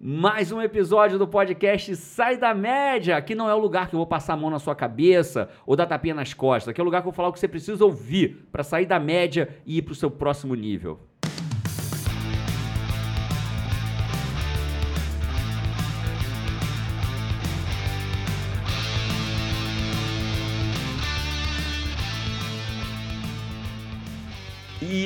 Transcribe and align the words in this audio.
Mais 0.00 0.52
um 0.52 0.62
episódio 0.62 1.18
do 1.18 1.26
podcast 1.26 1.96
Sai 1.96 2.36
da 2.36 2.54
Média. 2.54 3.16
Aqui 3.16 3.34
não 3.34 3.50
é 3.50 3.54
o 3.54 3.58
lugar 3.58 3.88
que 3.88 3.96
eu 3.96 3.98
vou 3.98 4.06
passar 4.06 4.34
a 4.34 4.36
mão 4.36 4.48
na 4.48 4.60
sua 4.60 4.72
cabeça 4.72 5.48
ou 5.66 5.74
dar 5.74 5.86
tapinha 5.86 6.14
nas 6.14 6.32
costas. 6.32 6.68
Aqui 6.68 6.80
é 6.80 6.82
o 6.82 6.84
lugar 6.84 7.02
que 7.02 7.08
eu 7.08 7.10
vou 7.10 7.16
falar 7.16 7.30
o 7.30 7.32
que 7.32 7.40
você 7.40 7.48
precisa 7.48 7.84
ouvir 7.84 8.46
para 8.52 8.62
sair 8.62 8.86
da 8.86 9.00
média 9.00 9.48
e 9.66 9.78
ir 9.78 9.82
para 9.82 9.90
o 9.90 9.96
seu 9.96 10.08
próximo 10.08 10.54
nível. 10.54 11.00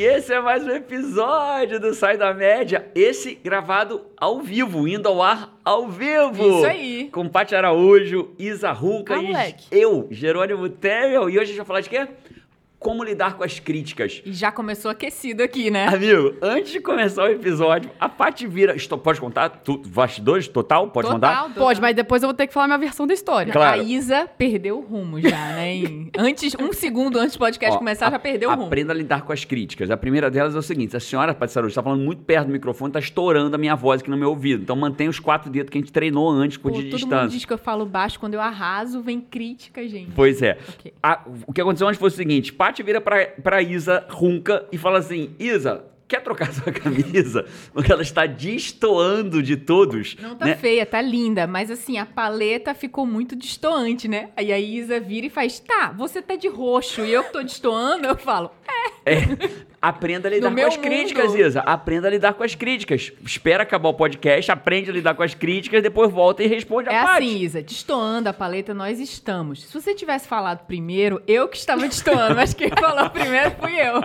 E 0.02 0.04
esse 0.04 0.34
é 0.34 0.40
mais 0.40 0.64
um 0.64 0.70
episódio 0.70 1.78
do 1.78 1.94
Sai 1.94 2.16
da 2.18 2.34
Média. 2.34 2.90
Esse 2.92 3.36
gravado 3.36 4.02
ao 4.16 4.40
vivo, 4.40 4.88
indo 4.88 5.06
ao 5.06 5.22
ar 5.22 5.56
ao 5.64 5.86
vivo. 5.86 6.56
Isso 6.56 6.66
aí. 6.66 7.08
Com 7.12 7.28
Paty 7.28 7.54
Araújo, 7.54 8.30
Isa 8.36 8.72
Runca 8.72 9.14
Ah, 9.14 9.22
e 9.22 9.26
moleque. 9.28 9.64
eu, 9.70 10.08
Jerônimo 10.10 10.68
Temel. 10.68 11.30
E 11.30 11.34
hoje 11.38 11.38
a 11.38 11.44
gente 11.44 11.56
vai 11.58 11.66
falar 11.66 11.80
de 11.82 11.88
quê? 11.88 12.08
Como 12.82 13.04
lidar 13.04 13.36
com 13.36 13.44
as 13.44 13.58
críticas. 13.58 14.22
E 14.24 14.32
já 14.32 14.50
começou 14.50 14.90
aquecido 14.90 15.42
aqui, 15.42 15.70
né? 15.70 15.86
Amigo, 15.88 16.34
antes 16.42 16.72
de 16.72 16.80
começar 16.80 17.24
o 17.24 17.28
episódio, 17.28 17.90
a 18.00 18.08
Paty 18.08 18.46
vira. 18.46 18.74
Isto, 18.74 18.98
pode 18.98 19.20
contar? 19.20 19.48
Tu, 19.50 19.78
bastidores 19.86 20.48
total? 20.48 20.88
Pode 20.88 21.06
Total, 21.08 21.14
contar? 21.20 21.42
total. 21.48 21.64
Pode, 21.64 21.80
mas 21.80 21.94
depois 21.94 22.22
eu 22.22 22.28
vou 22.28 22.34
ter 22.34 22.46
que 22.46 22.52
falar 22.52 22.66
minha 22.66 22.78
versão 22.78 23.06
da 23.06 23.14
história. 23.14 23.52
Claro. 23.52 23.80
A 23.80 23.84
Isa 23.84 24.28
perdeu 24.36 24.78
o 24.78 24.80
rumo 24.82 25.20
já, 25.20 25.30
né? 25.30 25.74
Antes, 26.18 26.54
um 26.60 26.72
segundo 26.72 27.18
antes 27.18 27.36
do 27.36 27.38
podcast 27.38 27.74
Ó, 27.76 27.78
começar, 27.78 28.10
já 28.10 28.16
a- 28.16 28.18
perdeu 28.18 28.48
o 28.50 28.52
rumo. 28.54 28.66
Aprenda 28.66 28.92
a 28.92 28.96
lidar 28.96 29.22
com 29.22 29.32
as 29.32 29.44
críticas. 29.44 29.90
A 29.90 29.96
primeira 29.96 30.30
delas 30.30 30.54
é 30.54 30.58
o 30.58 30.62
seguinte: 30.62 30.96
a 30.96 31.00
senhora 31.00 31.34
Paty 31.34 31.56
Araújo 31.58 31.70
está 31.72 31.82
falando 31.82 32.02
muito 32.02 32.22
perto 32.24 32.46
do 32.46 32.52
microfone, 32.52 32.90
está 32.90 32.98
estourando 33.00 33.54
a 33.54 33.58
minha 33.58 33.74
voz 33.76 34.00
aqui 34.00 34.10
no 34.10 34.16
meu 34.16 34.30
ouvido. 34.30 34.62
Então 34.62 34.74
mantenha 34.76 35.10
os 35.10 35.18
quatro 35.20 35.50
dedos 35.50 35.70
que 35.70 35.78
a 35.78 35.80
gente 35.80 35.92
treinou 35.92 36.28
antes 36.30 36.56
por 36.56 36.72
Pô, 36.72 36.78
de 36.78 36.84
todo 36.84 36.92
mundo 37.00 37.00
distância. 37.10 37.28
diz 37.28 37.44
que 37.44 37.52
eu 37.52 37.58
falo 37.58 37.84
baixo, 37.86 38.18
quando 38.18 38.34
eu 38.34 38.40
arraso, 38.40 39.00
vem 39.02 39.20
crítica, 39.20 39.86
gente. 39.88 40.12
Pois 40.14 40.42
é. 40.42 40.58
Ok. 40.78 40.92
A- 41.02 41.20
o 41.46 41.52
que 41.52 41.60
aconteceu 41.60 41.86
antes 41.86 41.98
foi 42.00 42.08
o 42.08 42.12
seguinte: 42.12 42.52
Paty 42.52 42.71
vira 42.80 43.00
pra, 43.00 43.26
pra 43.26 43.60
Isa 43.60 44.06
Runca 44.08 44.68
e 44.70 44.78
fala 44.78 44.98
assim: 44.98 45.34
Isa, 45.36 45.84
quer 46.12 46.20
trocar 46.22 46.52
sua 46.52 46.70
camisa? 46.70 47.46
Porque 47.72 47.90
ela 47.90 48.02
está 48.02 48.26
destoando 48.26 49.42
de 49.42 49.56
todos. 49.56 50.14
Não 50.20 50.36
tá 50.36 50.44
né? 50.44 50.54
feia, 50.54 50.84
tá 50.84 51.00
linda, 51.00 51.46
mas 51.46 51.70
assim, 51.70 51.96
a 51.96 52.04
paleta 52.04 52.74
ficou 52.74 53.06
muito 53.06 53.34
destoante, 53.34 54.06
né? 54.06 54.28
Aí 54.36 54.52
a 54.52 54.58
Isa 54.60 55.00
vira 55.00 55.26
e 55.26 55.30
faz, 55.30 55.58
tá, 55.58 55.90
você 55.90 56.20
tá 56.20 56.36
de 56.36 56.48
roxo 56.48 57.02
e 57.02 57.12
eu 57.12 57.24
que 57.24 57.32
tô 57.32 57.42
destoando, 57.42 58.06
eu 58.06 58.16
falo, 58.16 58.50
é. 58.68 58.81
É, 59.04 59.14
aprenda 59.80 60.28
a 60.28 60.30
lidar 60.30 60.50
No 60.50 60.56
com 60.56 60.66
as 60.66 60.76
críticas, 60.76 61.26
mundo. 61.32 61.40
Isa. 61.40 61.60
Aprenda 61.60 62.06
a 62.08 62.10
lidar 62.10 62.34
com 62.34 62.44
as 62.44 62.54
críticas. 62.54 63.12
Espera 63.24 63.62
acabar 63.64 63.88
o 63.88 63.94
podcast, 63.94 64.50
aprende 64.52 64.90
a 64.90 64.92
lidar 64.92 65.14
com 65.14 65.22
as 65.22 65.34
críticas, 65.34 65.82
depois 65.82 66.10
volta 66.10 66.42
e 66.42 66.46
responde 66.46 66.88
a 66.88 66.92
É 66.92 67.02
Paty. 67.02 67.26
assim, 67.26 67.38
Isa, 67.40 67.62
destoando 67.62 68.28
a 68.28 68.32
paleta, 68.32 68.72
nós 68.72 69.00
estamos. 69.00 69.64
Se 69.64 69.74
você 69.80 69.94
tivesse 69.94 70.28
falado 70.28 70.66
primeiro, 70.66 71.20
eu 71.26 71.48
que 71.48 71.56
estava 71.56 71.80
destoando, 71.88 72.36
mas 72.36 72.54
quem 72.54 72.68
falou 72.70 73.10
primeiro 73.10 73.50
fui 73.60 73.74
eu. 73.74 74.02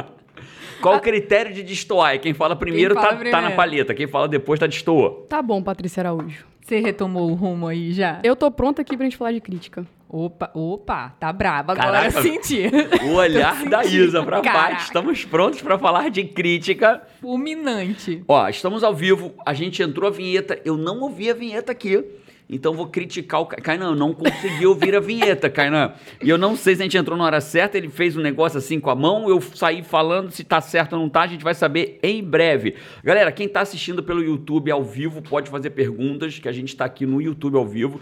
Qual 0.81 0.97
o 0.97 0.99
critério 0.99 1.53
de 1.53 1.63
destoar? 1.63 2.13
É 2.13 2.17
Quem 2.19 2.33
fala 2.33 2.55
primeiro, 2.55 2.93
fala 2.93 3.07
tá, 3.07 3.13
tá 3.13 3.17
primeiro. 3.19 3.41
na 3.41 3.51
paleta. 3.51 3.93
Quem 3.95 4.07
fala 4.07 4.27
depois 4.27 4.59
tá 4.59 4.67
destoa. 4.67 5.25
Tá 5.27 5.41
bom, 5.41 5.61
Patrícia 5.61 6.01
Araújo. 6.01 6.45
Você 6.61 6.79
retomou 6.79 7.31
o 7.31 7.33
rumo 7.33 7.65
aí 7.67 7.91
já? 7.93 8.19
Eu 8.23 8.35
tô 8.35 8.51
pronta 8.51 8.81
aqui 8.81 8.95
pra 8.95 9.05
gente 9.05 9.17
falar 9.17 9.31
de 9.31 9.41
crítica. 9.41 9.87
Opa, 10.09 10.49
opa, 10.53 11.09
tá 11.19 11.33
brava 11.33 11.73
agora, 11.73 11.91
Caraca. 11.91 12.17
eu 12.19 12.23
senti. 12.23 12.63
O 13.03 13.15
olhar 13.15 13.65
da. 13.65 13.83
Isa 13.83 14.23
pra 14.23 14.41
Caraca. 14.41 14.69
Paty. 14.69 14.83
Estamos 14.83 15.25
prontos 15.25 15.61
para 15.61 15.77
falar 15.77 16.09
de 16.09 16.23
crítica. 16.23 17.01
Fulminante. 17.19 18.23
Ó, 18.27 18.47
estamos 18.47 18.83
ao 18.83 18.95
vivo, 18.95 19.33
a 19.45 19.53
gente 19.53 19.83
entrou 19.83 20.07
a 20.07 20.11
vinheta, 20.11 20.59
eu 20.63 20.77
não 20.77 21.01
ouvi 21.01 21.29
a 21.29 21.33
vinheta 21.33 21.73
aqui. 21.73 22.03
Então 22.49 22.73
vou 22.73 22.87
criticar 22.87 23.41
o 23.41 23.45
Kainan, 23.45 23.87
eu 23.87 23.95
não 23.95 24.13
consegui 24.13 24.65
ouvir 24.65 24.95
a 24.95 25.01
vinheta, 25.01 25.49
Kainan. 25.49 25.91
E 26.23 26.29
eu 26.29 26.37
não 26.37 26.55
sei 26.55 26.75
se 26.75 26.81
a 26.81 26.85
gente 26.85 26.97
entrou 26.97 27.17
na 27.17 27.25
hora 27.25 27.41
certa, 27.41 27.77
ele 27.77 27.89
fez 27.89 28.15
um 28.15 28.21
negócio 28.21 28.57
assim 28.57 28.79
com 28.79 28.89
a 28.89 28.95
mão, 28.95 29.27
eu 29.27 29.41
saí 29.41 29.83
falando 29.83 30.31
se 30.31 30.45
tá 30.45 30.61
certo 30.61 30.93
ou 30.93 30.99
não 30.99 31.09
tá, 31.09 31.23
a 31.23 31.27
gente 31.27 31.43
vai 31.43 31.53
saber 31.53 31.99
em 32.01 32.23
breve. 32.23 32.75
Galera, 33.03 33.33
quem 33.33 33.49
tá 33.49 33.59
assistindo 33.59 34.01
pelo 34.01 34.23
YouTube 34.23 34.71
ao 34.71 34.81
vivo 34.81 35.21
pode 35.21 35.49
fazer 35.49 35.71
perguntas, 35.71 36.39
que 36.39 36.47
a 36.47 36.53
gente 36.53 36.73
tá 36.73 36.85
aqui 36.85 37.05
no 37.05 37.21
YouTube 37.21 37.57
ao 37.57 37.67
vivo. 37.67 37.99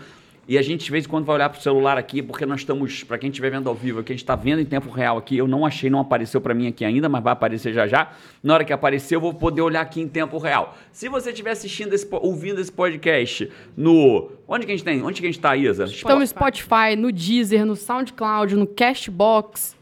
E 0.48 0.60
a 0.60 0.62
gente 0.62 0.86
de 0.86 0.92
vez 0.92 1.06
em 1.06 1.08
quando 1.08 1.26
vai 1.26 1.36
olhar 1.36 1.50
pro 1.50 1.60
celular 1.60 1.98
aqui, 1.98 2.22
porque 2.22 2.46
nós 2.46 2.60
estamos, 2.60 3.04
para 3.04 3.18
quem 3.18 3.30
estiver 3.30 3.50
vendo 3.50 3.68
ao 3.68 3.74
vivo, 3.74 4.04
que 4.04 4.12
a 4.12 4.16
gente 4.16 4.24
está 4.24 4.36
vendo 4.36 4.62
em 4.62 4.66
tempo 4.66 4.92
real 4.92 5.18
aqui, 5.18 5.36
eu 5.38 5.48
não 5.48 5.66
achei, 5.66 5.90
não 5.90 6.00
apareceu 6.00 6.40
para 6.40 6.54
mim 6.54 6.68
aqui 6.68 6.86
ainda, 6.86 7.10
mas 7.10 7.24
vai 7.24 7.34
aparecer 7.34 7.74
já 7.74 7.88
já. 7.88 8.12
Na 8.44 8.54
hora 8.54 8.64
que 8.64 8.72
aparecer, 8.72 9.16
eu 9.16 9.22
vou 9.22 9.34
poder 9.34 9.62
olhar 9.62 9.82
aqui 9.82 10.00
em 10.00 10.08
tempo 10.08 10.38
real. 10.38 10.78
Se 10.92 11.10
você 11.10 11.32
estiver 11.32 11.50
assistindo 11.50 11.94
esse, 11.94 12.08
ouvindo 12.12 12.62
esse 12.62 12.72
podcast 12.72 13.52
no. 13.76 14.30
Onde 14.48 14.68
que 14.68 14.72
a 14.72 14.76
gente 14.76 14.86
tem? 14.86 15.02
Onde 15.02 15.20
que 15.20 15.28
a 15.28 15.32
gente 15.32 15.42
tá, 15.42 15.56
Isa? 15.58 15.86
Estamos 15.86 16.20
no 16.20 16.28
Spotify, 16.28 16.96
no 16.96 17.12
Deezer, 17.12 17.66
no 17.66 17.76
SoundCloud, 17.76 18.56
no 18.56 18.68
Cashbox, 18.68 19.76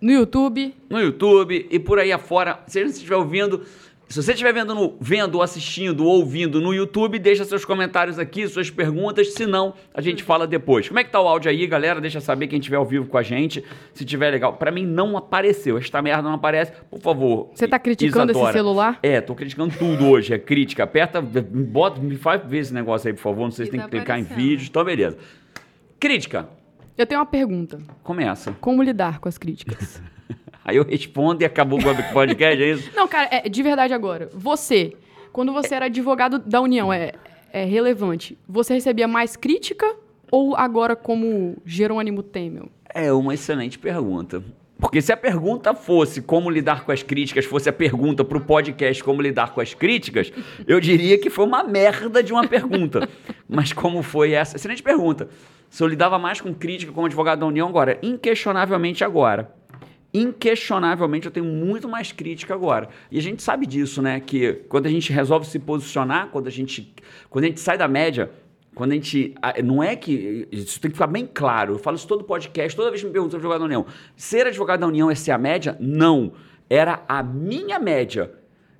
no 0.00 0.10
YouTube. 0.10 0.74
no 0.88 0.98
YouTube 0.98 1.68
e 1.70 1.78
por 1.78 2.00
aí 2.00 2.10
afora. 2.10 2.58
Se 2.66 2.82
você 2.82 2.90
estiver 2.90 3.16
ouvindo, 3.16 3.64
se 4.10 4.20
você 4.20 4.32
estiver 4.32 4.52
vendo, 4.52 4.74
no, 4.74 4.96
vendo, 5.00 5.40
assistindo 5.40 6.04
ou 6.04 6.18
ouvindo 6.18 6.60
no 6.60 6.74
YouTube, 6.74 7.16
deixa 7.16 7.44
seus 7.44 7.64
comentários 7.64 8.18
aqui, 8.18 8.46
suas 8.48 8.68
perguntas, 8.68 9.34
se 9.34 9.46
não, 9.46 9.72
a 9.94 10.00
gente 10.00 10.24
fala 10.24 10.48
depois. 10.48 10.88
Como 10.88 10.98
é 10.98 11.04
que 11.04 11.10
tá 11.10 11.20
o 11.20 11.28
áudio 11.28 11.48
aí, 11.48 11.64
galera? 11.64 12.00
Deixa 12.00 12.20
saber 12.20 12.48
quem 12.48 12.58
estiver 12.58 12.76
ao 12.76 12.84
vivo 12.84 13.06
com 13.06 13.16
a 13.16 13.22
gente, 13.22 13.64
se 13.94 14.04
tiver 14.04 14.30
legal. 14.30 14.54
Pra 14.54 14.72
mim 14.72 14.84
não 14.84 15.16
apareceu, 15.16 15.78
esta 15.78 16.02
merda 16.02 16.22
não 16.22 16.34
aparece. 16.34 16.72
Por 16.90 17.00
favor. 17.00 17.52
Você 17.54 17.68
tá 17.68 17.78
criticando 17.78 18.32
esse 18.32 18.40
Isadora. 18.40 18.52
celular? 18.52 18.98
É, 19.00 19.20
tô 19.20 19.32
criticando 19.32 19.72
tudo 19.78 20.08
hoje, 20.08 20.34
é 20.34 20.38
crítica. 20.40 20.82
Aperta, 20.82 21.22
bota, 21.22 22.00
me 22.00 22.16
faz 22.16 22.42
ver 22.44 22.58
esse 22.58 22.74
negócio 22.74 23.06
aí, 23.06 23.14
por 23.14 23.22
favor. 23.22 23.44
Não 23.44 23.52
sei 23.52 23.66
se 23.66 23.70
tem 23.70 23.78
tá 23.78 23.86
que 23.86 23.96
clicar 23.96 24.18
em 24.18 24.24
vídeos, 24.24 24.68
então 24.68 24.82
beleza. 24.82 25.18
Crítica, 26.00 26.48
Eu 26.98 27.06
tenho 27.06 27.20
uma 27.20 27.26
pergunta. 27.26 27.78
começa. 28.02 28.56
Como 28.60 28.82
lidar 28.82 29.20
com 29.20 29.28
as 29.28 29.38
críticas? 29.38 30.02
Aí 30.70 30.76
eu 30.76 30.84
respondo 30.84 31.42
e 31.42 31.44
acabou 31.44 31.80
o 31.80 32.12
podcast, 32.12 32.62
é 32.62 32.70
isso? 32.70 32.92
Não, 32.94 33.08
cara, 33.08 33.28
é, 33.32 33.48
de 33.48 33.60
verdade 33.60 33.92
agora. 33.92 34.30
Você, 34.32 34.92
quando 35.32 35.52
você 35.52 35.74
era 35.74 35.86
advogado 35.86 36.38
da 36.38 36.60
União, 36.60 36.92
é, 36.92 37.10
é 37.52 37.64
relevante. 37.64 38.38
Você 38.48 38.74
recebia 38.74 39.08
mais 39.08 39.34
crítica 39.34 39.96
ou 40.30 40.54
agora 40.54 40.94
como 40.94 41.56
Jerônimo 41.66 42.22
Temel? 42.22 42.68
É 42.88 43.12
uma 43.12 43.34
excelente 43.34 43.80
pergunta. 43.80 44.44
Porque 44.78 45.02
se 45.02 45.12
a 45.12 45.16
pergunta 45.16 45.74
fosse 45.74 46.22
como 46.22 46.48
lidar 46.48 46.84
com 46.84 46.92
as 46.92 47.02
críticas, 47.02 47.44
fosse 47.44 47.68
a 47.68 47.72
pergunta 47.72 48.24
pro 48.24 48.40
podcast 48.40 49.02
como 49.02 49.20
lidar 49.20 49.52
com 49.52 49.60
as 49.60 49.74
críticas, 49.74 50.32
eu 50.68 50.78
diria 50.78 51.18
que 51.18 51.28
foi 51.28 51.44
uma 51.44 51.64
merda 51.64 52.22
de 52.22 52.32
uma 52.32 52.46
pergunta. 52.46 53.08
Mas 53.48 53.72
como 53.72 54.04
foi 54.04 54.34
essa? 54.34 54.56
Excelente 54.56 54.84
pergunta. 54.84 55.28
Se 55.68 55.82
eu 55.82 55.88
lidava 55.88 56.16
mais 56.16 56.40
com 56.40 56.54
crítica 56.54 56.92
como 56.92 57.06
advogado 57.06 57.40
da 57.40 57.46
União 57.46 57.68
agora, 57.68 57.98
inquestionavelmente 58.02 59.02
agora. 59.02 59.58
Inquestionavelmente 60.12 61.26
eu 61.26 61.32
tenho 61.32 61.46
muito 61.46 61.88
mais 61.88 62.10
crítica 62.12 62.52
agora. 62.54 62.88
E 63.10 63.18
a 63.18 63.22
gente 63.22 63.42
sabe 63.42 63.66
disso, 63.66 64.02
né? 64.02 64.20
Que 64.20 64.54
quando 64.68 64.86
a 64.86 64.90
gente 64.90 65.12
resolve 65.12 65.46
se 65.46 65.58
posicionar, 65.58 66.28
quando 66.28 66.48
a 66.48 66.50
gente, 66.50 66.92
quando 67.28 67.44
a 67.44 67.48
gente 67.48 67.60
sai 67.60 67.78
da 67.78 67.86
média, 67.86 68.30
quando 68.74 68.92
a 68.92 68.94
gente. 68.94 69.34
Não 69.64 69.82
é 69.82 69.94
que. 69.94 70.48
Isso 70.50 70.80
tem 70.80 70.90
que 70.90 70.96
ficar 70.96 71.06
bem 71.06 71.28
claro. 71.32 71.74
Eu 71.74 71.78
falo 71.78 71.96
isso 71.96 72.08
todo 72.08 72.24
podcast, 72.24 72.76
toda 72.76 72.90
vez 72.90 73.02
que 73.02 73.06
me 73.06 73.12
perguntam 73.12 73.36
advogado 73.36 73.60
da 73.60 73.66
União. 73.66 73.86
Ser 74.16 74.46
advogado 74.46 74.80
da 74.80 74.86
União 74.86 75.10
é 75.10 75.14
ser 75.14 75.32
a 75.32 75.38
média? 75.38 75.76
Não. 75.78 76.32
Era 76.68 77.02
a 77.08 77.22
minha 77.22 77.78
média. 77.78 78.32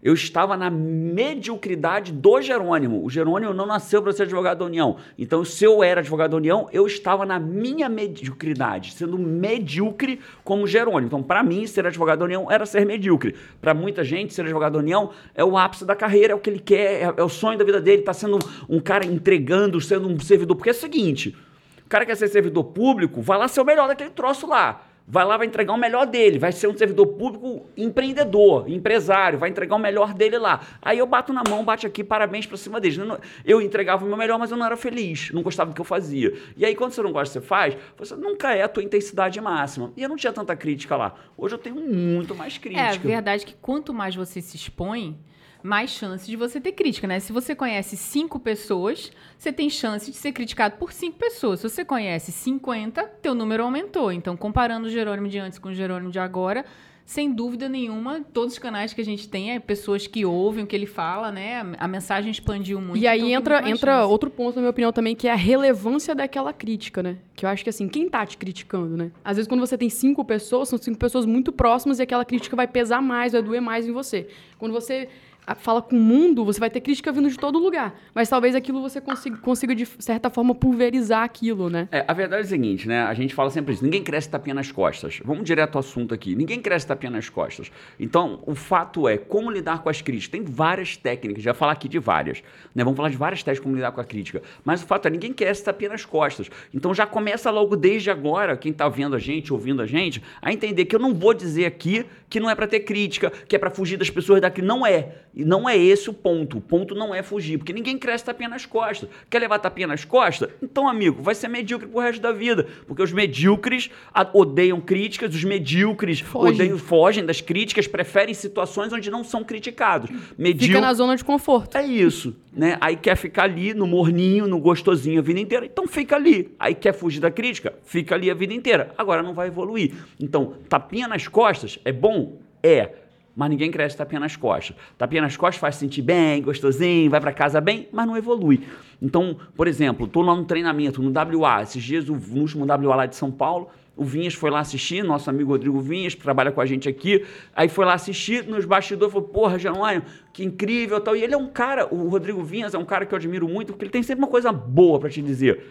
Eu 0.02 0.14
estava 0.14 0.56
na 0.56 0.70
mediocridade 0.70 2.10
do 2.10 2.40
Jerônimo. 2.40 3.04
O 3.04 3.10
Jerônimo 3.10 3.52
não 3.52 3.66
nasceu 3.66 4.02
para 4.02 4.12
ser 4.12 4.22
advogado 4.22 4.58
da 4.58 4.64
União. 4.64 4.96
Então, 5.18 5.44
se 5.44 5.62
eu 5.62 5.84
era 5.84 6.00
advogado 6.00 6.30
da 6.30 6.36
União, 6.38 6.68
eu 6.72 6.86
estava 6.86 7.26
na 7.26 7.38
minha 7.38 7.86
mediocridade, 7.86 8.92
sendo 8.92 9.18
medíocre 9.18 10.18
como 10.42 10.66
Jerônimo. 10.66 11.06
Então, 11.06 11.22
para 11.22 11.42
mim, 11.42 11.66
ser 11.66 11.86
advogado 11.86 12.20
da 12.20 12.24
União 12.24 12.50
era 12.50 12.64
ser 12.64 12.86
medíocre. 12.86 13.34
Para 13.60 13.74
muita 13.74 14.02
gente, 14.02 14.32
ser 14.32 14.42
advogado 14.42 14.72
da 14.72 14.78
União 14.78 15.10
é 15.34 15.44
o 15.44 15.58
ápice 15.58 15.84
da 15.84 15.94
carreira, 15.94 16.32
é 16.32 16.36
o 16.36 16.40
que 16.40 16.48
ele 16.48 16.60
quer, 16.60 17.02
é, 17.02 17.14
é 17.18 17.22
o 17.22 17.28
sonho 17.28 17.58
da 17.58 17.64
vida 17.64 17.80
dele, 17.80 18.00
está 18.00 18.14
sendo 18.14 18.38
um 18.68 18.80
cara 18.80 19.04
entregando, 19.04 19.78
sendo 19.82 20.08
um 20.08 20.18
servidor. 20.18 20.56
Porque 20.56 20.70
é 20.70 20.72
o 20.72 20.74
seguinte: 20.74 21.36
o 21.84 21.88
cara 21.90 22.06
quer 22.06 22.16
ser 22.16 22.28
servidor 22.28 22.64
público, 22.64 23.20
vai 23.20 23.36
lá 23.36 23.48
ser 23.48 23.60
o 23.60 23.64
melhor 23.66 23.86
daquele 23.86 24.10
troço 24.10 24.46
lá. 24.46 24.86
Vai 25.12 25.24
lá, 25.24 25.36
vai 25.36 25.46
entregar 25.48 25.72
o 25.72 25.76
melhor 25.76 26.06
dele, 26.06 26.38
vai 26.38 26.52
ser 26.52 26.68
um 26.68 26.76
servidor 26.76 27.04
público 27.08 27.66
empreendedor, 27.76 28.70
empresário, 28.70 29.40
vai 29.40 29.50
entregar 29.50 29.74
o 29.74 29.78
melhor 29.78 30.14
dele 30.14 30.38
lá. 30.38 30.60
Aí 30.80 30.98
eu 30.98 31.06
bato 31.06 31.32
na 31.32 31.42
mão, 31.48 31.64
bate 31.64 31.84
aqui, 31.84 32.04
parabéns 32.04 32.46
pra 32.46 32.56
cima. 32.56 32.78
Eu 32.80 33.04
não- 33.04 33.18
Eu 33.44 33.60
entregava 33.60 34.04
o 34.04 34.08
meu 34.08 34.16
melhor, 34.16 34.38
mas 34.38 34.52
eu 34.52 34.56
não 34.56 34.64
era 34.64 34.76
feliz, 34.76 35.32
não 35.32 35.42
gostava 35.42 35.70
do 35.70 35.74
que 35.74 35.80
eu 35.80 35.84
fazia. 35.84 36.32
E 36.56 36.64
aí, 36.64 36.76
quando 36.76 36.92
você 36.92 37.02
não 37.02 37.10
gosta 37.10 37.38
do 37.38 37.42
que 37.42 37.46
você 37.46 37.48
faz, 37.48 37.76
você 37.98 38.14
nunca 38.14 38.54
é 38.54 38.62
a 38.62 38.68
tua 38.68 38.84
intensidade 38.84 39.40
máxima. 39.40 39.92
E 39.96 40.02
eu 40.02 40.08
não 40.08 40.16
tinha 40.16 40.32
tanta 40.32 40.54
crítica 40.54 40.96
lá. 40.96 41.12
Hoje 41.36 41.54
eu 41.56 41.58
tenho 41.58 41.74
muito 41.76 42.32
mais 42.32 42.56
crítica. 42.56 42.80
É, 42.80 42.88
a 42.90 43.16
verdade 43.16 43.42
é 43.42 43.46
que 43.46 43.54
quanto 43.60 43.92
mais 43.92 44.14
você 44.14 44.40
se 44.40 44.56
expõe, 44.56 45.18
mais 45.62 45.90
chance 45.90 46.26
de 46.26 46.36
você 46.36 46.60
ter 46.60 46.72
crítica, 46.72 47.06
né? 47.06 47.20
Se 47.20 47.32
você 47.32 47.54
conhece 47.54 47.96
cinco 47.96 48.38
pessoas, 48.38 49.10
você 49.36 49.52
tem 49.52 49.68
chance 49.68 50.10
de 50.10 50.16
ser 50.16 50.32
criticado 50.32 50.76
por 50.76 50.92
cinco 50.92 51.18
pessoas. 51.18 51.60
Se 51.60 51.68
você 51.68 51.84
conhece 51.84 52.32
50, 52.32 53.02
teu 53.22 53.34
número 53.34 53.62
aumentou. 53.64 54.12
Então, 54.12 54.36
comparando 54.36 54.86
o 54.86 54.90
Jerônimo 54.90 55.28
de 55.28 55.38
antes 55.38 55.58
com 55.58 55.68
o 55.68 55.74
Jerônimo 55.74 56.10
de 56.10 56.18
agora, 56.18 56.64
sem 57.10 57.32
dúvida 57.32 57.68
nenhuma, 57.68 58.24
todos 58.32 58.52
os 58.52 58.58
canais 58.60 58.92
que 58.92 59.00
a 59.00 59.04
gente 59.04 59.28
tem 59.28 59.50
é 59.50 59.58
pessoas 59.58 60.06
que 60.06 60.24
ouvem 60.24 60.62
o 60.62 60.66
que 60.66 60.76
ele 60.76 60.86
fala, 60.86 61.32
né? 61.32 61.60
A, 61.76 61.88
mensagem 61.88 62.30
expandiu 62.30 62.80
muito. 62.80 63.02
E 63.02 63.04
aí 63.04 63.18
então 63.18 63.32
entra, 63.32 63.68
entra 63.68 63.92
chance. 63.94 64.12
outro 64.12 64.30
ponto, 64.30 64.54
na 64.54 64.60
minha 64.62 64.70
opinião, 64.70 64.92
também, 64.92 65.16
que 65.16 65.26
é 65.26 65.32
a 65.32 65.36
relevância 65.36 66.14
daquela 66.14 66.52
crítica, 66.52 67.02
né? 67.02 67.16
Que 67.34 67.44
eu 67.44 67.50
acho 67.50 67.64
que 67.64 67.70
assim, 67.70 67.88
quem 67.88 68.08
tá 68.08 68.24
te 68.24 68.36
criticando, 68.36 68.96
né? 68.96 69.10
Às 69.24 69.38
vezes, 69.38 69.48
quando 69.48 69.58
você 69.58 69.76
tem 69.76 69.90
cinco 69.90 70.24
pessoas, 70.24 70.68
são 70.68 70.78
cinco 70.78 70.98
pessoas 70.98 71.26
muito 71.26 71.50
próximas 71.50 71.98
e 71.98 72.02
aquela 72.02 72.24
crítica 72.24 72.54
vai 72.54 72.68
pesar 72.68 73.02
mais, 73.02 73.32
vai 73.32 73.42
doer 73.42 73.60
mais 73.60 73.88
em 73.88 73.90
você. 73.90 74.28
Quando 74.56 74.70
você 74.70 75.08
fala 75.56 75.82
com 75.82 75.96
o 75.96 76.00
mundo, 76.00 76.44
você 76.44 76.60
vai 76.60 76.70
ter 76.70 76.80
crítica 76.80 77.10
vindo 77.12 77.28
de 77.28 77.36
todo 77.36 77.58
lugar. 77.58 77.94
Mas 78.14 78.28
talvez 78.28 78.54
aquilo 78.54 78.80
você 78.80 79.00
consiga, 79.00 79.36
consiga 79.38 79.74
de 79.74 79.86
certa 79.86 80.30
forma, 80.30 80.54
pulverizar 80.54 81.22
aquilo, 81.22 81.68
né? 81.68 81.88
É, 81.90 82.04
a 82.06 82.12
verdade 82.12 82.42
é 82.42 82.44
a 82.44 82.48
seguinte, 82.48 82.86
né? 82.86 83.02
A 83.02 83.14
gente 83.14 83.34
fala 83.34 83.50
sempre 83.50 83.74
isso. 83.74 83.84
Ninguém 83.84 84.02
cresce 84.02 84.28
tapinha 84.28 84.54
nas 84.54 84.70
costas. 84.70 85.20
Vamos 85.24 85.44
direto 85.44 85.76
ao 85.76 85.80
assunto 85.80 86.14
aqui. 86.14 86.34
Ninguém 86.34 86.60
cresce 86.60 86.86
tapinha 86.86 87.10
nas 87.10 87.28
costas. 87.28 87.70
Então, 87.98 88.42
o 88.46 88.54
fato 88.54 89.08
é 89.08 89.16
como 89.16 89.50
lidar 89.50 89.82
com 89.82 89.88
as 89.88 90.00
críticas. 90.00 90.28
Tem 90.28 90.44
várias 90.44 90.96
técnicas, 90.96 91.42
já 91.42 91.54
falar 91.54 91.72
aqui 91.72 91.88
de 91.88 91.98
várias. 91.98 92.42
Né? 92.74 92.84
Vamos 92.84 92.96
falar 92.96 93.08
de 93.08 93.16
várias 93.16 93.42
técnicas 93.42 93.62
como 93.62 93.74
lidar 93.74 93.92
com 93.92 94.00
a 94.00 94.04
crítica. 94.04 94.42
Mas 94.64 94.82
o 94.82 94.86
fato 94.86 95.06
é, 95.06 95.10
ninguém 95.10 95.32
cresce 95.32 95.64
tapinha 95.64 95.90
nas 95.90 96.04
costas. 96.04 96.50
Então 96.72 96.94
já 96.94 97.06
começa 97.06 97.50
logo 97.50 97.76
desde 97.76 98.10
agora, 98.10 98.56
quem 98.56 98.72
tá 98.72 98.88
vendo 98.88 99.16
a 99.16 99.18
gente, 99.18 99.52
ouvindo 99.52 99.82
a 99.82 99.86
gente, 99.86 100.22
a 100.40 100.52
entender 100.52 100.84
que 100.84 100.94
eu 100.94 101.00
não 101.00 101.14
vou 101.14 101.34
dizer 101.34 101.66
aqui 101.66 102.06
que 102.28 102.38
não 102.38 102.48
é 102.48 102.54
para 102.54 102.66
ter 102.66 102.80
crítica, 102.80 103.30
que 103.30 103.56
é 103.56 103.58
para 103.58 103.70
fugir 103.70 103.96
das 103.96 104.08
pessoas 104.08 104.40
daqui. 104.40 104.62
Não 104.62 104.86
é. 104.86 105.16
E 105.34 105.44
não 105.44 105.68
é 105.68 105.76
esse 105.76 106.10
o 106.10 106.12
ponto. 106.12 106.58
O 106.58 106.60
ponto 106.60 106.94
não 106.94 107.14
é 107.14 107.22
fugir, 107.22 107.58
porque 107.58 107.72
ninguém 107.72 107.96
cresce 107.96 108.24
tapinha 108.24 108.48
nas 108.48 108.66
costas. 108.66 109.08
Quer 109.28 109.38
levar 109.38 109.58
tapinha 109.58 109.86
nas 109.86 110.04
costas? 110.04 110.50
Então, 110.62 110.88
amigo, 110.88 111.22
vai 111.22 111.34
ser 111.34 111.48
medíocre 111.48 111.86
pro 111.86 112.00
resto 112.00 112.20
da 112.20 112.32
vida. 112.32 112.66
Porque 112.86 113.02
os 113.02 113.12
medíocres 113.12 113.90
odeiam 114.32 114.80
críticas, 114.80 115.34
os 115.34 115.44
medíocres 115.44 116.20
Fogem. 116.20 116.54
odeiam, 116.54 116.78
fogem 116.78 117.24
das 117.24 117.40
críticas, 117.40 117.86
preferem 117.86 118.34
situações 118.34 118.92
onde 118.92 119.10
não 119.10 119.22
são 119.22 119.44
criticados. 119.44 120.10
Fica 120.10 120.34
Medíocre. 120.36 120.80
na 120.80 120.92
zona 120.94 121.16
de 121.16 121.24
conforto. 121.24 121.76
É 121.76 121.84
isso, 121.86 122.36
né? 122.52 122.76
Aí 122.80 122.96
quer 122.96 123.16
ficar 123.16 123.44
ali 123.44 123.72
no 123.72 123.86
morninho, 123.86 124.46
no 124.46 124.58
gostosinho 124.58 125.20
a 125.20 125.22
vida 125.22 125.40
inteira, 125.40 125.64
então 125.66 125.86
fica 125.86 126.16
ali. 126.16 126.54
Aí 126.58 126.74
quer 126.74 126.92
fugir 126.92 127.20
da 127.20 127.30
crítica, 127.30 127.72
fica 127.84 128.14
ali 128.14 128.30
a 128.30 128.34
vida 128.34 128.52
inteira. 128.52 128.92
Agora 128.98 129.22
não 129.22 129.34
vai 129.34 129.48
evoluir. 129.48 129.94
Então, 130.18 130.54
tapinha 130.68 131.06
nas 131.06 131.28
costas 131.28 131.78
é 131.84 131.92
bom? 131.92 132.38
É. 132.62 132.99
Mas 133.40 133.48
ninguém 133.48 133.70
cresce 133.70 133.96
tapinha 133.96 134.20
nas 134.20 134.36
costas. 134.36 134.76
Tapinha 134.98 135.22
nas 135.22 135.34
costas 135.34 135.58
faz 135.58 135.76
sentir 135.76 136.02
bem, 136.02 136.42
gostosinho, 136.42 137.08
vai 137.10 137.22
pra 137.22 137.32
casa 137.32 137.58
bem, 137.58 137.88
mas 137.90 138.06
não 138.06 138.14
evolui. 138.14 138.60
Então, 139.00 139.34
por 139.56 139.66
exemplo, 139.66 140.06
tô 140.06 140.20
lá 140.20 140.36
no 140.36 140.44
treinamento, 140.44 141.00
no 141.00 141.10
WA. 141.10 141.62
Esses 141.62 141.82
dias, 141.82 142.06
o- 142.10 142.20
último 142.38 142.66
WA 142.66 142.94
lá 142.94 143.06
de 143.06 143.16
São 143.16 143.30
Paulo, 143.30 143.70
o 143.96 144.04
Vinhas 144.04 144.34
foi 144.34 144.50
lá 144.50 144.60
assistir, 144.60 145.02
nosso 145.02 145.30
amigo 145.30 145.52
Rodrigo 145.52 145.80
Vinhas, 145.80 146.14
que 146.14 146.20
trabalha 146.22 146.52
com 146.52 146.60
a 146.60 146.66
gente 146.66 146.86
aqui. 146.86 147.24
Aí 147.56 147.70
foi 147.70 147.86
lá 147.86 147.94
assistir, 147.94 148.44
nos 148.46 148.66
bastidores, 148.66 149.10
falou, 149.10 149.26
porra, 149.28 149.58
Januário, 149.58 150.02
que 150.34 150.44
incrível 150.44 151.00
tal. 151.00 151.16
E 151.16 151.22
ele 151.22 151.32
é 151.32 151.38
um 151.38 151.48
cara, 151.48 151.88
o 151.90 152.08
Rodrigo 152.10 152.42
Vinhas 152.44 152.74
é 152.74 152.78
um 152.78 152.84
cara 152.84 153.06
que 153.06 153.14
eu 153.14 153.16
admiro 153.16 153.48
muito, 153.48 153.68
porque 153.72 153.84
ele 153.86 153.90
tem 153.90 154.02
sempre 154.02 154.22
uma 154.22 154.30
coisa 154.30 154.52
boa 154.52 155.00
pra 155.00 155.08
te 155.08 155.22
dizer. 155.22 155.64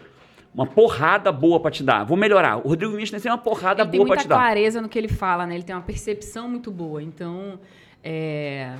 Uma 0.52 0.66
porrada 0.66 1.30
boa 1.30 1.60
pra 1.60 1.70
te 1.70 1.82
dar. 1.82 2.04
Vou 2.04 2.16
melhorar. 2.16 2.56
O 2.58 2.68
Rodrigo 2.68 2.92
Vinhas 2.92 3.10
tem 3.10 3.30
uma 3.30 3.38
porrada 3.38 3.82
Ele 3.82 3.90
tem 3.90 3.98
boa 3.98 4.08
pra 4.08 4.16
muita 4.16 4.24
te 4.24 4.28
dar. 4.28 4.36
clareza 4.36 4.80
no 4.80 4.88
que 4.88 4.98
ele 4.98 5.08
fala, 5.08 5.46
né? 5.46 5.54
Ele 5.54 5.62
tem 5.62 5.74
uma 5.74 5.82
percepção 5.82 6.48
muito 6.48 6.70
boa. 6.72 7.00
Então, 7.02 7.60
é, 8.02 8.74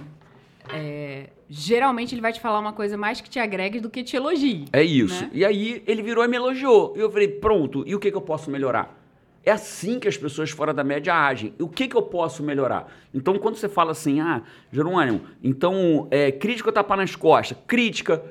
é, 0.73 1.29
geralmente 1.49 2.15
ele 2.15 2.21
vai 2.21 2.33
te 2.33 2.41
falar 2.41 2.59
uma 2.59 2.73
coisa 2.73 2.97
mais 2.97 3.21
que 3.21 3.31
te 3.31 3.39
agregue 3.39 3.81
do 3.81 3.89
que 3.89 4.03
te 4.03 4.17
elogie. 4.17 4.65
É 4.73 4.83
isso. 4.83 5.23
né? 5.25 5.31
E 5.33 5.45
aí 5.45 5.83
ele 5.87 6.03
virou 6.03 6.25
e 6.25 6.29
me 6.29 6.37
elogiou. 6.37 6.93
E 6.97 7.01
eu 7.01 7.11
falei, 7.11 7.29
pronto, 7.29 7.85
e 7.87 7.95
o 7.95 8.01
que, 8.01 8.11
que 8.11 8.17
eu 8.17 8.23
posso 8.23 8.51
melhorar? 8.51 8.99
É 9.45 9.53
assim 9.53 9.99
que 9.99 10.07
as 10.07 10.19
pessoas 10.19 10.51
fora 10.51 10.75
da 10.75 10.85
média 10.85 11.15
agem. 11.15 11.55
E 11.59 11.63
o 11.63 11.69
que, 11.69 11.89
que 11.89 11.97
eu 11.97 12.03
posso 12.03 12.43
melhorar? 12.43 12.93
Então, 13.15 13.39
quando 13.39 13.57
você 13.57 13.69
fala 13.69 13.93
assim, 13.93 14.21
ah, 14.21 14.43
Jerônimo, 14.71 15.23
então, 15.43 16.07
é, 16.11 16.31
crítica 16.31 16.69
ou 16.69 16.73
tapa 16.73 16.97
nas 16.97 17.17
costas? 17.17 17.57
Crítica. 17.67 18.23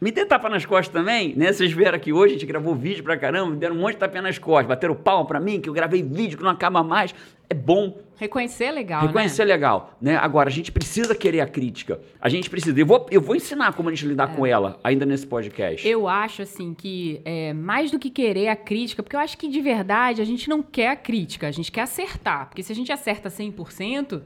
Me 0.00 0.10
dê 0.10 0.24
tapa 0.24 0.48
nas 0.48 0.64
costas 0.64 0.88
também, 0.88 1.34
né? 1.36 1.52
Vocês 1.52 1.70
viram 1.72 1.94
aqui 1.94 2.12
hoje, 2.12 2.34
a 2.34 2.38
gente 2.38 2.46
gravou 2.46 2.74
vídeo 2.74 3.04
pra 3.04 3.18
caramba, 3.18 3.50
me 3.50 3.56
deram 3.58 3.76
um 3.76 3.80
monte 3.80 3.92
de 3.92 3.98
tapinha 3.98 4.22
nas 4.22 4.38
costas, 4.38 4.66
bateram 4.66 4.94
pau 4.94 5.26
pra 5.26 5.38
mim, 5.38 5.60
que 5.60 5.68
eu 5.68 5.74
gravei 5.74 6.02
vídeo 6.02 6.38
que 6.38 6.44
não 6.44 6.50
acaba 6.50 6.82
mais. 6.82 7.14
É 7.48 7.54
bom, 7.54 7.98
Reconhecer 8.20 8.64
é 8.64 8.70
legal, 8.70 9.06
Reconhecer 9.06 9.42
é 9.42 9.44
né? 9.46 9.52
legal, 9.54 9.96
né? 9.98 10.16
Agora, 10.16 10.50
a 10.50 10.52
gente 10.52 10.70
precisa 10.70 11.14
querer 11.14 11.40
a 11.40 11.46
crítica. 11.46 11.98
A 12.20 12.28
gente 12.28 12.50
precisa. 12.50 12.78
Eu 12.78 12.84
vou, 12.84 13.06
eu 13.10 13.18
vou 13.18 13.34
ensinar 13.34 13.72
como 13.72 13.88
a 13.88 13.94
gente 13.94 14.06
lidar 14.06 14.36
com 14.36 14.44
ela 14.44 14.78
ainda 14.84 15.06
nesse 15.06 15.26
podcast. 15.26 15.88
É. 15.88 15.90
Eu 15.90 16.06
acho, 16.06 16.42
assim, 16.42 16.74
que 16.74 17.22
é, 17.24 17.54
mais 17.54 17.90
do 17.90 17.98
que 17.98 18.10
querer 18.10 18.48
a 18.48 18.56
crítica, 18.56 19.02
porque 19.02 19.16
eu 19.16 19.20
acho 19.20 19.38
que 19.38 19.48
de 19.48 19.60
verdade 19.62 20.20
a 20.20 20.24
gente 20.26 20.50
não 20.50 20.62
quer 20.62 20.88
a 20.88 20.96
crítica, 20.96 21.48
a 21.48 21.50
gente 21.50 21.72
quer 21.72 21.80
acertar. 21.80 22.48
Porque 22.48 22.62
se 22.62 22.70
a 22.70 22.74
gente 22.74 22.92
acerta 22.92 23.30
100%, 23.30 24.20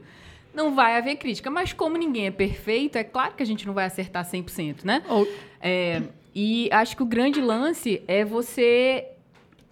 não 0.55 0.73
vai 0.73 0.97
haver 0.97 1.17
crítica. 1.17 1.49
Mas 1.51 1.73
como 1.73 1.97
ninguém 1.97 2.27
é 2.27 2.31
perfeito, 2.31 2.97
é 2.97 3.03
claro 3.03 3.35
que 3.35 3.43
a 3.43 3.45
gente 3.45 3.65
não 3.67 3.73
vai 3.73 3.85
acertar 3.85 4.23
100%, 4.25 4.83
né? 4.85 5.03
Ou- 5.09 5.27
É, 5.61 6.01
e 6.33 6.69
acho 6.71 6.95
que 6.95 7.03
o 7.03 7.05
grande 7.05 7.41
lance 7.41 8.01
é 8.07 8.23
você, 8.23 9.07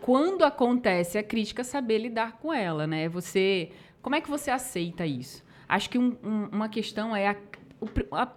quando 0.02 0.44
acontece 0.44 1.18
a 1.18 1.24
crítica, 1.24 1.64
saber 1.64 2.00
lidar 2.00 2.34
com 2.34 2.54
ela, 2.54 2.86
né? 2.88 3.08
Você, 3.10 3.72
como 4.02 4.16
é 4.16 4.22
que 4.22 4.30
você 4.30 4.52
aceita 4.52 5.06
isso? 5.06 5.44
Acho 5.68 5.90
que 5.90 5.98
um- 5.98 6.18
um- 6.24 6.50
uma 6.52 6.70
questão 6.70 7.16
é 7.16 7.28
a- 7.30 7.36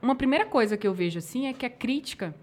uma 0.02 0.14
primeira 0.14 0.44
coisa 0.44 0.76
que 0.76 0.86
eu 0.86 0.92
vejo 0.94 1.18
assim 1.18 1.46
é 1.46 1.52
que 1.52 1.64
a 1.66 1.70
crítica 1.70 2.34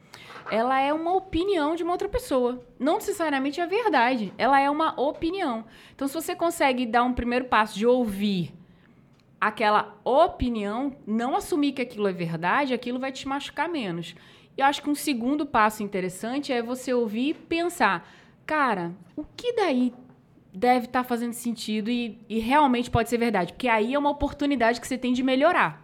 ela 0.51 0.79
é 0.79 0.94
uma 0.94 1.13
opinião 1.15 1.75
de 1.75 1.83
uma 1.83 1.91
outra 1.94 2.09
pessoa, 2.09 2.61
não 2.77 2.95
necessariamente 2.95 3.61
é 3.61 3.65
verdade. 3.65 4.33
Ela 4.38 4.59
é 4.59 4.69
uma 4.69 5.00
opinião. 5.00 5.63
Então, 5.95 6.07
se 6.07 6.13
você 6.13 6.35
consegue 6.35 6.85
dar 6.85 7.03
um 7.03 7.13
primeiro 7.13 7.45
passo 7.45 7.77
de 7.77 7.85
ouvir 7.88 8.53
aquela 9.48 10.00
opinião, 10.06 10.95
não 11.06 11.36
assumir 11.36 11.74
que 11.74 11.81
aquilo 11.81 12.07
é 12.07 12.13
verdade, 12.13 12.74
aquilo 12.74 13.00
vai 13.00 13.12
te 13.12 13.28
machucar 13.28 13.68
menos. 13.68 14.16
E 14.57 14.62
eu 14.62 14.66
acho 14.66 14.81
que 14.81 14.90
um 14.90 14.95
segundo 14.95 15.45
passo 15.45 15.84
interessante 15.84 16.54
é 16.54 16.62
você 16.62 16.94
ouvir 16.94 17.30
e 17.30 17.34
pensar, 17.34 18.07
cara, 18.45 18.94
o 19.16 19.25
que 19.36 19.54
daí 19.54 19.94
deve 20.54 20.86
estar 20.86 21.04
fazendo 21.04 21.34
sentido 21.34 21.90
e, 21.90 22.18
e 22.30 22.40
realmente 22.40 22.90
pode 22.90 23.10
ser 23.10 23.18
verdade? 23.18 23.54
Porque 23.54 23.68
aí 23.68 23.94
é 23.94 24.00
uma 24.00 24.12
oportunidade 24.12 24.80
que 24.80 24.88
você 24.88 24.98
tem 24.98 25.12
de 25.12 25.24
melhorar. 25.24 25.84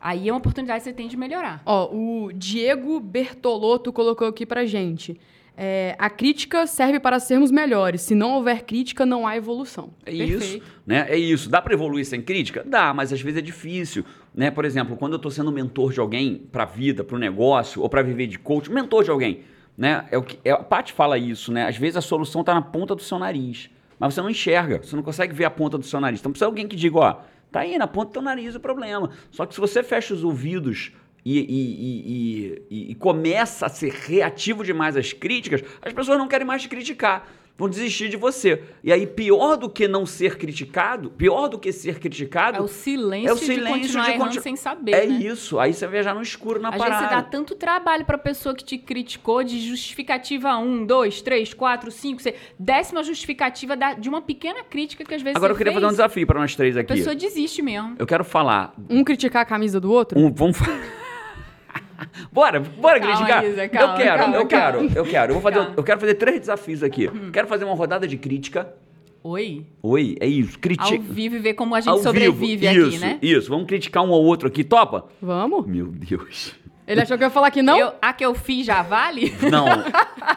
Aí 0.00 0.28
é 0.28 0.32
uma 0.32 0.38
oportunidade 0.38 0.80
que 0.80 0.84
você 0.84 0.92
tem 0.92 1.06
de 1.06 1.16
melhorar. 1.16 1.62
Ó, 1.64 1.94
o 1.94 2.32
Diego 2.32 2.98
Bertolotto 2.98 3.92
colocou 3.92 4.26
aqui 4.26 4.44
pra 4.44 4.66
gente. 4.66 5.20
É, 5.56 5.94
a 5.98 6.08
crítica 6.08 6.66
serve 6.66 6.98
para 6.98 7.20
sermos 7.20 7.50
melhores. 7.50 8.02
Se 8.02 8.14
não 8.14 8.32
houver 8.32 8.64
crítica, 8.64 9.04
não 9.04 9.26
há 9.26 9.36
evolução. 9.36 9.92
É 10.04 10.10
Perfeito. 10.10 10.44
isso, 10.44 10.62
né? 10.86 11.06
É 11.08 11.16
isso. 11.16 11.50
Dá 11.50 11.60
para 11.60 11.74
evoluir 11.74 12.06
sem 12.06 12.22
crítica? 12.22 12.64
Dá, 12.66 12.94
mas 12.94 13.12
às 13.12 13.20
vezes 13.20 13.38
é 13.38 13.42
difícil, 13.42 14.04
né? 14.34 14.50
Por 14.50 14.64
exemplo, 14.64 14.96
quando 14.96 15.12
eu 15.12 15.18
tô 15.18 15.30
sendo 15.30 15.52
mentor 15.52 15.92
de 15.92 16.00
alguém 16.00 16.36
para 16.50 16.64
vida, 16.64 17.04
para 17.04 17.16
o 17.16 17.18
negócio 17.18 17.82
ou 17.82 17.88
para 17.88 18.02
viver 18.02 18.26
de 18.26 18.38
coach, 18.38 18.70
mentor 18.70 19.04
de 19.04 19.10
alguém, 19.10 19.40
né? 19.76 20.06
É 20.10 20.16
o 20.16 20.22
que 20.22 20.38
é, 20.44 20.52
a 20.52 20.58
Paty 20.58 20.92
fala 20.92 21.18
isso, 21.18 21.52
né? 21.52 21.66
Às 21.66 21.76
vezes 21.76 21.96
a 21.96 22.02
solução 22.02 22.42
tá 22.42 22.54
na 22.54 22.62
ponta 22.62 22.94
do 22.94 23.02
seu 23.02 23.18
nariz, 23.18 23.68
mas 23.98 24.14
você 24.14 24.22
não 24.22 24.30
enxerga, 24.30 24.78
você 24.82 24.96
não 24.96 25.02
consegue 25.02 25.34
ver 25.34 25.44
a 25.44 25.50
ponta 25.50 25.76
do 25.76 25.84
seu 25.84 26.00
nariz. 26.00 26.20
Então 26.20 26.32
precisa 26.32 26.46
de 26.46 26.50
alguém 26.50 26.66
que 26.66 26.76
diga, 26.76 26.98
ó, 26.98 27.20
tá 27.50 27.60
aí 27.60 27.76
na 27.76 27.86
ponta 27.86 28.06
do 28.06 28.12
teu 28.14 28.22
nariz 28.22 28.54
o 28.54 28.60
problema. 28.60 29.10
Só 29.30 29.44
que 29.44 29.54
se 29.54 29.60
você 29.60 29.82
fecha 29.82 30.14
os 30.14 30.24
ouvidos 30.24 30.92
e, 31.24 31.38
e- 31.38 31.42
e- 32.12 32.62
e- 32.70 32.90
e 32.92 32.94
começa 32.94 33.66
a 33.66 33.68
ser 33.68 33.92
reativo 33.92 34.64
demais 34.64 34.96
às 34.96 35.12
críticas, 35.12 35.62
as 35.80 35.92
pessoas 35.92 36.18
não 36.18 36.28
querem 36.28 36.46
mais 36.46 36.62
te 36.62 36.68
criticar. 36.68 37.28
Vão 37.58 37.68
desistir 37.68 38.08
de 38.08 38.16
você. 38.16 38.62
E 38.82 38.90
aí, 38.90 39.06
pior 39.06 39.56
do 39.56 39.68
que 39.68 39.86
não 39.86 40.06
ser 40.06 40.36
criticado, 40.38 41.10
pior 41.10 41.48
do 41.48 41.58
que 41.58 41.70
ser 41.70 42.00
criticado, 42.00 42.56
É 42.56 42.60
o 42.62 42.66
silêncio, 42.66 43.28
é 43.28 43.32
o 43.32 43.36
de 43.36 43.44
silêncio 43.44 43.68
continuar 43.82 44.04
de 44.04 44.10
errando 44.10 44.24
continu- 44.24 44.42
sem 44.42 44.56
saber, 44.56 44.92
é 44.92 45.06
né? 45.06 45.18
isso. 45.18 45.60
Aí 45.60 45.72
você 45.74 45.86
viajar 45.86 46.14
no 46.14 46.22
escuro 46.22 46.58
na 46.60 46.70
Às 46.70 46.74
vezes 46.76 46.88
parada. 46.88 47.08
você 47.08 47.14
dá 47.14 47.22
tanto 47.22 47.54
trabalho 47.54 48.06
pra 48.06 48.16
pessoa 48.16 48.54
que 48.54 48.64
te 48.64 48.78
criticou 48.78 49.44
de 49.44 49.60
justificativa 49.60 50.56
1, 50.56 50.86
2, 50.86 51.20
3, 51.20 51.52
4, 51.52 51.90
5, 51.90 52.22
6. 52.22 52.34
Décima 52.58 53.02
justificativa 53.04 53.76
da- 53.76 53.94
de 53.94 54.08
uma 54.08 54.22
pequena 54.22 54.64
crítica 54.64 55.04
que 55.04 55.14
às 55.14 55.20
vezes 55.22 55.36
Agora 55.36 55.52
eu 55.52 55.56
queria 55.56 55.72
fez, 55.72 55.80
fazer 55.82 55.86
um 55.92 55.96
desafio 55.96 56.26
para 56.26 56.40
nós 56.40 56.56
três 56.56 56.74
A 56.76 56.80
aqui. 56.80 56.94
pessoa 56.94 57.14
desiste 57.14 57.60
mesmo. 57.60 57.96
Eu 57.98 58.06
quero 58.06 58.24
falar. 58.24 58.74
Um 58.88 59.04
criticar 59.04 59.42
a 59.42 59.44
camisa 59.44 59.78
do 59.78 59.92
outro? 59.92 60.18
Um, 60.18 60.32
vamos 60.32 60.56
fa- 60.56 60.64
Bora, 62.32 62.60
bora 62.60 63.00
Calma, 63.00 63.16
criticar. 63.16 63.44
Isa, 63.44 63.68
calma, 63.68 63.92
eu 63.94 63.96
quero, 63.96 64.18
calma, 64.18 64.36
eu 64.36 64.46
quero, 64.46 64.78
eu 64.96 65.04
quero. 65.04 65.32
Eu 65.34 65.40
vou 65.40 65.42
fazer, 65.52 65.70
eu 65.76 65.82
quero 65.84 66.00
fazer 66.00 66.14
três 66.14 66.40
desafios 66.40 66.82
aqui. 66.82 67.08
Quero 67.32 67.46
fazer 67.48 67.64
uma 67.64 67.74
rodada 67.74 68.06
de 68.06 68.16
crítica. 68.16 68.72
Oi? 69.24 69.64
Oi, 69.82 70.16
é 70.20 70.26
isso. 70.26 70.54
Ao 70.56 70.60
Critica. 70.60 70.98
vivo 70.98 71.36
e 71.36 71.38
ver 71.38 71.54
como 71.54 71.74
a 71.76 71.80
gente 71.80 71.90
Ao 71.90 71.98
sobrevive 71.98 72.56
vivo. 72.66 72.80
aqui, 72.86 72.94
isso, 72.96 73.00
né? 73.04 73.18
Isso, 73.22 73.48
vamos 73.50 73.66
criticar 73.66 74.02
um 74.02 74.12
ao 74.12 74.22
outro 74.22 74.48
aqui. 74.48 74.64
Topa? 74.64 75.06
Vamos? 75.20 75.64
Meu 75.66 75.86
Deus. 75.86 76.54
Ele 76.88 77.00
achou 77.00 77.16
que 77.16 77.22
eu 77.22 77.28
ia 77.28 77.30
falar 77.30 77.50
que 77.52 77.62
não? 77.62 77.78
Eu- 77.78 77.92
a 78.02 78.12
que 78.12 78.24
eu 78.26 78.34
fiz 78.34 78.66
já 78.66 78.82
vale? 78.82 79.32
Não. 79.48 79.64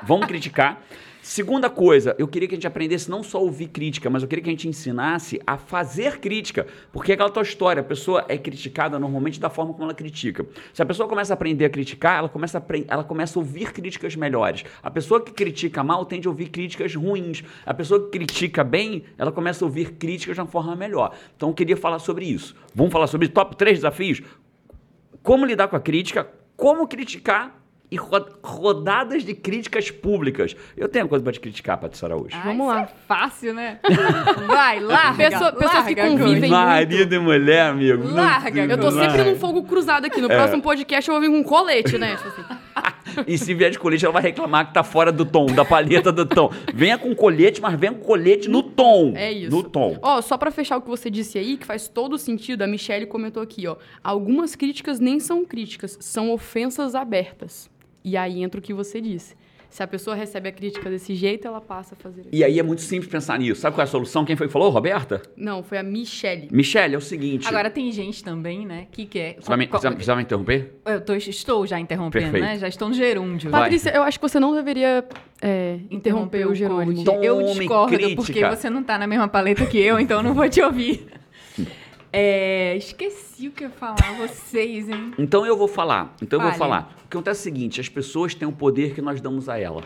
Vamos 0.03 0.27
criticar. 0.27 0.79
Segunda 1.27 1.71
coisa, 1.71 2.15
eu 2.19 2.27
queria 2.27 2.47
que 2.47 2.53
a 2.53 2.57
gente 2.57 2.67
aprendesse 2.67 3.09
não 3.09 3.23
só 3.23 3.39
a 3.39 3.41
ouvir 3.41 3.69
crítica, 3.69 4.11
mas 4.11 4.21
eu 4.21 4.29
queria 4.29 4.43
que 4.43 4.49
a 4.49 4.53
gente 4.53 4.67
ensinasse 4.67 5.41
a 5.45 5.57
fazer 5.57 6.19
crítica. 6.19 6.67
Porque 6.93 7.11
é 7.11 7.15
aquela 7.15 7.31
tua 7.31 7.41
história, 7.41 7.81
a 7.81 7.83
pessoa 7.83 8.23
é 8.29 8.37
criticada 8.37 8.99
normalmente 8.99 9.39
da 9.39 9.49
forma 9.49 9.73
como 9.73 9.85
ela 9.85 9.95
critica. 9.95 10.45
Se 10.71 10.83
a 10.83 10.85
pessoa 10.85 11.09
começa 11.09 11.33
a 11.33 11.35
aprender 11.35 11.65
a 11.65 11.69
criticar, 11.71 12.19
ela 12.19 12.29
começa 12.29 12.59
a, 12.59 12.63
ela 12.87 13.03
começa 13.03 13.39
a 13.39 13.41
ouvir 13.41 13.73
críticas 13.73 14.15
melhores. 14.15 14.65
A 14.83 14.91
pessoa 14.91 15.19
que 15.19 15.31
critica 15.31 15.83
mal 15.83 16.05
tende 16.05 16.27
a 16.27 16.29
ouvir 16.29 16.49
críticas 16.49 16.93
ruins. 16.93 17.43
A 17.65 17.73
pessoa 17.73 18.05
que 18.05 18.11
critica 18.11 18.63
bem, 18.63 19.03
ela 19.17 19.31
começa 19.31 19.65
a 19.65 19.67
ouvir 19.67 19.93
críticas 19.93 20.35
de 20.35 20.41
uma 20.41 20.47
forma 20.47 20.75
melhor. 20.75 21.11
Então 21.35 21.49
eu 21.49 21.55
queria 21.55 21.75
falar 21.75 21.97
sobre 21.97 22.25
isso. 22.25 22.55
Vamos 22.75 22.93
falar 22.93 23.07
sobre 23.07 23.29
top 23.29 23.55
3 23.55 23.79
desafios? 23.79 24.21
Como 25.23 25.43
lidar 25.43 25.69
com 25.69 25.75
a 25.75 25.79
crítica, 25.79 26.29
como 26.55 26.87
criticar 26.87 27.64
e 27.95 27.97
rodadas 28.43 29.23
de 29.23 29.33
críticas 29.33 29.89
públicas. 29.89 30.55
Eu 30.75 30.89
tenho 30.89 31.07
coisa 31.07 31.23
para 31.23 31.31
te 31.31 31.39
criticar, 31.39 31.77
Patrícia 31.77 32.05
Araújo. 32.05 32.29
Ai, 32.33 32.43
Vamos 32.43 32.67
lá. 32.67 32.81
É 32.81 32.87
fácil, 33.07 33.53
né? 33.53 33.79
Vai, 34.47 34.81
larga. 34.81 35.29
Pessoa, 35.29 35.53
pessoas 35.53 35.85
que 35.85 35.95
convivem 35.95 36.49
Marido 36.49 36.97
muito. 36.97 37.15
e 37.15 37.19
mulher, 37.19 37.69
amigo. 37.69 38.07
Larga. 38.09 38.65
eu 38.65 38.77
tô 38.77 38.91
sempre 38.91 39.23
num 39.23 39.37
fogo 39.37 39.63
cruzado 39.63 40.05
aqui. 40.05 40.19
No 40.19 40.29
é. 40.29 40.35
próximo 40.35 40.61
podcast 40.61 41.09
eu 41.09 41.15
vou 41.15 41.21
vir 41.21 41.29
com 41.29 41.39
um 41.39 41.43
colete, 41.43 41.97
né? 41.97 42.17
Tipo 42.17 42.27
assim. 42.27 42.43
e 43.25 43.37
se 43.37 43.53
vier 43.53 43.71
de 43.71 43.79
colete, 43.79 44.03
ela 44.03 44.13
vai 44.13 44.23
reclamar 44.23 44.67
que 44.67 44.73
tá 44.73 44.83
fora 44.83 45.09
do 45.09 45.25
tom, 45.25 45.45
da 45.45 45.63
palheta 45.63 46.11
do 46.11 46.25
tom. 46.25 46.51
Venha 46.73 46.97
com 46.97 47.15
colete, 47.15 47.61
mas 47.61 47.79
venha 47.79 47.93
com 47.93 48.01
colete 48.01 48.49
no 48.49 48.61
tom. 48.61 49.13
É 49.15 49.31
isso. 49.31 49.51
No 49.51 49.63
tom. 49.63 49.97
Ó, 50.01 50.21
só 50.21 50.37
para 50.37 50.51
fechar 50.51 50.75
o 50.77 50.81
que 50.81 50.89
você 50.89 51.09
disse 51.09 51.37
aí, 51.37 51.55
que 51.55 51.65
faz 51.65 51.87
todo 51.87 52.17
sentido, 52.17 52.61
a 52.61 52.67
Michelle 52.67 53.05
comentou 53.05 53.41
aqui, 53.41 53.65
ó. 53.67 53.77
Algumas 54.03 54.53
críticas 54.53 54.99
nem 54.99 55.17
são 55.21 55.45
críticas, 55.45 55.97
são 56.01 56.29
ofensas 56.29 56.93
abertas. 56.93 57.73
E 58.05 58.15
aí 58.15 58.43
entra 58.43 58.59
o 58.59 58.61
que 58.61 58.71
você 58.71 59.01
disse. 59.01 59.35
Se 59.67 59.81
a 59.81 59.87
pessoa 59.87 60.15
recebe 60.15 60.47
a 60.47 60.51
crítica 60.51 60.89
desse 60.91 61.15
jeito, 61.15 61.47
ela 61.47 61.59
passa 61.59 61.95
a 61.95 61.97
fazer 61.97 62.21
isso. 62.21 62.29
E 62.31 62.43
aí 62.43 62.59
é 62.59 62.63
muito 62.63 62.83
simples 62.83 63.11
pensar 63.11 63.39
nisso. 63.39 63.59
Sabe 63.59 63.75
qual 63.75 63.81
é 63.81 63.83
a 63.83 63.91
solução? 63.91 64.23
Quem 64.23 64.35
foi 64.35 64.45
que 64.45 64.53
falou, 64.53 64.69
Roberta? 64.69 65.23
Não, 65.35 65.63
foi 65.63 65.79
a 65.79 65.83
Michelle. 65.83 66.47
Michelle, 66.51 66.93
é 66.93 66.97
o 66.97 67.01
seguinte. 67.01 67.47
Agora 67.47 67.69
tem 67.69 67.91
gente 67.91 68.23
também, 68.23 68.63
né, 68.63 68.87
que 68.91 69.07
quer. 69.07 69.37
Você 69.39 69.49
vai 69.49 69.57
me, 69.57 69.67
você 69.67 69.89
vai 69.89 70.15
me 70.17 70.21
interromper? 70.21 70.75
Eu 70.85 71.01
tô, 71.01 71.13
estou 71.15 71.65
já 71.65 71.79
interrompendo, 71.79 72.31
Perfeito. 72.31 72.45
né? 72.45 72.59
Já 72.59 72.67
estou 72.67 72.87
no 72.87 72.93
gerúndio. 72.93 73.49
Patrícia, 73.49 73.89
eu 73.89 74.03
acho 74.03 74.19
que 74.19 74.29
você 74.29 74.39
não 74.39 74.53
deveria 74.53 75.03
é, 75.41 75.79
interromper, 75.89 76.37
interromper 76.41 76.47
o 76.47 76.55
gerúndio. 76.55 77.03
Tome 77.03 77.25
eu 77.25 77.41
discordo, 77.43 77.97
crítica. 77.97 78.15
porque 78.15 78.45
você 78.45 78.69
não 78.69 78.83
tá 78.83 78.99
na 78.99 79.07
mesma 79.07 79.27
paleta 79.27 79.65
que 79.65 79.79
eu, 79.79 79.99
então 79.99 80.19
eu 80.19 80.23
não 80.23 80.33
vou 80.35 80.47
te 80.47 80.61
ouvir. 80.61 81.05
É, 82.17 82.77
esqueci 82.77 83.49
o 83.49 83.51
que 83.51 83.65
eu 83.65 83.67
ia 83.67 83.73
falar, 83.75 84.15
vocês, 84.17 84.87
hein? 84.87 85.13
Então 85.19 85.45
eu 85.45 85.57
vou 85.57 85.67
falar. 85.67 86.15
Então 86.21 86.39
eu 86.39 86.47
vou 86.47 86.57
falar. 86.57 86.95
O 87.03 87.09
que 87.09 87.17
acontece 87.17 87.39
é 87.39 87.41
o 87.41 87.43
seguinte: 87.43 87.81
as 87.81 87.89
pessoas 87.89 88.33
têm 88.33 88.47
o 88.47 88.53
poder 88.53 88.95
que 88.95 89.01
nós 89.01 89.19
damos 89.19 89.49
a 89.49 89.59
ela. 89.59 89.83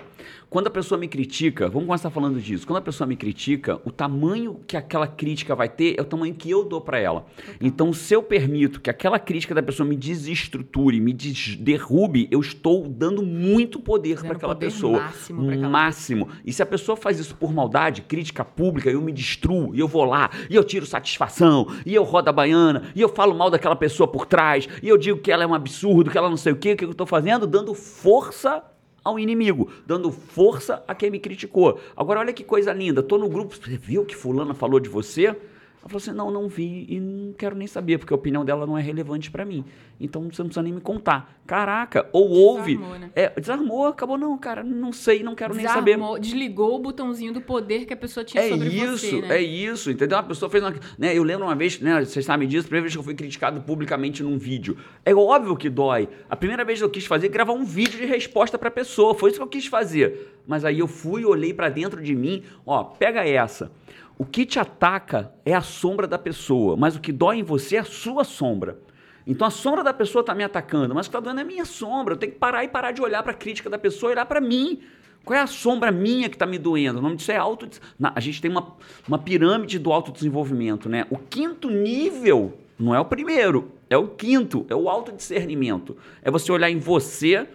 Quando 0.50 0.66
a 0.66 0.72
pessoa 0.72 0.98
me 0.98 1.08
critica, 1.08 1.70
vamos 1.70 1.86
começar 1.86 2.10
falando 2.10 2.42
disso. 2.42 2.66
Quando 2.66 2.78
a 2.78 2.82
pessoa 2.82 3.08
me 3.08 3.16
critica, 3.16 3.80
o 3.86 3.92
tamanho 3.92 4.60
que 4.66 4.76
aquela 4.76 5.06
crítica 5.06 5.54
vai 5.54 5.70
ter 5.70 5.94
é 5.96 6.02
o 6.02 6.06
tamanho 6.06 6.34
que 6.34 6.50
eu 6.50 6.66
dou 6.66 6.82
para 6.82 6.98
ela. 6.98 7.28
Então, 7.62 7.94
se 7.94 8.16
eu 8.16 8.24
permito 8.24 8.82
que 8.82 8.90
aquela 8.90 9.20
crítica 9.20 9.54
da 9.54 9.62
pessoa 9.62 9.88
me 9.88 9.96
desestruture, 9.96 11.00
me 11.00 11.14
des 11.14 11.56
derrube, 11.56 12.28
eu 12.32 12.40
estou 12.40 12.88
dando 12.88 13.22
muito 13.22 13.80
poder 13.80 14.22
para 14.22 14.32
aquela 14.32 14.56
pessoa. 14.56 15.02
Máximo, 15.02 15.52
aquela 15.52 15.70
máximo. 15.70 16.26
Pessoa. 16.26 16.42
E 16.44 16.54
se 16.54 16.64
a 16.64 16.66
pessoa 16.66 16.98
faz 16.98 17.20
isso 17.20 17.36
por 17.36 17.54
maldade, 17.54 18.02
crítica 18.02 18.44
pública, 18.44 18.90
eu 18.90 19.02
me 19.04 19.12
destruo, 19.12 19.76
e 19.76 19.80
eu 19.80 19.88
vou 19.88 20.04
lá, 20.04 20.32
e 20.50 20.56
eu 20.56 20.64
tiro 20.64 20.84
satisfação, 20.84 21.68
e 21.86 21.94
eu 21.94 22.04
rodo 22.04 22.28
a 22.28 22.34
baiana, 22.34 22.92
e 22.96 23.02
eu 23.02 23.10
falo 23.10 23.36
mal 23.36 23.52
daquela 23.52 23.76
pessoa 23.76 24.08
por 24.08 24.26
trás, 24.26 24.68
e 24.82 24.90
eu 24.90 24.98
digo 24.98 25.20
que 25.20 25.32
ela 25.32 25.44
é 25.44 25.48
um 25.48 25.54
absurdo, 25.54 26.10
que 26.10 26.18
ela 26.18 26.28
não 26.28 26.38
sei 26.38 26.54
o 26.54 26.56
quê, 26.56 26.74
o 26.74 26.76
que 26.76 26.86
eu 26.86 26.90
estou 26.90 27.06
fazendo? 27.06 27.46
Dando 27.46 27.76
força 27.76 28.64
ao 29.04 29.20
inimigo, 29.20 29.72
dando 29.86 30.12
força 30.12 30.84
a 30.88 30.96
quem 30.96 31.10
me 31.10 31.20
criticou. 31.20 31.80
Agora, 31.96 32.20
olha 32.20 32.34
que 32.34 32.44
coisa 32.44 32.74
linda. 32.74 33.02
Tô 33.02 33.18
no 33.18 33.30
grupo, 33.30 33.56
você 33.56 33.78
viu 33.78 34.06
que 34.06 34.16
fulana 34.16 34.54
falou 34.54 34.80
de 34.80 34.90
você? 34.90 35.36
Ela 35.82 35.88
falou 35.88 35.98
assim: 35.98 36.12
não, 36.12 36.30
não 36.30 36.48
vi 36.48 36.86
e 36.90 37.00
não 37.00 37.34
quero 37.34 37.56
nem 37.56 37.68
saber, 37.68 37.98
porque 37.98 38.14
a 38.14 38.16
opinião 38.16 38.44
dela 38.44 38.66
não 38.68 38.78
é 38.78 38.82
relevante 38.82 39.32
para 39.32 39.46
mim. 39.46 39.64
Então 40.00 40.24
você 40.24 40.42
não 40.42 40.48
precisa 40.48 40.64
nem 40.64 40.74
me 40.74 40.82
contar. 40.82 41.40
Caraca, 41.46 42.08
ou 42.12 42.30
houve. 42.30 42.76
Desarmou, 42.76 43.00
né? 43.00 43.12
É, 43.16 43.40
desarmou, 43.40 43.88
acabou, 43.88 44.18
não, 44.18 44.38
cara, 44.38 44.64
não 44.64 44.94
sei, 44.94 45.24
não 45.24 45.36
quero 45.36 45.54
desarmou, 45.54 45.84
nem 45.84 45.98
saber. 45.98 46.22
Desligou 46.22 46.76
o 46.76 46.80
botãozinho 46.80 47.34
do 47.34 47.42
poder 47.42 47.86
que 47.86 47.94
a 47.94 47.98
pessoa 47.98 48.24
tinha 48.24 48.44
é 48.44 48.50
sobre 48.50 48.70
isso, 48.70 48.98
você. 48.98 49.22
Né? 49.22 49.38
É 49.38 49.42
isso, 49.42 49.92
entendeu? 49.92 50.18
A 50.18 50.24
pessoa 50.24 50.50
fez 50.50 50.64
uma. 50.64 50.74
Né, 50.98 51.18
eu 51.18 51.24
lembro 51.24 51.46
uma 51.46 51.56
vez, 51.56 51.80
né, 51.80 52.04
vocês 52.04 52.26
sabem 52.26 52.48
disso, 52.48 52.66
a 52.66 52.70
primeira 52.70 52.84
vez 52.84 52.94
que 52.94 53.00
eu 53.00 53.04
fui 53.04 53.16
criticado 53.16 53.62
publicamente 53.62 54.22
num 54.22 54.38
vídeo. 54.38 54.78
É 55.06 55.14
óbvio 55.14 55.56
que 55.56 55.70
dói. 55.70 56.08
A 56.30 56.36
primeira 56.36 56.64
vez 56.64 56.80
que 56.80 56.86
eu 56.86 56.90
quis 56.90 57.06
fazer, 57.06 57.28
é 57.28 57.30
gravar 57.30 57.54
um 57.54 57.64
vídeo 57.64 58.00
de 58.00 58.06
resposta 58.06 58.58
pra 58.58 58.70
pessoa. 58.72 59.16
Foi 59.16 59.30
isso 59.30 59.40
que 59.40 59.44
eu 59.44 59.48
quis 59.48 59.66
fazer. 59.66 60.40
Mas 60.48 60.66
aí 60.66 60.80
eu 60.80 60.88
fui, 60.88 61.26
olhei 61.26 61.54
para 61.54 61.70
dentro 61.70 62.02
de 62.02 62.16
mim, 62.16 62.44
ó, 62.66 62.84
pega 62.84 63.28
essa. 63.28 63.72
O 64.20 64.26
que 64.26 64.46
te 64.46 64.60
ataca 64.60 65.32
é 65.46 65.54
a 65.54 65.62
sombra 65.62 66.06
da 66.06 66.20
pessoa, 66.20 66.76
mas 66.76 66.94
o 66.94 67.00
que 67.00 67.10
dói 67.10 67.38
em 67.38 67.44
você 67.44 67.78
é 67.78 67.80
a 67.80 67.86
sua 67.86 68.26
sombra. 68.26 68.78
Então 69.26 69.48
a 69.48 69.50
sombra 69.50 69.82
da 69.82 69.94
pessoa 69.94 70.20
está 70.20 70.36
me 70.36 70.44
atacando, 70.44 70.94
mas 70.94 71.08
o 71.08 71.10
que 71.10 71.16
está 71.16 71.22
doendo 71.22 71.40
é 71.40 71.44
a 71.44 71.48
minha 71.48 71.64
sombra. 71.64 72.16
Eu 72.16 72.18
tenho 72.18 72.34
que 72.34 72.38
parar 72.38 72.66
e 72.66 72.68
parar 72.68 72.92
de 72.92 73.02
olhar 73.02 73.24
para 73.24 73.32
a 73.32 73.36
crítica 73.36 73.70
da 73.70 73.78
pessoa 73.78 74.12
e 74.12 74.14
olhar 74.16 74.26
para 74.26 74.42
mim. 74.42 74.82
Qual 75.24 75.40
é 75.40 75.42
a 75.42 75.48
sombra 75.48 75.90
minha 75.90 76.28
que 76.28 76.36
está 76.36 76.46
me 76.46 76.58
doendo? 76.58 77.00
O 77.00 77.02
nome 77.02 77.16
disso 77.16 77.32
é 77.32 77.38
auto. 77.38 77.70
A 78.02 78.20
gente 78.20 78.42
tem 78.42 78.52
uma, 78.52 78.76
uma 79.08 79.18
pirâmide 79.18 79.80
do 79.80 79.94
autodesenvolvimento, 79.94 80.90
né? 80.90 81.06
O 81.10 81.18
quinto 81.18 81.70
nível 81.70 82.60
não 82.78 82.94
é 82.94 83.00
o 83.00 83.06
primeiro, 83.06 83.72
é 83.90 83.96
o 83.96 84.10
quinto, 84.10 84.66
é 84.68 84.76
o 84.76 84.90
autodiscernimento. 84.90 85.96
É 86.22 86.30
você 86.30 86.52
olhar 86.52 86.70
em 86.70 86.78
você 86.78 87.48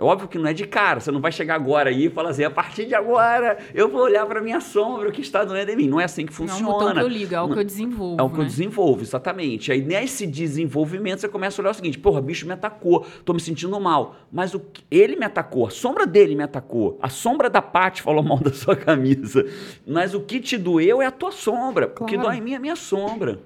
é 0.00 0.02
óbvio 0.02 0.28
que 0.28 0.38
não 0.38 0.46
é 0.46 0.54
de 0.54 0.66
cara, 0.66 0.98
você 0.98 1.10
não 1.10 1.20
vai 1.20 1.30
chegar 1.30 1.56
agora 1.56 1.90
aí 1.90 2.06
e 2.06 2.10
falar 2.10 2.30
assim, 2.30 2.42
a 2.42 2.50
partir 2.50 2.86
de 2.86 2.94
agora 2.94 3.58
eu 3.74 3.86
vou 3.86 4.00
olhar 4.00 4.24
para 4.24 4.40
minha 4.40 4.58
sombra, 4.58 5.10
o 5.10 5.12
que 5.12 5.20
está 5.20 5.44
doendo 5.44 5.70
em 5.70 5.76
mim. 5.76 5.88
Não 5.88 6.00
é 6.00 6.04
assim 6.04 6.24
que 6.24 6.32
funciona. 6.32 6.62
Não 6.62 6.88
é 6.88 6.90
o 6.90 6.94
que 6.94 7.00
eu 7.00 7.08
ligo, 7.08 7.34
é 7.34 7.40
o 7.42 7.52
que 7.52 7.58
eu 7.58 7.64
desenvolvo. 7.64 8.16
É 8.18 8.22
o 8.22 8.30
que 8.30 8.38
né? 8.38 8.42
eu 8.42 8.46
desenvolvo, 8.46 9.02
exatamente. 9.02 9.70
Aí 9.70 9.82
nesse 9.82 10.26
desenvolvimento 10.26 11.20
você 11.20 11.28
começa 11.28 11.60
a 11.60 11.62
olhar 11.62 11.72
o 11.72 11.74
seguinte, 11.74 11.98
porra, 11.98 12.22
bicho 12.22 12.46
me 12.46 12.52
atacou, 12.52 13.06
tô 13.26 13.34
me 13.34 13.40
sentindo 13.40 13.78
mal. 13.78 14.16
Mas 14.32 14.54
o, 14.54 14.62
ele 14.90 15.16
me 15.16 15.26
atacou, 15.26 15.66
a 15.66 15.70
sombra 15.70 16.06
dele 16.06 16.34
me 16.34 16.44
atacou, 16.44 16.98
a 17.02 17.10
sombra 17.10 17.50
da 17.50 17.60
Paty 17.60 18.00
falou 18.00 18.22
mal 18.22 18.38
da 18.40 18.54
sua 18.54 18.74
camisa. 18.74 19.44
Mas 19.86 20.14
o 20.14 20.20
que 20.20 20.40
te 20.40 20.56
doeu 20.56 21.02
é 21.02 21.06
a 21.06 21.10
tua 21.10 21.30
sombra. 21.30 21.86
Claro. 21.88 22.04
O 22.04 22.06
que 22.06 22.16
dói 22.16 22.38
em 22.38 22.40
mim 22.40 22.52
é 22.54 22.56
a 22.56 22.60
minha 22.60 22.76
sombra. 22.76 23.38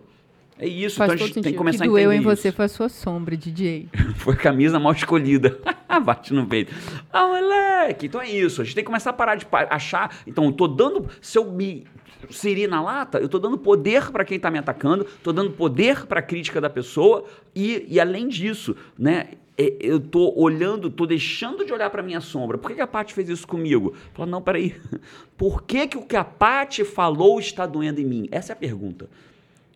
É 0.58 0.66
isso, 0.66 0.96
Faz 0.96 1.12
então 1.12 1.24
a 1.24 1.26
gente 1.26 1.42
tem 1.42 1.52
que 1.52 1.58
começar 1.58 1.78
que 1.78 1.84
a 1.84 1.86
entender 1.86 2.04
doeu 2.04 2.12
em 2.12 2.20
isso. 2.20 2.28
você 2.28 2.52
foi 2.52 2.64
a 2.64 2.68
sua 2.68 2.88
sombra, 2.88 3.36
DJ. 3.36 3.88
foi 4.16 4.34
a 4.34 4.36
camisa 4.36 4.78
mal 4.78 4.92
escolhida. 4.92 5.58
Bate 6.04 6.32
no 6.32 6.46
peito. 6.46 6.72
Ah, 7.12 7.26
moleque! 7.26 8.06
Então 8.06 8.20
é 8.20 8.30
isso. 8.30 8.62
A 8.62 8.64
gente 8.64 8.74
tem 8.74 8.84
que 8.84 8.86
começar 8.86 9.10
a 9.10 9.12
parar 9.12 9.34
de 9.34 9.46
achar. 9.70 10.16
Então, 10.26 10.44
eu 10.44 10.52
tô 10.52 10.68
dando. 10.68 11.08
Se 11.20 11.38
eu 11.38 11.50
me 11.50 11.84
siri 12.30 12.66
na 12.66 12.80
lata, 12.80 13.18
eu 13.18 13.28
tô 13.28 13.38
dando 13.38 13.58
poder 13.58 14.10
para 14.10 14.24
quem 14.24 14.38
tá 14.38 14.50
me 14.50 14.58
atacando, 14.58 15.04
tô 15.22 15.32
dando 15.32 15.50
poder 15.50 16.06
para 16.06 16.20
a 16.20 16.22
crítica 16.22 16.60
da 16.60 16.70
pessoa 16.70 17.24
e, 17.54 17.84
e 17.88 18.00
além 18.00 18.28
disso, 18.28 18.76
né? 18.98 19.28
É, 19.56 19.72
eu 19.78 20.00
tô 20.00 20.32
olhando, 20.36 20.90
tô 20.90 21.06
deixando 21.06 21.64
de 21.64 21.72
olhar 21.72 21.88
para 21.88 22.02
minha 22.02 22.20
sombra. 22.20 22.58
Por 22.58 22.68
que, 22.68 22.76
que 22.76 22.80
a 22.80 22.88
Paty 22.88 23.14
fez 23.14 23.28
isso 23.28 23.46
comigo? 23.46 23.94
Fala, 24.12 24.28
não, 24.28 24.42
peraí. 24.42 24.74
Por 25.38 25.62
que, 25.62 25.86
que 25.86 25.96
o 25.96 26.02
que 26.02 26.16
a 26.16 26.24
Paty 26.24 26.84
falou 26.84 27.38
está 27.38 27.64
doendo 27.64 28.00
em 28.00 28.04
mim? 28.04 28.28
Essa 28.32 28.52
é 28.52 28.54
a 28.54 28.56
pergunta. 28.56 29.08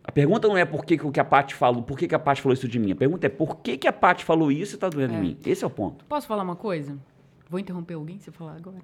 A 0.08 0.10
pergunta 0.10 0.48
não 0.48 0.56
é 0.56 0.64
por 0.64 0.86
que, 0.86 0.96
que 0.96 1.20
a 1.20 1.24
Paty 1.24 1.54
falou, 1.54 1.82
por 1.82 1.98
que, 1.98 2.08
que 2.08 2.14
a 2.14 2.18
Paty 2.18 2.40
falou 2.40 2.54
isso 2.54 2.66
de 2.66 2.78
mim. 2.78 2.92
A 2.92 2.96
pergunta 2.96 3.26
é 3.26 3.28
por 3.28 3.58
que, 3.58 3.76
que 3.76 3.86
a 3.86 3.92
Paty 3.92 4.24
falou 4.24 4.50
isso 4.50 4.72
e 4.72 4.76
está 4.76 4.88
doendo 4.88 5.12
é. 5.12 5.18
em 5.18 5.20
mim. 5.20 5.38
Esse 5.44 5.62
é 5.62 5.66
o 5.66 5.70
ponto. 5.70 6.02
Posso 6.06 6.26
falar 6.26 6.42
uma 6.42 6.56
coisa? 6.56 6.96
Vou 7.50 7.60
interromper 7.60 7.92
alguém 7.92 8.18
se 8.18 8.30
eu 8.30 8.32
falar 8.32 8.56
agora? 8.56 8.78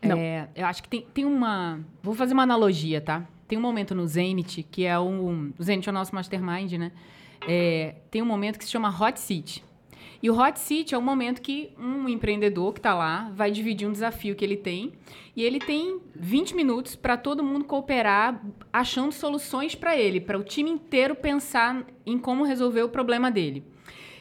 Não. 0.00 0.16
É, 0.16 0.48
eu 0.54 0.64
acho 0.66 0.80
que 0.80 0.88
tem, 0.88 1.04
tem 1.12 1.24
uma. 1.24 1.80
Vou 2.04 2.14
fazer 2.14 2.34
uma 2.34 2.44
analogia, 2.44 3.00
tá? 3.00 3.26
Tem 3.48 3.58
um 3.58 3.60
momento 3.60 3.96
no 3.96 4.06
Zenit, 4.06 4.62
que 4.62 4.84
é 4.84 4.96
um. 4.96 5.52
O 5.58 5.62
Zenit 5.62 5.88
é 5.88 5.90
o 5.90 5.92
nosso 5.92 6.14
mastermind, 6.14 6.74
né? 6.74 6.92
É, 7.48 7.96
tem 8.08 8.22
um 8.22 8.26
momento 8.26 8.60
que 8.60 8.64
se 8.64 8.70
chama 8.70 8.88
Hot 8.88 9.18
Seat. 9.18 9.64
E 10.22 10.30
o 10.30 10.38
hot 10.38 10.58
seat 10.60 10.94
é 10.94 10.98
o 10.98 11.02
momento 11.02 11.42
que 11.42 11.72
um 11.76 12.08
empreendedor 12.08 12.72
que 12.72 12.78
está 12.78 12.94
lá 12.94 13.32
vai 13.34 13.50
dividir 13.50 13.88
um 13.88 13.92
desafio 13.92 14.36
que 14.36 14.44
ele 14.44 14.56
tem 14.56 14.92
e 15.34 15.42
ele 15.42 15.58
tem 15.58 16.00
20 16.14 16.54
minutos 16.54 16.94
para 16.94 17.16
todo 17.16 17.42
mundo 17.42 17.64
cooperar 17.64 18.40
achando 18.72 19.10
soluções 19.10 19.74
para 19.74 19.96
ele, 19.96 20.20
para 20.20 20.38
o 20.38 20.44
time 20.44 20.70
inteiro 20.70 21.16
pensar 21.16 21.84
em 22.06 22.16
como 22.18 22.44
resolver 22.44 22.82
o 22.82 22.88
problema 22.88 23.32
dele. 23.32 23.64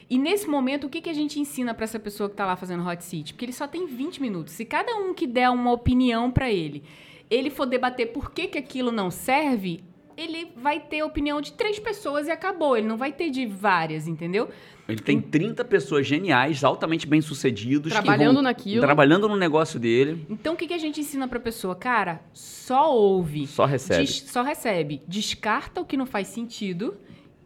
E 0.09 0.17
nesse 0.17 0.47
momento, 0.47 0.87
o 0.87 0.89
que, 0.89 1.01
que 1.01 1.09
a 1.09 1.13
gente 1.13 1.39
ensina 1.39 1.73
para 1.73 1.83
essa 1.83 1.99
pessoa 1.99 2.27
que 2.27 2.33
está 2.33 2.45
lá 2.45 2.55
fazendo 2.55 2.85
hot 2.85 3.01
seat? 3.03 3.33
Porque 3.33 3.45
ele 3.45 3.53
só 3.53 3.67
tem 3.67 3.85
20 3.85 4.21
minutos. 4.21 4.53
Se 4.53 4.65
cada 4.65 4.93
um 4.97 5.13
que 5.13 5.25
der 5.25 5.49
uma 5.49 5.71
opinião 5.71 6.29
para 6.29 6.51
ele, 6.51 6.83
ele 7.29 7.49
for 7.49 7.65
debater 7.65 8.11
por 8.11 8.31
que, 8.31 8.47
que 8.47 8.57
aquilo 8.57 8.91
não 8.91 9.09
serve, 9.09 9.81
ele 10.17 10.51
vai 10.55 10.79
ter 10.79 10.99
a 11.01 11.05
opinião 11.05 11.41
de 11.41 11.53
três 11.53 11.79
pessoas 11.79 12.27
e 12.27 12.31
acabou. 12.31 12.77
Ele 12.77 12.87
não 12.87 12.97
vai 12.97 13.11
ter 13.11 13.29
de 13.29 13.45
várias, 13.45 14.07
entendeu? 14.07 14.49
Ele 14.87 15.01
tem 15.01 15.21
30 15.21 15.63
pessoas 15.65 16.05
geniais, 16.05 16.63
altamente 16.63 17.07
bem-sucedidos. 17.07 17.91
Trabalhando 17.91 18.35
vão, 18.35 18.43
naquilo. 18.43 18.81
Trabalhando 18.81 19.29
no 19.29 19.37
negócio 19.37 19.79
dele. 19.79 20.25
Então, 20.29 20.53
o 20.53 20.57
que, 20.57 20.67
que 20.67 20.73
a 20.73 20.77
gente 20.77 20.99
ensina 20.99 21.27
pra 21.27 21.39
pessoa? 21.39 21.75
Cara, 21.75 22.21
só 22.33 22.93
ouve. 22.93 23.47
Só 23.47 23.65
recebe. 23.65 24.07
só 24.07 24.41
recebe. 24.41 25.01
Descarta 25.07 25.79
o 25.81 25.85
que 25.85 25.95
não 25.95 26.05
faz 26.05 26.27
sentido 26.27 26.97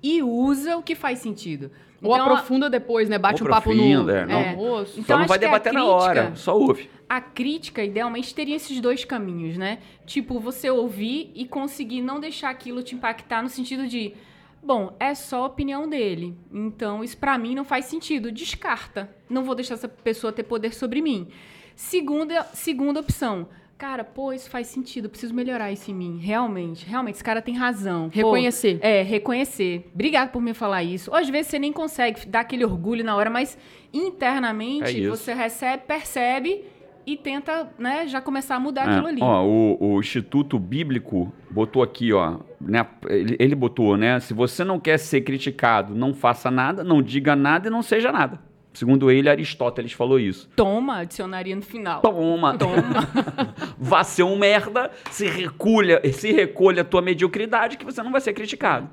e 0.02 0.24
usa 0.24 0.78
o 0.78 0.84
que 0.84 0.96
faz 0.96 1.20
sentido. 1.20 1.72
Ou 2.02 2.14
Então, 2.14 2.26
aprofunda 2.26 2.70
depois, 2.70 3.08
né? 3.10 3.18
Bate 3.18 3.42
Ou 3.42 3.48
um 3.48 3.52
papo 3.52 3.74
no, 3.74 4.10
é, 4.10 4.26
no 4.26 4.32
não. 4.32 4.50
almoço. 4.50 5.00
Então, 5.00 5.16
só 5.16 5.20
não 5.20 5.28
vai 5.28 5.40
debater 5.40 5.72
na 5.74 5.80
crítica- 5.80 5.96
hora, 6.04 6.36
só 6.36 6.58
ouve. 6.58 6.90
a 7.10 7.22
crítica, 7.22 7.84
idealmente, 7.84 8.34
teria 8.36 8.56
esses 8.56 8.80
dois 8.82 9.04
caminhos, 9.06 9.58
né? 9.58 9.80
Tipo, 10.06 10.40
você 10.40 10.70
ouvir 10.70 11.32
e 11.34 11.46
conseguir 11.46 12.02
não 12.02 12.20
deixar 12.20 12.50
aquilo 12.50 12.84
te 12.84 12.94
impactar 12.96 13.42
no 13.42 13.50
sentido 13.50 13.88
de, 13.88 14.14
bom, 14.62 14.96
é 15.00 15.16
só 15.16 15.44
a 15.44 15.48
opinião 15.48 15.88
dele. 15.90 16.36
Então, 16.52 17.04
isso 17.04 17.18
pra 17.18 17.38
mim 17.38 17.56
não 17.56 17.64
faz 17.64 17.86
sentido. 17.86 18.32
Descarta. 18.32 19.10
Não 19.30 19.44
vou 19.44 19.56
deixar 19.56 19.76
essa 19.76 19.88
pessoa 19.88 20.34
ter 20.34 20.44
poder 20.44 20.74
sobre 20.74 21.02
mim. 21.02 21.28
Segunda, 21.76 22.44
segunda 22.54 23.00
opção. 23.00 23.48
Cara, 23.78 24.06
pô, 24.06 24.32
isso 24.32 24.50
faz 24.50 24.68
sentido, 24.68 25.06
eu 25.06 25.10
preciso 25.10 25.34
melhorar 25.34 25.70
isso 25.70 25.92
em 25.92 25.94
mim. 25.94 26.18
Realmente, 26.22 26.86
realmente, 26.88 27.16
esse 27.16 27.24
cara 27.24 27.42
tem 27.42 27.56
razão. 27.56 28.10
Pô, 28.10 28.16
Reconhecer. 28.16 28.80
é, 28.82 29.02
reconhecer. 29.02 29.90
Obrigado 29.94 30.32
por 30.32 30.42
me 30.42 30.54
falar 30.54 30.82
isso. 30.84 31.12
Ou 31.12 31.18
às 31.18 31.28
vezes 31.30 31.48
você 31.48 31.60
nem 31.60 31.74
consegue 31.74 32.26
dar 32.26 32.40
aquele 32.42 32.64
orgulho 32.64 33.04
na 33.04 33.16
hora, 33.18 33.30
mas 33.30 33.58
É 33.94 33.98
internamente 33.98 35.02
isso. 35.02 35.10
você 35.10 35.34
recebe, 35.34 35.84
percebe 35.86 36.64
e 37.06 37.18
tenta, 37.18 37.70
né, 37.78 38.08
já 38.08 38.20
começar 38.22 38.56
a 38.56 38.60
mudar 38.60 38.88
É, 38.88 38.92
aquilo 38.94 39.08
ali. 39.08 39.20
Ó, 39.22 39.46
o, 39.46 39.78
o 39.96 40.00
Instituto 40.00 40.58
Bíblico 40.58 41.32
botou 41.52 41.84
aqui, 41.84 42.12
ó, 42.14 42.40
né, 42.60 42.88
ele, 43.10 43.36
ele 43.38 43.56
botou, 43.56 43.96
né? 43.98 44.20
Se 44.22 44.34
você 44.34 44.64
não 44.64 44.80
quer 44.80 44.98
ser 44.98 45.22
criticado, 45.22 45.94
não 45.94 46.14
faça 46.14 46.50
nada, 46.50 46.82
não 46.84 47.02
diga 47.02 47.36
nada 47.36 47.68
e 47.68 47.72
não 47.72 47.82
seja 47.82 48.12
nada. 48.12 48.40
Segundo 48.76 49.10
ele, 49.10 49.30
Aristóteles 49.30 49.94
falou 49.94 50.20
isso. 50.20 50.50
Toma, 50.56 51.06
dicionaria 51.06 51.56
no 51.56 51.62
final. 51.62 52.02
Toma, 52.02 52.58
Toma. 52.58 53.08
vá 53.80 54.04
ser 54.04 54.24
um 54.24 54.38
merda, 54.38 54.92
se 55.10 55.28
recolha, 55.28 56.02
se 56.12 56.32
recolha 56.34 56.82
a 56.82 56.86
tua 56.86 57.02
mediocridade 57.02 57.78
que 57.78 57.86
você 57.86 58.04
não 58.04 58.12
vai 58.12 58.20
ser 58.20 58.34
criticado. 58.34 58.90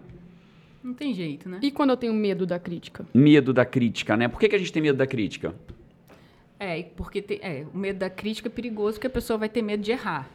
Não 0.84 0.94
tem 0.94 1.12
jeito, 1.12 1.48
né? 1.48 1.58
E 1.62 1.70
quando 1.70 1.90
eu 1.90 1.96
tenho 1.96 2.14
medo 2.14 2.46
da 2.46 2.58
crítica? 2.60 3.04
Medo 3.12 3.52
da 3.52 3.64
crítica, 3.64 4.16
né? 4.16 4.28
Por 4.28 4.38
que, 4.38 4.48
que 4.48 4.54
a 4.56 4.58
gente 4.58 4.72
tem 4.72 4.80
medo 4.82 4.96
da 4.98 5.06
crítica? 5.06 5.52
É, 6.60 6.80
porque 6.96 7.20
tem- 7.20 7.40
é, 7.42 7.66
o 7.74 7.76
medo 7.76 7.98
da 7.98 8.08
crítica 8.08 8.48
é 8.48 8.50
perigoso 8.50 8.94
porque 8.94 9.08
a 9.08 9.10
pessoa 9.10 9.36
vai 9.36 9.48
ter 9.48 9.62
medo 9.62 9.82
de 9.82 9.90
errar. 9.90 10.28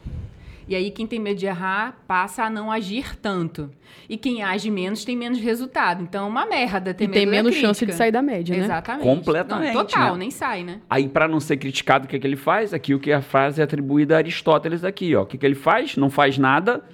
E 0.68 0.74
aí, 0.76 0.90
quem 0.90 1.06
tem 1.06 1.18
medo 1.18 1.38
de 1.38 1.46
errar 1.46 1.96
passa 2.06 2.44
a 2.44 2.50
não 2.50 2.70
agir 2.70 3.16
tanto. 3.16 3.70
E 4.06 4.18
quem 4.18 4.42
age 4.42 4.70
menos 4.70 5.02
tem 5.02 5.16
menos 5.16 5.38
resultado. 5.40 6.02
Então, 6.02 6.26
é 6.26 6.28
uma 6.28 6.44
merda 6.44 6.92
ter 6.92 7.04
E 7.04 7.06
medo 7.08 7.14
tem 7.18 7.26
menos 7.26 7.50
crítica. 7.52 7.66
chance 7.68 7.86
de 7.86 7.94
sair 7.94 8.12
da 8.12 8.20
média, 8.20 8.54
né? 8.54 8.64
Exatamente. 8.64 9.02
Completamente, 9.02 9.74
Não, 9.74 9.84
total, 9.86 10.12
né? 10.12 10.18
nem 10.18 10.30
sai, 10.30 10.62
né? 10.64 10.80
Aí, 10.90 11.08
para 11.08 11.26
não 11.26 11.40
ser 11.40 11.56
criticado, 11.56 12.04
o 12.04 12.08
que, 12.08 12.18
que 12.18 12.26
ele 12.26 12.36
faz? 12.36 12.74
Aqui 12.74 12.94
o 12.94 12.98
que 13.00 13.10
a 13.10 13.22
frase 13.22 13.60
é 13.62 13.64
atribuída 13.64 14.14
a 14.16 14.18
Aristóteles 14.18 14.84
aqui, 14.84 15.16
ó. 15.16 15.22
O 15.22 15.26
que, 15.26 15.38
que 15.38 15.46
ele 15.46 15.54
faz? 15.54 15.96
Não 15.96 16.10
faz 16.10 16.36
nada, 16.36 16.84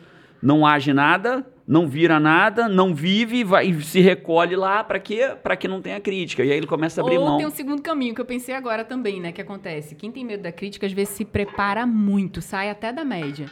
não 0.40 0.64
age 0.64 0.92
nada, 0.92 1.44
não 1.66 1.88
vira 1.88 2.20
nada, 2.20 2.68
não 2.68 2.94
vive, 2.94 3.42
vai 3.42 3.68
e 3.68 3.82
se 3.82 4.00
recolhe 4.00 4.54
lá 4.54 4.84
para 4.84 4.98
quê? 4.98 5.34
Para 5.42 5.56
que 5.56 5.66
não 5.66 5.80
tenha 5.80 5.98
crítica. 5.98 6.44
E 6.44 6.50
aí 6.52 6.56
ele 6.58 6.66
começa 6.66 7.00
a 7.00 7.04
abrir 7.04 7.16
Ou 7.18 7.26
mão. 7.26 7.38
tem 7.38 7.46
um 7.46 7.50
segundo 7.50 7.80
caminho 7.80 8.14
que 8.14 8.20
eu 8.20 8.24
pensei 8.24 8.54
agora 8.54 8.84
também, 8.84 9.18
né? 9.20 9.32
Que 9.32 9.40
acontece. 9.40 9.94
Quem 9.94 10.12
tem 10.12 10.24
medo 10.24 10.42
da 10.42 10.52
crítica, 10.52 10.86
às 10.86 10.92
vezes 10.92 11.14
se 11.14 11.24
prepara 11.24 11.86
muito, 11.86 12.42
sai 12.42 12.68
até 12.68 12.92
da 12.92 13.04
média. 13.04 13.46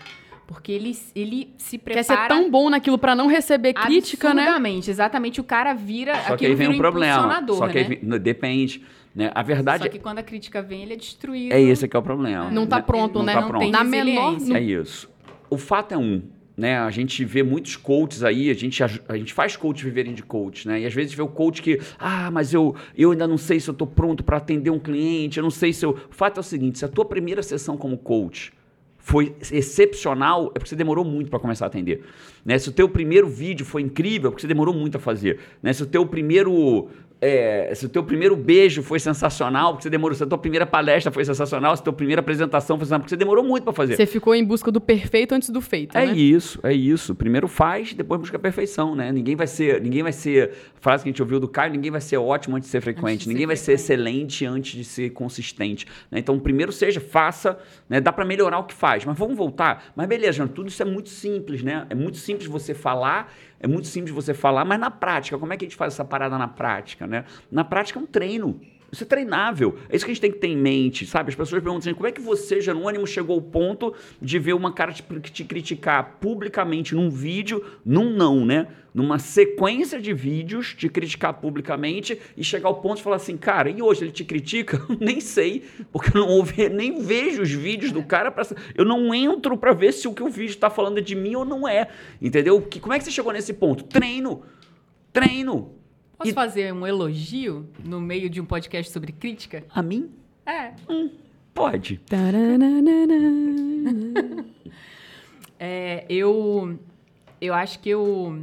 Porque 0.47 0.71
ele, 0.71 0.95
ele 1.15 1.55
se 1.57 1.79
Quer 1.79 1.95
prepara. 1.95 2.23
ser 2.23 2.29
tão 2.29 2.51
bom 2.51 2.69
naquilo 2.69 2.99
pra 2.99 3.15
não 3.15 3.27
receber 3.27 3.73
crítica, 3.73 4.35
né? 4.35 4.43
Absurdamente, 4.43 4.91
exatamente. 4.91 5.41
O 5.41 5.45
cara 5.45 5.73
vira. 5.73 6.15
Só 6.25 6.37
que 6.37 6.45
aí 6.45 6.55
vem 6.55 6.69
um 6.69 6.77
problema. 6.77 7.43
Só 7.49 7.69
que 7.69 7.79
aí 7.79 7.89
né? 7.89 7.99
não, 8.03 8.19
depende. 8.19 8.83
Né? 9.15 9.31
A 9.35 9.43
verdade 9.43 9.85
Só 9.85 9.89
que 9.89 9.99
quando 9.99 10.19
a 10.19 10.23
crítica 10.23 10.61
vem, 10.61 10.83
ele 10.83 10.93
é 10.93 10.97
destruído. 10.97 11.53
é 11.53 11.61
esse 11.61 11.89
que 11.89 11.97
é 11.97 11.99
o 11.99 12.03
problema. 12.03 12.51
Não 12.51 12.67
tá 12.67 12.77
né? 12.77 12.83
pronto, 12.83 13.21
Não 13.21 13.25
né? 13.25 13.33
tá 13.33 13.41
Não 13.41 13.49
pronto. 13.49 13.63
tem 13.63 13.71
Na 13.71 13.85
menor-. 13.85 14.37
É 14.55 14.61
isso. 14.61 15.11
O 15.49 15.57
fato 15.57 15.93
é 15.93 15.99
um, 15.99 16.23
né? 16.57 16.79
A 16.79 16.91
gente 16.91 17.25
vê 17.25 17.43
muitos 17.43 17.77
coaches 17.77 18.23
aí, 18.23 18.51
a 18.51 18.55
gente, 18.55 18.83
a 18.83 19.17
gente 19.17 19.33
faz 19.33 19.57
coach 19.57 19.85
viverem 19.85 20.15
de 20.15 20.23
coach, 20.23 20.69
né? 20.69 20.81
E 20.81 20.87
às 20.87 20.95
vezes 20.95 21.15
vê 21.15 21.23
o 21.23 21.29
coach 21.29 21.63
que, 21.63 21.81
ah, 21.99 22.31
mas 22.31 22.53
eu, 22.53 22.75
eu 22.97 23.13
ainda 23.13 23.27
não 23.27 23.39
sei 23.39 23.59
se 23.59 23.69
eu 23.69 23.75
tô 23.75 23.87
pronto 23.87 24.23
para 24.23 24.37
atender 24.37 24.71
um 24.71 24.79
cliente, 24.79 25.39
eu 25.39 25.43
não 25.43 25.51
sei 25.51 25.73
se 25.73 25.85
eu. 25.85 25.91
O 25.91 26.15
fato 26.15 26.39
é 26.39 26.41
o 26.41 26.45
seguinte: 26.45 26.79
se 26.79 26.85
a 26.85 26.89
tua 26.89 27.05
primeira 27.05 27.43
sessão 27.43 27.77
como 27.77 27.97
coach 27.97 28.53
foi 28.99 29.35
excepcional, 29.51 30.53
é 30.55 30.59
porque 30.59 30.69
você 30.69 30.77
demorou 30.77 31.05
muito 31.05 31.29
para 31.29 31.41
começar 31.41 31.65
a 31.65 31.69
atender. 31.69 32.05
Né? 32.45 32.57
Se 32.57 32.69
o 32.69 32.73
teu 32.73 32.89
primeiro 32.89 33.29
vídeo 33.29 33.67
foi 33.67 33.83
incrível, 33.83 34.29
é 34.29 34.31
porque 34.31 34.43
você 34.43 34.47
demorou 34.47 34.73
muito 34.73 34.97
a 34.97 35.01
fazer. 35.01 35.41
Né? 35.61 35.73
Se 35.73 35.83
o 35.83 35.87
teu 35.87 36.07
primeiro 36.07 36.89
é, 37.25 37.73
se 37.73 37.87
o 37.87 37.89
teu 37.89 38.03
primeiro 38.03 38.35
beijo 38.35 38.83
foi 38.83 38.99
sensacional, 38.99 39.71
porque 39.75 39.85
você 39.85 39.91
demorou, 39.91 40.17
se 40.17 40.25
a 40.25 40.27
tua 40.27 40.37
primeira 40.37 40.67
palestra 40.67 41.13
foi 41.13 41.25
sensacional, 41.25 41.77
se 41.77 41.81
a 41.81 41.85
tua 41.85 41.93
primeira 41.93 42.19
apresentação 42.19 42.77
foi 42.77 42.85
sensacional, 42.85 43.01
porque 43.03 43.11
você 43.11 43.17
demorou 43.17 43.45
muito 43.45 43.63
para 43.63 43.73
fazer. 43.73 43.95
Você 43.95 44.07
ficou 44.07 44.35
em 44.35 44.45
busca 44.45 44.73
do 44.73 44.81
perfeito 44.81 45.33
antes 45.33 45.49
do 45.51 45.61
feito, 45.61 45.97
É 45.97 46.05
né? 46.07 46.13
isso, 46.15 46.59
é 46.65 46.73
isso. 46.75 47.15
Primeiro 47.15 47.47
faz, 47.47 47.95
depois 47.95 48.21
busca 48.21 48.37
a 48.37 48.41
perfeição, 48.41 48.97
né? 48.97 49.13
Ninguém 49.13 49.37
vai 49.37 49.47
ser, 49.47 49.81
ninguém 49.81 50.03
vai 50.03 50.13
ser, 50.13 50.51
frase 50.81 51.05
que 51.05 51.09
a 51.11 51.13
gente 51.13 51.23
ouviu 51.23 51.39
do 51.39 51.47
Caio, 51.47 51.71
ninguém 51.73 51.93
vai 51.93 52.01
ser 52.01 52.17
ótimo 52.17 52.57
antes 52.57 52.67
de 52.69 52.73
ser 52.73 52.81
frequente, 52.81 53.19
de 53.19 53.25
ser 53.25 53.31
ninguém 53.31 53.47
vai 53.47 53.55
ser 53.57 53.77
frequente. 53.77 53.81
excelente 53.85 54.45
antes 54.45 54.73
de 54.73 54.85
ser 54.85 55.11
consistente. 55.11 55.87
né? 56.11 56.19
Então, 56.19 56.37
primeiro 56.41 56.73
seja, 56.73 57.01
faça, 57.01 57.57
né? 57.89 58.01
Dá 58.01 58.13
para 58.13 58.25
melhorar 58.25 58.59
o 58.59 58.65
que 58.65 58.75
faz, 58.75 59.05
mas 59.05 59.17
vamos 59.17 59.37
voltar. 59.37 59.93
Mas 59.95 60.09
beleza, 60.09 60.45
tudo 60.49 60.69
isso 60.69 60.83
é 60.83 60.87
muito 60.87 61.09
simples, 61.09 61.63
né? 61.63 61.87
É 61.89 61.95
muito 61.95 62.17
simples 62.17 62.49
você 62.49 62.75
falar, 62.75 63.33
é 63.63 63.69
muito 63.69 63.87
simples 63.87 64.13
você 64.13 64.35
falar, 64.35 64.65
mas 64.65 64.79
na 64.79 64.91
prática, 64.91 65.39
como 65.39 65.53
é 65.53 65.57
que 65.57 65.65
a 65.65 65.69
gente 65.69 65.77
faz 65.77 65.95
essa 65.95 66.05
parada 66.05 66.37
na 66.37 66.49
prática, 66.49 67.07
né? 67.07 67.25
Na 67.51 67.63
prática 67.63 67.99
é 67.99 68.03
um 68.03 68.07
treino. 68.07 68.61
Isso 68.93 69.05
é 69.05 69.07
treinável. 69.07 69.79
É 69.89 69.97
isso 69.97 70.05
que 70.05 70.11
a 70.11 70.15
gente 70.15 70.21
tem 70.21 70.31
que 70.31 70.39
ter 70.39 70.49
em 70.49 70.57
mente, 70.57 71.07
sabe? 71.07 71.31
As 71.31 71.35
pessoas 71.35 71.63
perguntam 71.63 71.79
assim, 71.79 71.95
como 71.95 72.07
é 72.07 72.13
que 72.13 72.21
você, 72.21 72.61
Jerônimo, 72.61 73.07
chegou 73.07 73.37
ao 73.37 73.41
ponto 73.41 73.95
de 74.21 74.39
ver 74.39 74.53
uma 74.53 74.71
cara 74.71 74.93
te, 74.93 75.03
te 75.31 75.45
criticar 75.45 76.19
publicamente 76.21 76.95
num 76.95 77.09
vídeo, 77.09 77.65
num 77.83 78.11
não, 78.11 78.45
né? 78.45 78.69
Numa 78.93 79.19
sequência 79.19 79.99
de 79.99 80.13
vídeos, 80.13 80.75
te 80.75 80.91
criticar 80.91 81.33
publicamente 81.33 82.21
e 82.37 82.45
chegar 82.45 82.69
ao 82.69 82.83
ponto 82.83 82.99
de 82.99 83.03
falar 83.03 83.17
assim, 83.17 83.35
cara, 83.39 83.71
e 83.71 83.81
hoje 83.81 84.05
ele 84.05 84.13
te 84.13 84.27
critica? 84.27 84.79
nem 85.01 85.23
sei, 85.23 85.65
porque 85.91 86.15
eu 86.15 86.21
não 86.21 86.29
ouvi, 86.29 86.69
nem 86.69 87.01
vejo 87.01 87.41
os 87.41 87.51
vídeos 87.51 87.93
do 87.93 88.03
cara, 88.03 88.31
pra, 88.31 88.47
eu 88.75 88.85
não 88.85 89.15
entro 89.15 89.57
pra 89.57 89.73
ver 89.73 89.93
se 89.93 90.07
o 90.07 90.13
que 90.13 90.23
o 90.23 90.29
vídeo 90.29 90.59
tá 90.59 90.69
falando 90.69 90.99
é 90.99 91.01
de 91.01 91.15
mim 91.15 91.35
ou 91.35 91.47
não 91.47 91.67
é, 91.67 91.89
entendeu? 92.21 92.61
Que, 92.61 92.79
como 92.79 92.93
é 92.93 92.99
que 92.99 93.07
você 93.07 93.11
chegou 93.11 93.33
nesse 93.33 93.55
ponto? 93.55 93.85
Treino, 93.85 94.43
treino. 95.11 95.82
Posso 96.23 96.31
E- 96.31 96.35
fazer 96.35 96.73
um 96.73 96.87
elogio 96.87 97.69
no 97.85 98.01
meio 98.01 98.31
de 98.31 98.41
um 98.41 98.45
podcast 98.45 98.93
sobre 98.93 99.11
crítica? 99.13 99.65
A 99.75 99.83
mim? 99.83 100.11
É. 100.47 100.73
Pode. 101.53 101.99
Taranana. 101.99 102.73
É, 105.65 106.05
eu, 106.09 106.77
eu 107.41 107.55
acho 107.55 107.79
que 107.79 107.89
eu, 107.89 108.43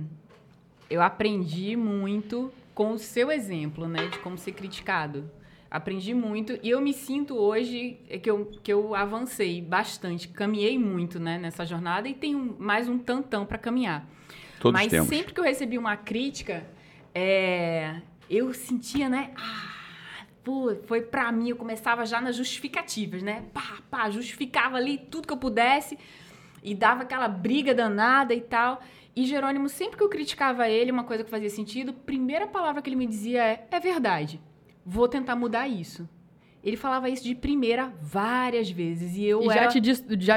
eu 0.90 1.02
aprendi 1.02 1.76
muito 1.76 2.50
com 2.74 2.92
o 2.94 2.98
seu 2.98 3.30
exemplo, 3.30 3.90
né? 3.90 4.08
De 4.08 4.20
como 4.20 4.38
ser 4.38 4.54
criticado. 4.54 5.30
Aprendi 5.70 6.14
muito 6.14 6.58
e 6.64 6.70
eu 6.70 6.80
me 6.80 6.94
sinto 6.94 7.36
hoje 7.36 7.98
é 8.10 8.18
que 8.18 8.30
eu, 8.32 8.46
que 8.64 8.72
eu 8.72 8.96
avancei 8.96 9.62
bastante, 9.62 10.30
caminhei 10.30 10.80
muito 10.80 11.20
né, 11.20 11.38
nessa 11.38 11.66
jornada 11.66 12.08
e 12.08 12.14
tenho 12.14 12.56
mais 12.58 12.88
um 12.88 12.98
tantão 12.98 13.46
para 13.46 13.58
caminhar. 13.58 14.08
Todos 14.62 14.80
Mas 14.80 14.90
temos. 14.90 15.10
sempre 15.10 15.34
que 15.34 15.40
eu 15.42 15.44
recebi 15.44 15.78
uma 15.78 15.98
crítica, 15.98 16.66
é, 17.14 18.02
eu 18.30 18.54
sentia, 18.54 19.10
né? 19.10 19.32
Ah, 19.36 20.26
pô, 20.44 20.76
foi 20.86 21.02
pra 21.02 21.32
mim, 21.32 21.50
eu 21.50 21.56
começava 21.56 22.06
já 22.06 22.22
nas 22.22 22.36
justificativas, 22.36 23.22
né? 23.22 23.46
Pá, 23.54 23.78
pá, 23.90 24.10
justificava 24.10 24.78
ali 24.78 24.98
tudo 24.98 25.28
que 25.28 25.34
eu 25.34 25.38
pudesse 25.38 25.98
e 26.64 26.76
dava 26.76 27.04
aquela 27.04 27.28
briga 27.28 27.74
danada 27.74 28.34
e 28.34 28.42
tal. 28.42 28.82
E 29.16 29.26
Jerônimo, 29.26 29.68
sempre 29.68 29.98
que 29.98 30.04
eu 30.04 30.10
criticava 30.10 30.70
ele, 30.70 30.92
uma 30.92 31.04
coisa 31.04 31.24
que 31.24 31.30
fazia 31.30 31.50
sentido, 31.50 31.94
primeira 31.94 32.48
palavra 32.48 32.82
que 32.82 32.90
ele 32.90 32.96
me 32.96 33.08
dizia 33.08 33.44
é: 33.44 33.68
é 33.72 33.80
verdade, 33.80 34.40
vou 34.86 35.08
tentar 35.08 35.36
mudar 35.36 35.68
isso. 35.68 36.08
Ele 36.64 36.76
falava 36.76 37.10
isso 37.10 37.24
de 37.24 37.34
primeira 37.36 37.94
várias 38.02 38.70
vezes 38.70 39.16
e 39.16 39.24
eu 39.24 39.42
E 39.42 39.46
já 39.46 39.62
era... 39.62 39.68
te 39.68 39.80
diz, 39.80 40.04
já 40.20 40.36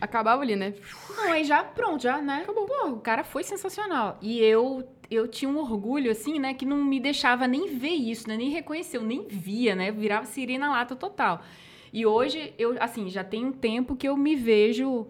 acabava 0.00 0.42
ali, 0.42 0.56
né? 0.56 0.74
Não, 1.16 1.32
aí 1.32 1.44
já, 1.44 1.62
pronto, 1.62 2.02
já, 2.02 2.20
né? 2.20 2.40
Acabou. 2.42 2.66
Pô, 2.66 2.88
o 2.88 3.00
cara 3.00 3.24
foi 3.24 3.42
sensacional. 3.42 4.18
E 4.20 4.40
eu, 4.40 4.88
eu 5.10 5.28
tinha 5.28 5.50
um 5.50 5.58
orgulho, 5.58 6.10
assim, 6.10 6.38
né? 6.38 6.54
Que 6.54 6.66
não 6.66 6.84
me 6.84 7.00
deixava 7.00 7.46
nem 7.46 7.68
ver 7.76 7.94
isso, 7.94 8.28
né? 8.28 8.36
Nem 8.36 8.50
reconhecer, 8.50 8.96
eu 8.96 9.02
nem 9.02 9.26
via, 9.28 9.74
né? 9.74 9.90
Eu 9.90 9.94
virava 9.94 10.26
sirena 10.26 10.70
lata 10.70 10.94
total. 10.96 11.42
E 11.92 12.04
hoje, 12.04 12.52
eu, 12.58 12.76
assim, 12.80 13.08
já 13.08 13.22
tem 13.22 13.44
um 13.44 13.52
tempo 13.52 13.94
que 13.94 14.08
eu 14.08 14.16
me 14.16 14.34
vejo 14.34 15.06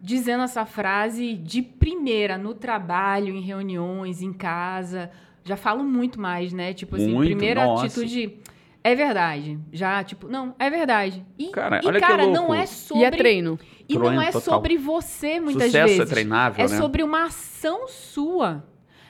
dizendo 0.00 0.42
essa 0.42 0.66
frase 0.66 1.34
de 1.34 1.62
primeira, 1.62 2.36
no 2.36 2.54
trabalho, 2.54 3.34
em 3.34 3.40
reuniões, 3.40 4.22
em 4.22 4.32
casa. 4.32 5.10
Já 5.44 5.56
falo 5.56 5.84
muito 5.84 6.20
mais, 6.20 6.52
né? 6.52 6.74
Tipo 6.74 6.96
assim, 6.96 7.14
Muito, 7.14 7.28
primeira 7.28 7.64
nossa. 7.64 7.86
atitude... 7.86 8.38
É 8.88 8.94
verdade. 8.94 9.58
Já, 9.72 10.04
tipo, 10.04 10.28
não, 10.28 10.54
é 10.58 10.70
verdade. 10.70 11.24
E, 11.36 11.48
Cara, 11.48 11.80
e, 11.82 11.86
olha 11.88 12.00
que 12.00 12.06
cara, 12.06 12.22
louco. 12.24 12.36
não 12.40 12.54
é 12.54 12.66
sobre... 12.66 13.02
E 13.02 13.06
é 13.06 13.10
treino. 13.10 13.58
E 13.88 13.98
não 13.98 14.20
é 14.22 14.26
total. 14.26 14.40
sobre 14.42 14.76
você, 14.76 15.40
muitas 15.40 15.64
Sucesso 15.64 15.86
vezes. 15.88 16.00
é 16.00 16.14
treinável, 16.14 16.64
É 16.64 16.68
né? 16.68 16.76
sobre 16.78 17.02
uma 17.02 17.24
ação 17.24 17.88
sua. 17.88 18.64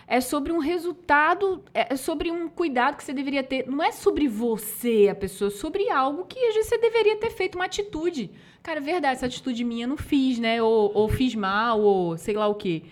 É 0.09 0.21
sobre 0.21 0.51
um 0.53 0.59
resultado, 0.59 1.63
é 1.75 1.95
sobre 1.97 2.31
um 2.31 2.49
cuidado 2.49 2.97
que 2.97 3.03
você 3.05 3.13
deveria 3.13 3.43
ter. 3.43 3.67
Não 3.69 3.83
é 3.85 3.91
sobre 3.93 4.29
você, 4.29 5.09
a 5.11 5.15
pessoa, 5.15 5.49
é 5.49 5.51
sobre 5.51 5.91
algo 5.91 6.25
que 6.25 6.39
às 6.39 6.55
vezes 6.55 6.69
você 6.71 6.79
deveria 6.79 7.17
ter 7.17 7.31
feito, 7.31 7.57
uma 7.57 7.65
atitude. 7.65 8.31
Cara, 8.63 8.79
é 8.79 8.83
verdade, 8.83 9.15
essa 9.17 9.27
atitude 9.27 9.63
minha 9.65 9.85
eu 9.85 9.89
não 9.89 9.97
fiz, 9.97 10.39
né? 10.39 10.63
Ou, 10.63 10.91
ou 10.95 11.09
fiz 11.09 11.35
mal, 11.35 11.81
ou 11.81 12.17
sei 12.17 12.35
lá 12.35 12.47
o 12.47 12.55
quê. 12.55 12.83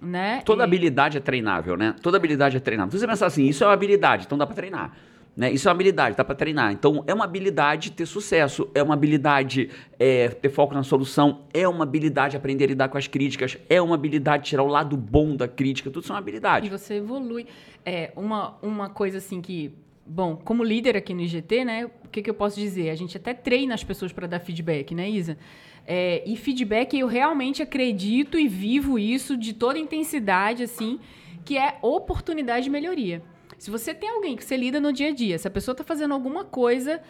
né? 0.00 0.40
Toda 0.46 0.62
E- 0.62 0.64
habilidade 0.64 1.18
é 1.18 1.20
treinável, 1.20 1.76
né? 1.76 1.94
Toda 2.00 2.16
habilidade 2.16 2.56
é 2.56 2.60
treinável. 2.60 2.90
Se 2.92 2.98
você 3.00 3.06
pensar 3.06 3.26
assim, 3.26 3.44
isso 3.46 3.62
é 3.64 3.66
uma 3.66 3.72
habilidade, 3.74 4.24
então 4.26 4.38
dá 4.38 4.46
pra 4.46 4.54
treinar. 4.54 4.96
Né? 5.34 5.50
Isso 5.50 5.66
é 5.66 5.70
uma 5.70 5.74
habilidade, 5.74 6.16
dá 6.16 6.24
pra 6.24 6.34
treinar. 6.34 6.72
Então, 6.72 7.02
é 7.06 7.14
uma 7.14 7.24
habilidade 7.24 7.92
ter 7.92 8.04
sucesso, 8.04 8.68
é 8.74 8.82
uma 8.82 8.94
habilidade 8.94 9.70
é, 9.98 10.28
ter 10.28 10.50
foco 10.50 10.74
na 10.74 10.82
solução, 10.82 11.40
é 11.54 11.66
uma 11.66 11.84
habilidade 11.84 12.36
aprender 12.36 12.64
a 12.64 12.66
lidar 12.68 12.88
com 12.88 12.98
as 12.98 13.06
críticas, 13.06 13.56
é 13.68 13.80
uma 13.80 13.94
habilidade 13.94 14.44
tirar 14.44 14.62
o 14.62 14.66
lado 14.66 14.96
bom 14.96 15.34
da 15.34 15.48
crítica, 15.48 15.90
tudo 15.90 16.06
são 16.06 16.16
E 16.16 16.18
habilidades. 16.18 16.68
você 16.68 16.94
evolui. 16.96 17.46
É, 17.84 18.12
uma, 18.14 18.56
uma 18.62 18.88
coisa 18.90 19.18
assim 19.18 19.40
que. 19.40 19.72
Bom, 20.04 20.36
como 20.36 20.64
líder 20.64 20.96
aqui 20.96 21.14
no 21.14 21.22
IGT, 21.22 21.64
né? 21.64 21.86
O 22.04 22.08
que, 22.08 22.22
que 22.22 22.28
eu 22.28 22.34
posso 22.34 22.58
dizer? 22.58 22.90
A 22.90 22.94
gente 22.94 23.16
até 23.16 23.32
treina 23.32 23.72
as 23.72 23.84
pessoas 23.84 24.12
para 24.12 24.26
dar 24.26 24.40
feedback, 24.40 24.94
né, 24.94 25.08
Isa? 25.08 25.38
É, 25.86 26.22
e 26.26 26.36
feedback 26.36 26.98
eu 26.98 27.06
realmente 27.06 27.62
acredito 27.62 28.38
e 28.38 28.48
vivo 28.48 28.98
isso 28.98 29.36
de 29.36 29.52
toda 29.52 29.78
intensidade, 29.78 30.62
assim, 30.62 30.98
que 31.44 31.56
é 31.56 31.78
oportunidade 31.80 32.64
de 32.64 32.70
melhoria. 32.70 33.22
Se 33.62 33.70
você 33.70 33.94
tem 33.94 34.08
alguém 34.08 34.34
que 34.34 34.44
você 34.44 34.56
lida 34.56 34.80
no 34.80 34.92
dia 34.92 35.10
a 35.10 35.14
dia, 35.14 35.38
se 35.38 35.46
a 35.46 35.50
pessoa 35.50 35.72
está 35.72 35.84
fazendo 35.84 36.12
alguma 36.12 36.44
coisa 36.44 37.00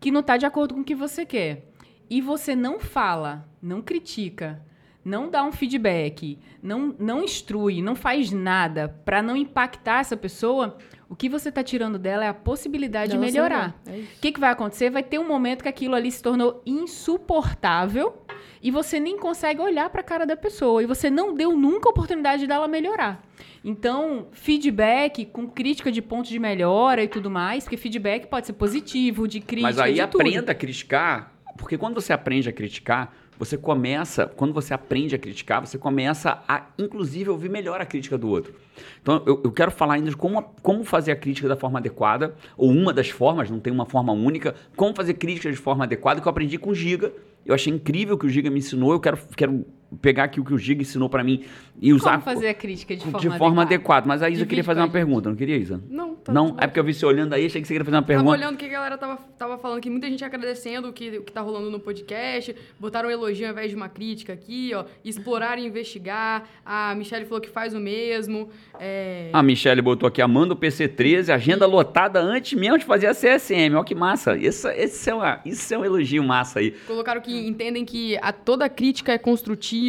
que 0.00 0.10
não 0.10 0.20
está 0.20 0.38
de 0.38 0.46
acordo 0.46 0.72
com 0.72 0.80
o 0.80 0.84
que 0.84 0.94
você 0.94 1.26
quer, 1.26 1.66
e 2.08 2.22
você 2.22 2.56
não 2.56 2.80
fala, 2.80 3.46
não 3.60 3.82
critica, 3.82 4.62
não 5.04 5.28
dá 5.28 5.44
um 5.44 5.52
feedback, 5.52 6.38
não, 6.62 6.96
não 6.98 7.22
instrui, 7.22 7.82
não 7.82 7.94
faz 7.94 8.32
nada 8.32 8.88
para 9.04 9.22
não 9.22 9.36
impactar 9.36 10.00
essa 10.00 10.16
pessoa, 10.16 10.78
o 11.06 11.14
que 11.14 11.28
você 11.28 11.50
está 11.50 11.62
tirando 11.62 11.98
dela 11.98 12.24
é 12.24 12.28
a 12.28 12.34
possibilidade 12.34 13.10
de 13.10 13.18
Dela 13.18 13.26
ser 13.26 13.32
melhorar. 13.32 13.78
melhor. 13.84 14.00
É. 14.00 14.04
O 14.04 14.20
que, 14.22 14.32
que 14.32 14.40
vai 14.40 14.52
acontecer? 14.52 14.88
Vai 14.88 15.02
ter 15.02 15.18
um 15.18 15.28
momento 15.28 15.62
que 15.62 15.68
aquilo 15.68 15.94
ali 15.94 16.10
se 16.10 16.22
tornou 16.22 16.62
insuportável 16.64 18.24
e 18.62 18.70
você 18.70 19.00
nem 19.00 19.18
consegue 19.18 19.60
olhar 19.60 19.88
para 19.90 20.00
a 20.00 20.04
cara 20.04 20.26
da 20.26 20.36
pessoa 20.36 20.82
e 20.82 20.86
você 20.86 21.08
não 21.08 21.34
deu 21.34 21.56
nunca 21.56 21.88
a 21.88 21.92
oportunidade 21.92 22.46
dela 22.46 22.68
melhorar. 22.68 23.22
Então, 23.64 24.28
feedback 24.32 25.26
com 25.26 25.46
crítica 25.48 25.90
de 25.92 26.00
pontos 26.00 26.30
de 26.30 26.38
melhora 26.38 27.02
e 27.02 27.08
tudo 27.08 27.30
mais, 27.30 27.64
porque 27.64 27.76
feedback 27.76 28.26
pode 28.26 28.46
ser 28.46 28.54
positivo, 28.54 29.28
de 29.28 29.40
crítica, 29.40 29.68
Mas 29.68 29.78
aí 29.78 29.94
de 29.94 30.06
tudo. 30.06 30.20
aprenda 30.20 30.52
a 30.52 30.54
criticar, 30.54 31.34
porque 31.58 31.76
quando 31.76 31.94
você 31.94 32.12
aprende 32.12 32.48
a 32.48 32.52
criticar, 32.52 33.14
você 33.40 33.56
começa, 33.56 34.26
quando 34.26 34.52
você 34.52 34.74
aprende 34.74 35.14
a 35.14 35.18
criticar, 35.18 35.66
você 35.66 35.78
começa 35.78 36.42
a, 36.46 36.66
inclusive, 36.78 37.30
ouvir 37.30 37.48
melhor 37.48 37.80
a 37.80 37.86
crítica 37.86 38.18
do 38.18 38.28
outro. 38.28 38.54
Então, 39.00 39.22
eu, 39.26 39.40
eu 39.42 39.50
quero 39.50 39.70
falar 39.70 39.94
ainda 39.94 40.10
de 40.10 40.16
como, 40.16 40.42
como 40.62 40.84
fazer 40.84 41.12
a 41.12 41.16
crítica 41.16 41.48
da 41.48 41.56
forma 41.56 41.78
adequada, 41.78 42.34
ou 42.54 42.70
uma 42.70 42.92
das 42.92 43.08
formas, 43.08 43.48
não 43.48 43.58
tem 43.58 43.72
uma 43.72 43.86
forma 43.86 44.12
única, 44.12 44.54
como 44.76 44.94
fazer 44.94 45.14
crítica 45.14 45.50
de 45.50 45.56
forma 45.56 45.84
adequada, 45.84 46.20
que 46.20 46.28
eu 46.28 46.30
aprendi 46.30 46.58
com 46.58 46.68
o 46.68 46.74
Giga. 46.74 47.14
Eu 47.50 47.54
achei 47.54 47.72
incrível 47.72 48.14
o 48.14 48.18
que 48.18 48.26
o 48.26 48.28
Giga 48.28 48.48
me 48.48 48.60
ensinou, 48.60 48.92
eu 48.92 49.00
quero, 49.00 49.18
quero 49.36 49.66
pegar 50.00 50.24
aqui 50.24 50.40
o 50.40 50.44
que 50.44 50.54
o 50.54 50.58
Giga 50.58 50.82
ensinou 50.82 51.08
pra 51.08 51.24
mim 51.24 51.44
e 51.80 51.92
usar 51.92 52.12
Como 52.12 52.22
fazer 52.24 52.48
a 52.48 52.54
crítica 52.54 52.94
de 52.94 53.02
forma 53.02 53.18
de 53.18 53.28
forma 53.28 53.62
adequada? 53.62 53.74
adequada. 53.74 54.06
Mas 54.08 54.22
a 54.22 54.26
Isa 54.28 54.34
Divide 54.38 54.48
queria 54.48 54.64
fazer 54.64 54.80
uma 54.80 54.86
gente. 54.86 54.92
pergunta, 54.92 55.28
não 55.28 55.36
queria, 55.36 55.56
Isa? 55.56 55.80
Não, 55.88 56.14
tá 56.14 56.32
não, 56.32 56.56
é 56.58 56.66
porque 56.66 56.78
eu 56.78 56.84
vi 56.84 56.94
você 56.94 57.04
olhando 57.06 57.32
aí, 57.32 57.46
achei 57.46 57.60
que 57.60 57.66
você 57.66 57.74
queria 57.74 57.84
fazer 57.84 57.96
uma 57.96 58.02
Tava 58.02 58.06
pergunta. 58.18 58.30
olhando 58.36 58.54
o 58.54 58.58
que 58.58 58.66
a 58.66 58.68
galera 58.68 58.98
tava, 58.98 59.16
tava 59.38 59.58
falando, 59.58 59.80
que 59.80 59.88
muita 59.90 60.08
gente 60.08 60.24
agradecendo 60.24 60.88
o 60.88 60.92
que, 60.92 61.18
o 61.18 61.22
que 61.22 61.32
tá 61.32 61.40
rolando 61.40 61.70
no 61.70 61.80
podcast, 61.80 62.54
botaram 62.78 63.08
um 63.08 63.12
elogio 63.12 63.46
ao 63.46 63.52
invés 63.52 63.70
de 63.70 63.76
uma 63.76 63.88
crítica 63.88 64.32
aqui, 64.32 64.72
ó, 64.74 64.84
explorar 65.04 65.58
e 65.58 65.66
investigar. 65.66 66.44
A 66.64 66.94
Michelle 66.94 67.24
falou 67.24 67.40
que 67.40 67.48
faz 67.48 67.74
o 67.74 67.80
mesmo. 67.80 68.48
É, 68.78 69.30
A 69.32 69.42
Michelle 69.42 69.80
botou 69.82 70.06
aqui, 70.06 70.20
amando 70.22 70.54
o 70.54 70.56
PC13, 70.56 71.30
agenda 71.32 71.66
lotada 71.66 72.20
antes 72.20 72.52
mesmo 72.58 72.78
de 72.78 72.84
fazer 72.84 73.06
a 73.06 73.14
CSM. 73.14 73.74
Olha 73.74 73.84
que 73.84 73.94
massa. 73.94 74.36
Isso, 74.36 74.68
esse 74.68 75.08
é 75.10 75.14
uma, 75.14 75.40
isso 75.44 75.72
é 75.74 75.78
um 75.78 75.84
elogio 75.84 76.22
massa 76.22 76.58
aí. 76.60 76.72
Colocaram 76.86 77.20
que 77.20 77.32
entendem 77.46 77.84
que 77.84 78.16
a, 78.18 78.32
toda 78.32 78.68
crítica 78.68 79.12
é 79.12 79.18
construtiva. 79.18 79.79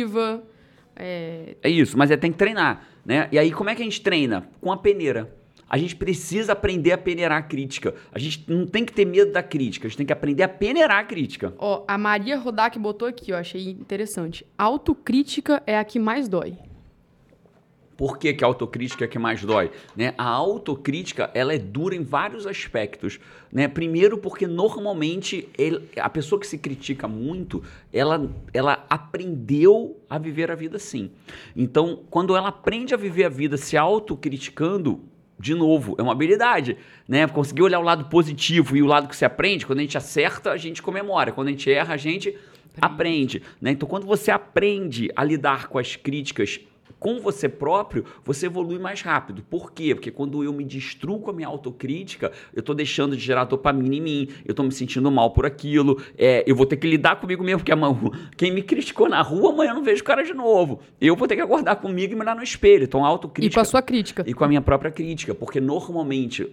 É, 0.96 1.56
É 1.62 1.70
isso, 1.70 1.98
mas 1.98 2.12
é 2.12 2.18
tem 2.18 2.32
que 2.32 2.38
treinar, 2.38 2.88
né? 3.06 3.28
E 3.32 3.40
aí 3.40 3.52
como 3.52 3.70
é 3.70 3.76
que 3.76 3.82
a 3.82 3.86
gente 3.86 4.02
treina? 4.02 4.48
Com 4.60 4.72
a 4.72 4.78
peneira. 4.78 5.34
A 5.70 5.78
gente 5.78 5.96
precisa 5.96 6.52
aprender 6.52 6.92
a 6.92 6.98
peneirar 6.98 7.38
a 7.38 7.42
crítica. 7.42 7.96
A 8.12 8.20
gente 8.20 8.44
não 8.46 8.68
tem 8.68 8.84
que 8.84 8.92
ter 8.92 9.06
medo 9.06 9.32
da 9.32 9.42
crítica, 9.42 9.88
a 9.88 9.90
gente 9.90 9.98
tem 9.98 10.06
que 10.06 10.12
aprender 10.12 10.44
a 10.44 10.50
peneirar 10.50 11.00
a 11.00 11.04
crítica. 11.06 11.54
ó, 11.58 11.86
a 11.88 11.98
Maria 11.98 12.38
Rodak 12.38 12.78
botou 12.78 13.08
aqui, 13.08 13.32
ó, 13.32 13.38
achei 13.38 13.70
interessante. 13.70 14.46
Autocrítica 14.58 15.64
é 15.66 15.78
a 15.78 15.84
que 15.86 15.98
mais 15.98 16.28
dói. 16.28 16.58
Por 18.02 18.18
que, 18.18 18.34
que 18.34 18.44
a 18.44 18.48
autocrítica 18.48 19.06
é 19.06 19.08
que 19.08 19.20
mais 19.20 19.44
dói? 19.44 19.70
Né? 19.96 20.16
A 20.18 20.28
autocrítica 20.28 21.30
ela 21.36 21.54
é 21.54 21.60
dura 21.60 21.94
em 21.94 22.02
vários 22.02 22.48
aspectos. 22.48 23.20
Né? 23.52 23.68
Primeiro, 23.68 24.18
porque 24.18 24.48
normalmente 24.48 25.48
ele- 25.56 25.88
a 25.96 26.10
pessoa 26.10 26.42
que 26.42 26.48
se 26.48 26.58
critica 26.58 27.08
muito, 27.08 27.62
ela, 27.94 28.28
ela 28.56 28.84
aprendeu 28.90 30.02
a 30.10 30.18
viver 30.18 30.50
a 30.50 30.56
vida 30.56 30.78
assim. 30.78 31.12
Então, 31.56 32.00
quando 32.10 32.36
ela 32.36 32.48
aprende 32.48 32.92
a 32.92 32.98
viver 32.98 33.26
a 33.26 33.30
vida 33.30 33.56
se 33.56 33.78
autocriticando, 33.78 35.02
de 35.40 35.54
novo, 35.54 35.94
é 36.00 36.02
uma 36.02 36.14
habilidade, 36.14 36.78
né? 37.08 37.28
Conseguir 37.28 37.62
olhar 37.62 37.80
o 37.80 37.84
lado 37.84 38.06
positivo 38.06 38.76
e 38.76 38.82
o 38.82 38.88
lado 38.88 39.10
que 39.10 39.16
se 39.16 39.26
aprende, 39.26 39.64
quando 39.64 39.78
a 39.78 39.84
gente 39.84 39.96
acerta, 39.96 40.50
a 40.52 40.58
gente 40.58 40.82
comemora. 40.82 41.32
Quando 41.32 41.50
a 41.50 41.52
gente 41.52 41.72
erra, 41.72 41.94
a 41.94 41.98
gente 41.98 42.36
aprende, 42.82 43.44
né? 43.62 43.70
Então, 43.70 43.88
quando 43.88 44.08
você 44.08 44.32
aprende 44.32 45.12
a 45.16 45.24
lidar 45.24 45.68
com 45.68 45.78
as 45.78 45.96
críticas 45.96 46.62
com 47.02 47.20
você 47.20 47.50
próprio, 47.50 48.06
você 48.24 48.46
evolui 48.46 48.78
mais 48.78 49.02
rápido. 49.02 49.42
Por 49.50 49.72
quê? 49.72 49.96
Porque 49.96 50.12
quando 50.12 50.44
eu 50.44 50.54
me 50.54 50.64
destruo 50.64 51.20
com 51.20 51.32
a 51.32 51.34
minha 51.34 51.48
autocrítica, 51.48 52.32
eu 52.54 52.62
tô 52.62 52.76
deixando 52.76 53.18
de 53.18 53.24
gerar 53.24 53.46
dopamina 53.46 53.96
em 53.96 54.00
mim, 54.00 54.28
eu 54.46 54.54
tô 54.54 54.62
me 54.62 54.72
sentindo 54.72 55.10
mal 55.10 55.32
por 55.32 55.44
aquilo, 55.44 56.00
é, 56.16 56.44
eu 56.46 56.56
vou 56.56 56.68
ter 56.68 56.78
que 56.78 56.88
lidar 56.88 57.16
comigo 57.16 57.44
mesmo, 57.44 57.62
porque 57.62 57.72
amanhã, 57.72 57.98
quem 58.38 58.54
me 58.54 58.62
criticou 58.62 59.10
na 59.10 59.20
rua, 59.24 59.52
amanhã 59.52 59.72
eu 59.72 59.76
não 59.76 59.84
vejo 59.84 60.04
o 60.04 60.06
cara 60.06 60.24
de 60.24 60.34
novo. 60.36 60.80
Eu 61.02 61.16
vou 61.16 61.28
ter 61.28 61.36
que 61.36 61.42
acordar 61.42 61.76
comigo 61.78 62.14
e 62.14 62.16
me 62.16 62.22
olhar 62.22 62.36
no 62.36 62.44
espelho. 62.44 62.84
Então, 62.84 63.04
a 63.04 63.08
E 63.08 63.12
autocrítica... 63.12 63.56
com 63.56 63.62
a 63.62 63.66
sua 63.66 63.82
crítica. 63.82 64.24
E 64.28 64.34
com 64.36 64.44
a 64.44 64.48
minha 64.48 64.62
própria 64.62 64.92
crítica, 64.92 65.34
porque 65.34 65.60
normalmente. 65.60 66.48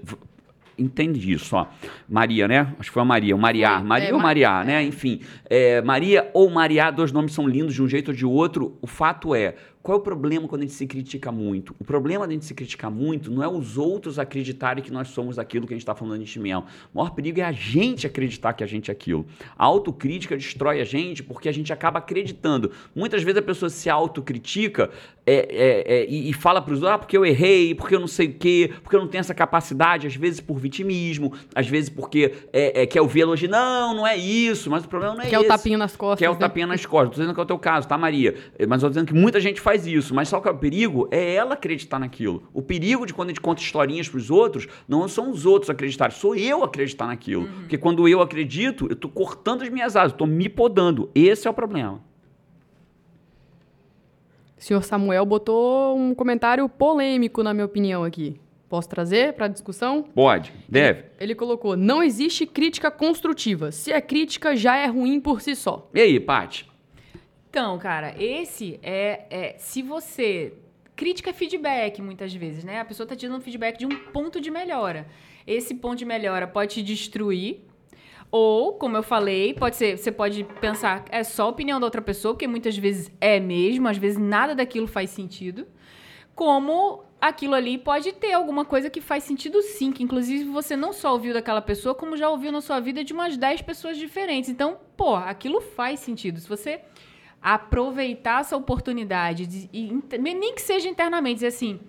Entende 0.81 1.33
isso, 1.33 1.57
ó. 1.57 1.67
Maria, 2.09 2.47
né? 2.47 2.73
Acho 2.79 2.89
que 2.91 2.95
foi 2.95 3.03
a 3.03 3.05
Maria, 3.05 3.35
o 3.35 3.39
Mariá. 3.39 3.79
Foi, 3.79 3.87
Maria 3.89 4.09
é, 4.09 4.13
ou 4.13 4.19
Ma- 4.19 4.23
Mariá, 4.23 4.61
é. 4.63 4.65
né? 4.65 4.83
Enfim. 4.85 5.21
é, 5.51 5.83
Maria 5.83 6.31
ou 6.33 6.49
Mariá, 6.49 6.93
dois 6.93 7.11
nomes 7.11 7.33
são 7.35 7.49
lindos 7.49 7.75
de 7.75 7.83
um 7.83 7.89
jeito 7.89 8.13
ou 8.13 8.15
de 8.17 8.25
outro. 8.25 8.79
O 8.81 8.87
fato 8.87 9.35
é, 9.35 9.57
qual 9.89 9.97
é 9.97 10.01
o 10.03 10.05
problema 10.05 10.47
quando 10.47 10.61
a 10.61 10.65
gente 10.67 10.75
se 10.75 10.87
critica 10.87 11.33
muito? 11.33 11.75
O 11.79 11.83
problema 11.83 12.27
da 12.27 12.35
gente 12.35 12.45
se 12.45 12.53
criticar 12.53 12.91
muito 12.91 13.31
não 13.31 13.43
é 13.43 13.49
os 13.49 13.79
outros 13.79 14.19
acreditarem 14.19 14.85
que 14.85 14.93
nós 14.93 15.09
somos 15.09 15.39
aquilo 15.39 15.67
que 15.67 15.73
a 15.73 15.77
gente 15.77 15.83
está 15.83 15.95
falando 15.95 16.13
a 16.13 16.19
gente 16.19 16.39
mesmo. 16.39 16.67
O 16.93 16.99
maior 16.99 17.15
perigo 17.15 17.41
é 17.41 17.45
a 17.45 17.53
gente 17.53 18.07
acreditar 18.07 18.53
que 18.53 18.63
a 18.63 18.67
gente 18.67 18.91
é 18.91 18.93
aquilo. 18.93 19.25
A 19.57 19.65
autocrítica 19.65 20.37
destrói 20.37 20.83
a 20.83 20.85
gente 20.85 21.23
porque 21.23 21.49
a 21.49 21.53
gente 21.53 21.73
acaba 21.73 22.01
acreditando. 22.01 22.71
Muitas 22.95 23.23
vezes 23.23 23.39
a 23.39 23.43
pessoa 23.43 23.71
se 23.71 23.89
autocritica 23.89 24.91
é, 25.29 25.47
é, 25.51 25.95
é, 25.97 26.07
e, 26.09 26.33
fala 26.33 26.63
para 26.63 26.73
os 26.73 26.81
outros, 26.81 26.95
ah, 26.95 26.99
porque 26.99 27.17
eu 27.17 27.27
errei, 27.27 27.75
porque 27.75 27.95
eu 27.95 28.01
não 28.01 28.07
sei 28.07 28.29
o 28.29 28.33
quê, 28.33 28.73
porque 28.83 28.97
eu 28.97 29.01
não 29.01 29.09
tenho 29.09 29.21
essa 29.21 29.35
capacidade, 29.35 30.07
às 30.07 30.17
vezes 30.17 30.41
por 30.41 30.59
vitimismo, 30.59 31.35
às 31.55 31.69
vezes 31.69 31.91
porque 31.91 32.33
é, 32.53 32.83
é, 32.83 32.87
quer 32.87 33.03
ouvir 33.03 33.21
elogio. 33.21 33.49
Não, 33.49 33.95
não 33.95 34.07
é 34.07 34.17
isso, 34.17 34.71
mas 34.71 34.85
o 34.85 34.89
problema 34.89 35.15
não 35.15 35.23
é 35.23 35.27
Que 35.27 35.35
é 35.35 35.39
o 35.39 35.43
esse. 35.43 35.49
tapinha 35.49 35.77
nas 35.77 35.95
costas. 35.95 36.19
Que 36.19 36.25
é 36.25 36.31
o 36.31 36.33
né? 36.33 36.39
tapinha 36.39 36.67
nas 36.67 36.87
costas. 36.87 37.11
Tô 37.11 37.21
dizendo 37.21 37.35
que 37.35 37.41
é 37.41 37.43
o 37.43 37.47
teu 37.47 37.59
caso, 37.59 37.87
tá, 37.87 37.99
Maria? 37.99 38.35
Eh, 38.59 38.67
Mas 38.67 38.81
tô 38.81 38.89
dizendo 38.89 39.07
que 39.07 39.15
muita 39.15 39.39
gente 39.39 39.61
faz 39.61 39.87
isso. 39.87 40.15
Mas 40.15 40.29
só 40.29 40.41
que 40.41 40.49
o 40.49 40.55
perigo 40.55 41.09
é 41.11 41.35
ela 41.35 41.55
acreditar 41.55 41.99
naquilo. 41.99 42.45
O 42.55 42.63
perigo 42.63 43.05
de 43.05 43.13
quando 43.13 43.29
a 43.29 43.33
gente 43.33 43.41
conta 43.41 43.61
historinhas 43.61 44.09
pros 44.09 44.31
outros, 44.31 44.67
não 44.89 45.07
são 45.09 45.31
os 45.31 45.45
outros 45.45 45.69
acreditarem, 45.69 46.17
sou 46.17 46.35
eu 46.35 46.65
acreditar 46.65 47.07
naquilo. 47.07 47.49
Porque 47.61 47.77
quando 47.77 48.09
eu 48.09 48.23
acredito, 48.23 48.87
eu 48.89 48.97
tô 48.97 49.09
cortando 49.09 49.63
as 49.63 49.69
minhas 49.69 49.95
asas, 49.95 50.17
tô 50.17 50.27
me 50.27 50.49
podando. 50.49 51.11
Esse 51.15 51.47
é 51.47 51.51
o 51.51 51.55
problema. 51.55 52.01
O 54.59 54.63
senhor 54.63 54.83
Samuel 54.83 55.25
botou 55.25 55.97
um 55.97 56.15
comentário 56.15 56.69
polêmico, 56.69 57.43
na 57.43 57.55
minha 57.55 57.67
opinião, 57.67 58.03
aqui. 58.05 58.41
Posso 58.69 58.89
trazer 58.89 59.33
para 59.33 59.49
discussão? 59.49 60.03
Pode, 60.03 60.53
deve. 60.69 61.05
Ele 61.19 61.35
colocou: 61.35 61.77
não 61.77 62.03
existe 62.03 62.45
crítica 62.45 62.91
construtiva. 62.91 63.73
Se 63.73 63.93
é 63.93 64.01
crítica, 64.01 64.55
já 64.55 64.77
é 64.77 64.87
ruim 64.87 65.21
por 65.21 65.41
si 65.41 65.55
só. 65.55 65.89
E 65.95 66.01
aí, 66.01 66.21
Paty? 66.21 66.69
Então, 67.49 67.79
cara, 67.79 68.15
esse 68.23 68.79
é, 68.83 69.25
é- 69.31 69.55
Se 69.59 69.83
você. 69.83 70.53
Crítica 70.95 71.31
é 71.31 71.33
feedback, 71.33 72.03
muitas 72.03 72.35
vezes, 72.35 72.65
né? 72.65 72.81
A 72.81 72.85
pessoa 72.85 73.07
tá 73.07 73.15
te 73.15 73.29
dando 73.29 73.41
feedback 73.41 73.79
de 73.79 73.87
um 73.87 73.91
ponto 74.13 74.41
de 74.41 74.51
melhora. 74.51 75.07
Esse 75.47 75.73
ponto 75.77 75.97
de 75.97 76.05
melhora 76.05 76.47
pode 76.49 76.75
te 76.75 76.83
destruir. 76.83 77.61
Ou, 78.31 78.75
como 78.75 78.97
eu 78.97 79.03
falei, 79.03 79.55
pode 79.55 79.77
ser. 79.77 79.97
Você 79.97 80.13
pode 80.13 80.45
pensar, 80.61 81.05
é 81.11 81.25
só 81.25 81.45
a 81.45 81.49
opinião 81.49 81.81
da 81.81 81.87
outra 81.87 82.03
pessoa, 82.03 82.35
porque 82.35 82.47
muitas 82.47 82.77
vezes 82.77 83.11
é 83.21 83.41
mesmo, 83.41 83.89
às 83.89 83.97
vezes 83.97 84.19
nada 84.19 84.55
daquilo 84.55 84.87
faz 84.87 85.11
sentido. 85.11 85.67
Como 86.35 87.05
aquilo 87.21 87.55
ali 87.55 87.79
pode 87.79 88.13
ter 88.13 88.33
alguma 88.33 88.65
coisa 88.65 88.89
que 88.91 89.01
faz 89.01 89.25
sentido 89.25 89.61
sim, 89.63 89.91
que 89.91 90.03
inclusive 90.03 90.45
você 90.45 90.77
não 90.77 90.93
só 90.93 91.13
ouviu 91.13 91.35
daquela 91.35 91.61
pessoa, 91.61 91.95
como 91.95 92.17
já 92.17 92.29
ouviu 92.29 92.53
na 92.53 92.61
sua 92.61 92.81
vida 92.81 93.03
de 93.03 93.13
umas 93.13 93.37
10 93.37 93.63
pessoas 93.63 93.97
diferentes. 93.97 94.51
Então, 94.51 94.79
pô, 94.97 95.17
aquilo 95.17 95.61
faz 95.61 96.01
sentido. 96.01 96.39
Se 96.39 96.49
você 96.49 96.81
aproveitar 97.41 98.41
essa 98.41 98.57
oportunidade, 98.57 99.47
de, 99.47 99.71
e 99.73 99.91
nem 100.19 100.55
que 100.55 100.61
seja 100.61 100.89
internamente, 100.89 101.37
dizer 101.37 101.49
assim, 101.49 101.81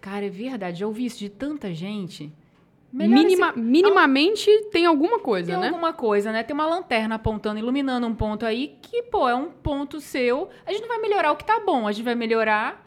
cara, 0.00 0.26
é 0.26 0.30
verdade, 0.30 0.80
já 0.80 0.86
ouvi 0.86 1.06
isso 1.06 1.18
de 1.18 1.28
tanta 1.28 1.72
gente. 1.72 2.32
Melhor 2.92 3.14
Minima- 3.14 3.48
esse- 3.50 3.58
minimamente 3.60 4.50
tem 4.70 4.86
alguma 4.86 5.18
coisa, 5.18 5.52
tem 5.52 5.60
né? 5.60 5.66
alguma 5.68 5.92
coisa, 5.92 6.32
né? 6.32 6.42
Tem 6.42 6.54
uma 6.54 6.66
lanterna 6.66 7.16
apontando, 7.16 7.58
iluminando 7.58 8.06
um 8.06 8.14
ponto 8.14 8.46
aí 8.46 8.76
que, 8.80 9.02
pô, 9.02 9.28
é 9.28 9.34
um 9.34 9.50
ponto 9.50 10.00
seu. 10.00 10.48
A 10.64 10.70
gente 10.72 10.80
não 10.82 10.88
vai 10.88 10.98
melhorar 10.98 11.32
o 11.32 11.36
que 11.36 11.44
tá 11.44 11.60
bom, 11.60 11.86
a 11.86 11.92
gente 11.92 12.04
vai 12.04 12.14
melhorar 12.14 12.84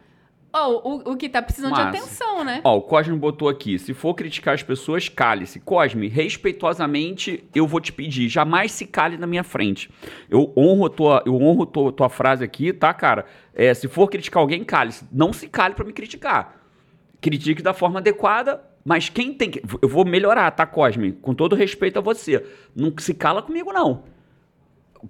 Ó, 0.51 0.67
o, 0.83 1.12
o 1.12 1.15
que 1.15 1.29
tá 1.29 1.43
precisando 1.43 1.71
Massa. 1.73 1.91
de 1.91 1.97
atenção, 1.97 2.43
né? 2.43 2.59
Ó, 2.63 2.77
o 2.77 2.81
Cosme 2.81 3.15
botou 3.15 3.47
aqui: 3.47 3.77
se 3.77 3.93
for 3.93 4.15
criticar 4.15 4.55
as 4.55 4.63
pessoas, 4.63 5.07
cale-se. 5.07 5.59
Cosme, 5.59 6.07
respeitosamente, 6.07 7.43
eu 7.53 7.67
vou 7.67 7.79
te 7.79 7.93
pedir, 7.93 8.27
jamais 8.29 8.71
se 8.71 8.88
cale 8.88 9.15
na 9.17 9.27
minha 9.27 9.43
frente. 9.43 9.91
Eu 10.29 10.51
honro 10.57 10.85
a 10.85 10.89
tua, 10.89 11.23
eu 11.25 11.35
honro 11.39 11.65
tua, 11.67 11.91
tua 11.91 12.09
frase 12.09 12.43
aqui, 12.43 12.73
tá, 12.73 12.91
cara? 12.93 13.25
É, 13.53 13.73
se 13.75 13.88
for 13.88 14.09
criticar 14.09 14.41
alguém, 14.41 14.63
cale-se. 14.63 15.05
Não 15.12 15.31
se 15.31 15.47
cale 15.47 15.75
pra 15.75 15.85
me 15.85 15.93
criticar. 15.93 16.55
Critique 17.21 17.62
da 17.62 17.73
forma 17.73 17.99
adequada, 17.99 18.59
mas 18.83 19.09
quem 19.09 19.33
tem 19.33 19.51
que. 19.51 19.61
Eu 19.81 19.89
vou 19.89 20.05
melhorar, 20.05 20.49
tá, 20.51 20.65
Cosme? 20.65 21.11
Com 21.11 21.33
todo 21.33 21.55
respeito 21.55 21.99
a 21.99 22.01
você. 22.01 22.45
Não 22.75 22.93
se 22.97 23.13
cala 23.13 23.41
comigo, 23.41 23.71
não. 23.71 24.03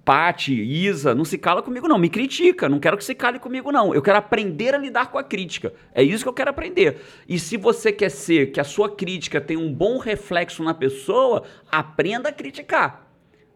Pati, 0.05 0.53
Isa, 0.53 1.15
não 1.15 1.25
se 1.25 1.37
cala 1.37 1.61
comigo, 1.61 1.87
não. 1.87 1.97
Me 1.97 2.09
critica. 2.09 2.69
Não 2.69 2.79
quero 2.79 2.97
que 2.97 3.03
se 3.03 3.15
cale 3.15 3.39
comigo, 3.39 3.71
não. 3.71 3.93
Eu 3.93 4.01
quero 4.01 4.17
aprender 4.17 4.75
a 4.75 4.77
lidar 4.77 5.11
com 5.11 5.17
a 5.17 5.23
crítica. 5.23 5.73
É 5.93 6.03
isso 6.03 6.23
que 6.23 6.29
eu 6.29 6.33
quero 6.33 6.49
aprender. 6.49 7.01
E 7.27 7.39
se 7.39 7.57
você 7.57 7.91
quer 7.91 8.09
ser 8.09 8.51
que 8.51 8.59
a 8.59 8.63
sua 8.63 8.89
crítica 8.89 9.41
tenha 9.41 9.59
um 9.59 9.73
bom 9.73 9.97
reflexo 9.97 10.63
na 10.63 10.73
pessoa, 10.73 11.43
aprenda 11.71 12.29
a 12.29 12.33
criticar. 12.33 13.08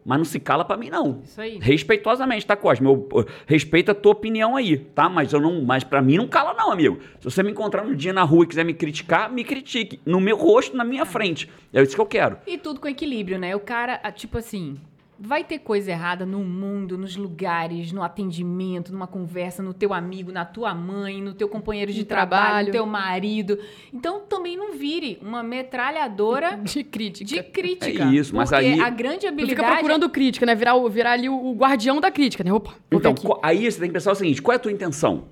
Mas 0.04 0.18
não 0.18 0.24
se 0.24 0.38
cala 0.38 0.64
pra 0.64 0.76
mim, 0.76 0.90
não. 0.90 1.22
Isso 1.24 1.40
aí. 1.40 1.58
Respeitosamente, 1.60 2.44
tá, 2.46 2.54
Cosme? 2.54 2.86
Eu, 2.86 3.08
eu 3.12 3.26
respeito 3.46 3.90
a 3.90 3.94
tua 3.94 4.12
opinião 4.12 4.54
aí, 4.54 4.76
tá? 4.76 5.08
Mas 5.08 5.32
eu 5.32 5.40
não, 5.40 5.62
mas 5.62 5.82
para 5.82 6.02
mim 6.02 6.16
não 6.18 6.28
cala 6.28 6.52
não, 6.52 6.70
amigo. 6.70 6.98
Se 7.20 7.24
você 7.24 7.42
me 7.42 7.50
encontrar 7.50 7.84
um 7.84 7.94
dia 7.94 8.12
na 8.12 8.22
rua 8.22 8.44
e 8.44 8.48
quiser 8.48 8.64
me 8.64 8.74
criticar, 8.74 9.32
me 9.32 9.42
critique 9.42 10.00
no 10.04 10.20
meu 10.20 10.36
rosto, 10.36 10.76
na 10.76 10.84
minha 10.84 11.06
frente. 11.06 11.50
É 11.72 11.82
isso 11.82 11.94
que 11.94 12.00
eu 12.00 12.06
quero. 12.06 12.36
E 12.46 12.58
tudo 12.58 12.80
com 12.80 12.88
equilíbrio, 12.88 13.38
né? 13.38 13.56
O 13.56 13.60
cara, 13.60 13.98
tipo 14.12 14.36
assim, 14.36 14.78
vai 15.26 15.42
ter 15.42 15.58
coisa 15.60 15.90
errada 15.90 16.26
no 16.26 16.40
mundo, 16.40 16.98
nos 16.98 17.16
lugares, 17.16 17.90
no 17.92 18.02
atendimento, 18.02 18.92
numa 18.92 19.06
conversa, 19.06 19.62
no 19.62 19.72
teu 19.72 19.94
amigo, 19.94 20.30
na 20.30 20.44
tua 20.44 20.74
mãe, 20.74 21.22
no 21.22 21.32
teu 21.32 21.48
companheiro 21.48 21.92
de 21.92 22.04
trabalho, 22.04 22.44
trabalho. 22.44 22.66
no 22.66 22.72
teu 22.72 22.86
marido. 22.86 23.58
Então 23.92 24.20
também 24.20 24.56
não 24.56 24.72
vire 24.72 25.18
uma 25.22 25.42
metralhadora 25.42 26.56
De 26.62 26.84
crítica. 26.84 27.24
de 27.24 27.42
crítica. 27.42 28.04
É 28.04 28.06
isso, 28.14 28.34
mas 28.36 28.50
porque 28.50 28.64
aí- 28.66 28.80
a 28.80 28.90
grande 28.90 29.26
habilidade 29.26 29.56
fica 29.60 29.72
procurando 29.74 30.08
crítica, 30.10 30.44
né? 30.46 30.54
Virar, 30.54 30.76
virar 30.88 31.12
ali 31.12 31.28
o, 31.28 31.34
o 31.34 31.54
guardião 31.54 32.00
da 32.00 32.10
crítica, 32.10 32.44
né? 32.44 32.52
Opa, 32.52 32.74
Então, 32.92 33.14
aí 33.42 33.70
você 33.70 33.78
tem 33.80 33.88
que 33.88 33.94
pensar 33.94 34.12
o 34.12 34.14
seguinte: 34.14 34.42
qual 34.42 34.52
é 34.52 34.56
a 34.56 34.58
tua 34.58 34.72
intenção? 34.72 35.24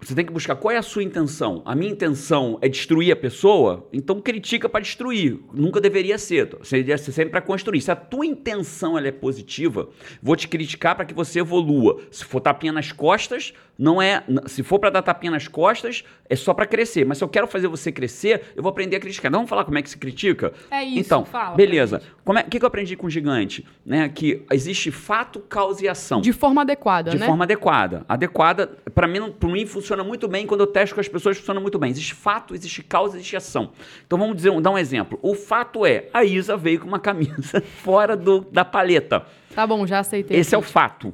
Você 0.00 0.14
tem 0.14 0.26
que 0.26 0.32
buscar 0.32 0.54
qual 0.56 0.72
é 0.72 0.76
a 0.76 0.82
sua 0.82 1.02
intenção. 1.02 1.62
A 1.64 1.74
minha 1.74 1.90
intenção 1.90 2.58
é 2.60 2.68
destruir 2.68 3.10
a 3.12 3.16
pessoa, 3.16 3.88
então 3.92 4.20
critica 4.20 4.68
para 4.68 4.80
destruir. 4.82 5.38
Nunca 5.52 5.80
deveria 5.80 6.18
ser. 6.18 6.50
Seria 6.62 6.98
ser 6.98 7.12
sempre 7.12 7.30
para 7.30 7.40
construir. 7.40 7.80
Se 7.80 7.90
a 7.90 7.96
tua 7.96 8.24
intenção 8.26 8.96
ela 8.98 9.08
é 9.08 9.12
positiva, 9.12 9.88
vou 10.22 10.36
te 10.36 10.46
criticar 10.48 10.94
para 10.94 11.06
que 11.06 11.14
você 11.14 11.40
evolua. 11.40 12.00
Se 12.10 12.24
for 12.24 12.40
tapinha 12.40 12.72
nas 12.72 12.92
costas, 12.92 13.54
não 13.78 14.00
é. 14.00 14.22
Se 14.46 14.62
for 14.62 14.78
para 14.78 14.90
dar 14.90 15.02
tapinha 15.02 15.30
nas 15.32 15.48
costas, 15.48 16.04
é 16.28 16.36
só 16.36 16.52
para 16.52 16.66
crescer. 16.66 17.04
Mas 17.06 17.18
se 17.18 17.24
eu 17.24 17.28
quero 17.28 17.46
fazer 17.46 17.66
você 17.66 17.90
crescer, 17.90 18.42
eu 18.54 18.62
vou 18.62 18.70
aprender 18.70 18.96
a 18.96 19.00
criticar. 19.00 19.30
Então 19.30 19.40
vamos 19.40 19.50
falar 19.50 19.64
como 19.64 19.78
é 19.78 19.82
que 19.82 19.90
se 19.90 19.96
critica? 19.96 20.52
É 20.70 20.84
isso, 20.84 21.00
Então, 21.00 21.24
fala 21.24 21.56
beleza. 21.56 22.02
Como 22.22 22.38
é, 22.38 22.42
o 22.42 22.44
que, 22.44 22.58
que 22.58 22.64
eu 22.64 22.68
aprendi 22.68 22.96
com 22.96 23.06
o 23.06 23.10
gigante? 23.10 23.64
Né? 23.84 24.08
Que 24.10 24.44
existe 24.52 24.90
fato, 24.90 25.40
causa 25.40 25.84
e 25.84 25.88
ação 25.88 26.20
De 26.20 26.32
forma 26.32 26.60
adequada, 26.62 27.10
de 27.10 27.18
né? 27.18 27.26
forma 27.26 27.44
adequada. 27.44 28.04
Adequada, 28.08 28.76
para 28.94 29.08
mim, 29.08 29.18
não- 29.20 29.32
pra 29.32 29.48
mim 29.48 29.64
funciona 29.66 29.85
muito 30.02 30.26
bem 30.26 30.46
quando 30.46 30.60
eu 30.60 30.66
testo 30.66 30.94
com 30.94 31.00
as 31.00 31.08
pessoas, 31.08 31.36
funciona 31.36 31.60
muito 31.60 31.78
bem. 31.78 31.90
Existe 31.90 32.14
fato, 32.14 32.54
existe 32.54 32.82
causa, 32.82 33.16
existe 33.16 33.36
ação. 33.36 33.72
Então 34.06 34.18
vamos 34.18 34.36
dizer, 34.36 34.58
dar 34.60 34.70
um 34.70 34.78
exemplo. 34.78 35.18
O 35.22 35.34
fato 35.34 35.84
é, 35.84 36.08
a 36.12 36.24
Isa 36.24 36.56
veio 36.56 36.80
com 36.80 36.88
uma 36.88 36.98
camisa 36.98 37.60
fora 37.82 38.16
do, 38.16 38.40
da 38.40 38.64
paleta. 38.64 39.26
Tá 39.54 39.66
bom, 39.66 39.86
já 39.86 40.00
aceitei. 40.00 40.38
Esse 40.38 40.54
é 40.54 40.58
o 40.58 40.62
fato. 40.62 41.12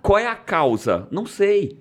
Qual 0.00 0.18
é 0.18 0.26
a 0.26 0.34
causa? 0.34 1.06
Não 1.10 1.26
sei. 1.26 1.78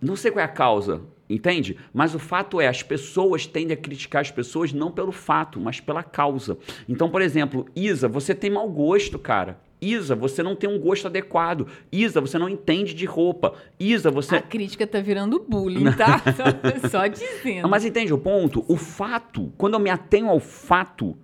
Não 0.00 0.16
sei 0.16 0.30
qual 0.30 0.42
é 0.42 0.44
a 0.44 0.48
causa, 0.48 1.00
entende? 1.30 1.78
Mas 1.94 2.14
o 2.14 2.18
fato 2.18 2.60
é, 2.60 2.66
as 2.66 2.82
pessoas 2.82 3.46
tendem 3.46 3.74
a 3.74 3.80
criticar 3.80 4.20
as 4.20 4.30
pessoas 4.30 4.72
não 4.72 4.90
pelo 4.90 5.12
fato, 5.12 5.60
mas 5.60 5.80
pela 5.80 6.02
causa. 6.02 6.58
Então, 6.88 7.08
por 7.08 7.22
exemplo, 7.22 7.66
Isa, 7.76 8.08
você 8.08 8.34
tem 8.34 8.50
mau 8.50 8.68
gosto, 8.68 9.18
cara. 9.18 9.60
Isa, 9.82 10.14
você 10.14 10.44
não 10.44 10.54
tem 10.54 10.70
um 10.70 10.78
gosto 10.78 11.08
adequado. 11.08 11.66
Isa, 11.90 12.20
você 12.20 12.38
não 12.38 12.48
entende 12.48 12.94
de 12.94 13.04
roupa. 13.04 13.54
Isa, 13.80 14.12
você. 14.12 14.36
a 14.36 14.40
crítica 14.40 14.86
tá 14.86 15.00
virando 15.00 15.44
bullying, 15.46 15.90
tá? 15.92 16.18
Só, 16.18 16.88
só 16.88 17.06
dizendo. 17.08 17.68
Mas 17.68 17.84
entende 17.84 18.14
o 18.14 18.18
ponto? 18.18 18.64
O 18.68 18.76
fato, 18.76 19.52
quando 19.58 19.74
eu 19.74 19.80
me 19.80 19.90
atenho 19.90 20.28
ao 20.28 20.38
fato, 20.38 21.16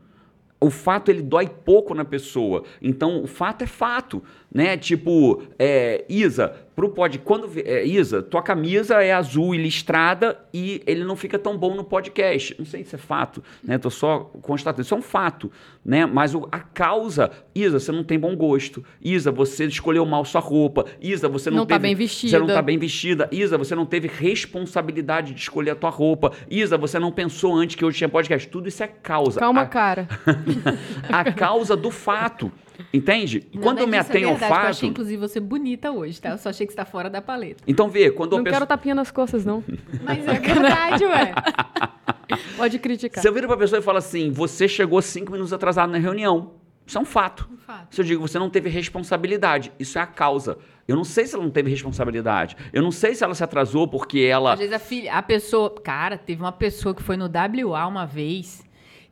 o 0.60 0.70
fato 0.70 1.10
ele 1.10 1.22
dói 1.22 1.48
pouco 1.48 1.94
na 1.94 2.04
pessoa. 2.04 2.64
Então, 2.82 3.22
o 3.22 3.26
fato 3.28 3.62
é 3.62 3.66
fato, 3.66 4.22
né? 4.52 4.76
Tipo, 4.76 5.42
é, 5.58 6.04
Isa, 6.08 6.54
pro 6.74 6.88
pod, 6.90 7.18
quando 7.18 7.50
é, 7.56 7.84
Isa, 7.84 8.22
tua 8.22 8.40
camisa 8.42 9.02
é 9.02 9.12
azul 9.12 9.54
e 9.54 9.58
listrada 9.58 10.38
e 10.54 10.80
ele 10.86 11.04
não 11.04 11.16
fica 11.16 11.38
tão 11.38 11.56
bom 11.58 11.74
no 11.74 11.84
podcast. 11.84 12.54
Não 12.58 12.64
sei 12.64 12.82
se 12.84 12.94
é 12.94 12.98
fato, 12.98 13.42
né? 13.62 13.76
Tô 13.78 13.90
só 13.90 14.20
constatando, 14.40 14.82
isso 14.82 14.94
é 14.94 14.96
um 14.96 15.02
fato, 15.02 15.50
né? 15.84 16.06
Mas 16.06 16.34
o- 16.34 16.48
a 16.50 16.60
causa, 16.60 17.30
Isa, 17.54 17.78
você 17.80 17.92
não 17.92 18.02
tem 18.04 18.18
bom 18.18 18.34
gosto. 18.36 18.82
Isa, 19.02 19.30
você 19.30 19.66
escolheu 19.66 20.06
mal 20.06 20.24
sua 20.24 20.40
roupa. 20.40 20.86
Isa, 21.00 21.28
você 21.28 21.50
não, 21.50 21.58
Não 21.58 21.66
tá 21.66 21.74
teve- 21.74 21.82
bem 21.82 21.94
Você 21.94 22.38
não 22.38 22.46
vestida. 22.46 22.54
tá 22.54 22.62
bem 22.62 22.78
vestida. 22.78 23.28
Isa, 23.32 23.58
você 23.58 23.74
não 23.74 23.84
teve 23.84 24.08
responsabilidade 24.08 25.34
de 25.34 25.40
escolher 25.40 25.72
a 25.72 25.76
tua 25.76 25.90
roupa. 25.90 26.32
Isa, 26.50 26.78
você 26.78 26.98
não 26.98 27.12
pensou 27.12 27.54
antes 27.54 27.76
que 27.76 27.84
hoje 27.84 27.98
tinha 27.98 28.08
podcast. 28.08 28.48
Tudo 28.48 28.68
isso 28.68 28.82
é 28.82 28.86
causa. 28.88 29.38
Calma, 29.40 29.62
a, 29.62 29.66
cara. 29.66 30.08
a 31.12 31.32
causa 31.32 31.76
do 31.76 31.90
fato. 31.90 32.50
Entende? 32.92 33.46
E 33.52 33.58
quando 33.58 33.76
Nada 33.76 33.80
eu 33.82 33.86
me 33.88 33.96
é 33.96 34.00
atenho 34.00 34.28
ao 34.28 34.34
verdade, 34.34 34.52
Eu 34.52 34.56
fato. 34.56 34.70
achei, 34.70 34.88
inclusive, 34.88 35.16
você 35.16 35.40
bonita 35.40 35.90
hoje, 35.90 36.20
tá? 36.20 36.30
Eu 36.30 36.38
só 36.38 36.48
achei 36.50 36.66
que 36.66 36.72
você 36.72 36.76
tá 36.76 36.84
fora 36.84 37.10
da 37.10 37.20
paleta. 37.20 37.62
Então 37.66 37.88
vê, 37.88 38.10
quando 38.10 38.32
Não 38.32 38.38
eu 38.38 38.44
quero 38.44 38.66
tapinha 38.66 38.94
nas 38.94 39.10
costas, 39.10 39.44
não. 39.44 39.62
Mas 40.02 40.26
é 40.26 40.38
verdade, 40.38 41.04
ué. 41.04 41.34
Pode 42.56 42.78
criticar. 42.78 43.20
Se 43.22 43.28
eu 43.28 43.32
viro 43.32 43.46
pra 43.46 43.56
pessoa 43.56 43.78
e 43.78 43.82
falo 43.82 43.98
assim, 43.98 44.30
você 44.30 44.68
chegou 44.68 45.00
cinco 45.02 45.32
minutos 45.32 45.52
atrasado 45.52 45.90
na 45.90 45.98
reunião. 45.98 46.52
Isso 46.86 46.96
é 46.96 47.00
um 47.00 47.04
fato. 47.04 47.46
fato. 47.66 47.94
Se 47.94 48.00
eu 48.00 48.04
digo, 48.04 48.26
você 48.26 48.38
não 48.38 48.48
teve 48.48 48.70
responsabilidade, 48.70 49.70
isso 49.78 49.98
é 49.98 50.02
a 50.02 50.06
causa. 50.06 50.56
Eu 50.86 50.96
não 50.96 51.04
sei 51.04 51.26
se 51.26 51.34
ela 51.34 51.44
não 51.44 51.50
teve 51.50 51.68
responsabilidade. 51.68 52.56
Eu 52.72 52.82
não 52.82 52.90
sei 52.90 53.14
se 53.14 53.22
ela 53.22 53.34
se 53.34 53.44
atrasou 53.44 53.86
porque 53.86 54.20
ela. 54.20 54.54
Às 54.54 54.58
vezes 54.58 54.72
a 54.74 54.78
filha, 54.78 55.12
a 55.12 55.22
pessoa. 55.22 55.70
Cara, 55.82 56.16
teve 56.16 56.40
uma 56.40 56.52
pessoa 56.52 56.94
que 56.94 57.02
foi 57.02 57.16
no 57.18 57.26
WA 57.26 57.86
uma 57.86 58.06
vez, 58.06 58.64